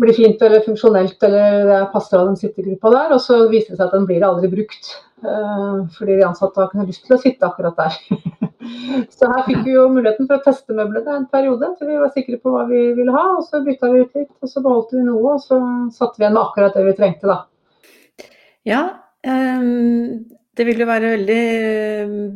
blir 0.00 0.16
fint 0.16 0.42
eller 0.42 0.64
funksjonelt 0.64 1.22
eller 1.28 1.66
det 1.68 1.80
passer 1.92 2.16
av 2.16 2.30
den 2.30 2.38
sittegruppa 2.40 2.92
der, 2.94 3.12
og 3.12 3.20
så 3.20 3.42
viser 3.50 3.74
det 3.74 3.80
seg 3.80 3.90
at 3.90 3.96
den 3.98 4.08
blir 4.08 4.24
aldri 4.24 4.48
brukt. 4.52 4.94
Uh, 5.20 5.84
fordi 5.98 6.16
de 6.16 6.24
ansatte 6.24 6.56
har 6.56 6.70
ikke 6.70 6.86
lyst 6.88 7.04
til 7.04 7.18
å 7.18 7.20
sitte 7.20 7.44
akkurat 7.44 7.76
der. 7.76 7.98
Så 9.16 9.28
her 9.28 9.44
fikk 9.44 9.62
vi 9.66 9.74
jo 9.74 9.86
muligheten 9.92 10.28
for 10.28 10.38
å 10.38 10.44
teste 10.44 10.74
møblene 10.76 11.14
en 11.16 11.26
periode 11.32 11.68
til 11.76 11.88
vi 11.90 12.00
var 12.00 12.10
sikre 12.14 12.38
på 12.40 12.52
hva 12.54 12.66
vi 12.68 12.80
ville 12.96 13.12
ha. 13.12 13.22
Og 13.38 13.44
så 13.44 13.60
bytta 13.64 13.88
vi 13.92 14.02
ut 14.04 14.18
litt, 14.18 14.32
og 14.40 14.52
så 14.52 14.62
beholdt 14.64 14.92
vi 14.96 15.04
noe, 15.04 15.36
og 15.36 15.44
så 15.44 15.58
satte 15.96 16.20
vi 16.20 16.26
igjen 16.26 16.36
med 16.36 16.42
akkurat 16.42 16.76
det 16.76 16.84
vi 16.86 16.96
trengte, 16.98 17.28
da. 17.28 18.28
Ja, 18.68 18.82
um, 19.26 20.20
det 20.58 20.66
vil 20.66 20.82
jo 20.82 20.88
være 20.88 21.12
veldig 21.14 21.44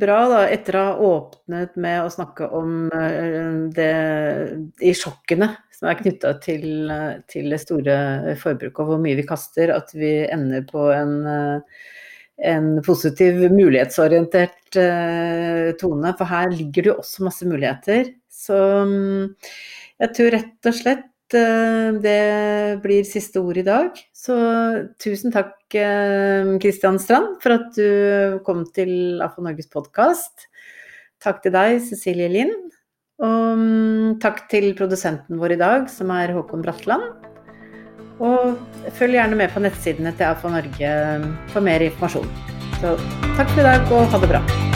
bra, 0.01 0.19
da, 0.31 0.43
etter 0.55 0.79
å 0.79 0.85
ha 0.87 1.09
åpnet 1.09 1.75
med 1.81 2.05
å 2.05 2.13
snakke 2.13 2.49
om 2.55 2.87
det, 3.75 3.91
de 4.81 4.95
sjokkene 4.97 5.51
som 5.75 5.91
er 5.91 5.99
knytta 5.99 6.37
til, 6.45 6.69
til, 7.31 7.51
det 7.51 7.59
store 7.65 7.97
forbruket 8.41 8.81
og 8.85 8.93
hvor 8.93 9.03
mye 9.03 9.19
vi 9.19 9.27
kaster, 9.27 9.75
at 9.75 9.91
vi 9.99 10.17
ender 10.31 10.65
på 10.71 10.89
en 10.95 11.19
en 12.43 12.83
positiv, 12.83 13.37
mulighetsorientert 13.53 14.79
tone. 15.79 16.15
For 16.19 16.27
her 16.27 16.51
ligger 16.51 16.83
det 16.83 16.91
jo 16.91 16.99
også 16.99 17.27
masse 17.29 17.47
muligheter. 17.47 18.11
Så 18.27 18.59
um, 18.83 19.35
jeg 20.03 20.15
tror 20.17 20.35
rett 20.35 20.71
og 20.71 20.75
slett 20.77 21.05
det 21.33 22.81
blir 22.85 23.07
siste 23.09 23.41
ord 23.41 23.59
i 23.61 23.65
dag. 23.67 23.97
Så 24.15 24.37
tusen 25.01 25.33
takk, 25.35 25.57
Kristian 25.71 26.99
uh, 26.99 27.03
Strand, 27.03 27.39
for 27.43 27.57
at 27.57 27.71
du 27.79 28.41
kom 28.47 28.65
til 28.77 29.23
AFO 29.25 29.45
Norges 29.45 29.71
podkast. 29.73 30.51
takk 31.25 31.41
til 31.43 31.55
deg, 31.55 31.81
Cecilie 31.81 32.29
Lind. 32.29 32.75
Og 33.25 33.59
mm, 33.59 34.19
takk 34.21 34.45
til 34.51 34.73
produsenten 34.77 35.39
vår 35.41 35.57
i 35.57 35.61
dag, 35.61 35.89
som 35.89 36.11
er 36.13 36.35
Håkon 36.35 36.65
Bratland. 36.65 37.09
Og 38.23 38.59
følg 38.99 39.19
gjerne 39.19 39.39
med 39.39 39.51
på 39.55 39.63
nettsidene 39.65 40.15
til 40.19 40.29
AFA 40.29 40.53
Norge 40.59 40.95
for 41.55 41.65
mer 41.65 41.83
informasjon. 41.89 42.31
Så 42.83 42.95
takk 43.35 43.51
for 43.51 43.65
i 43.65 43.69
dag, 43.71 43.91
og 43.91 44.09
ha 44.13 44.23
det 44.23 44.33
bra. 44.37 44.74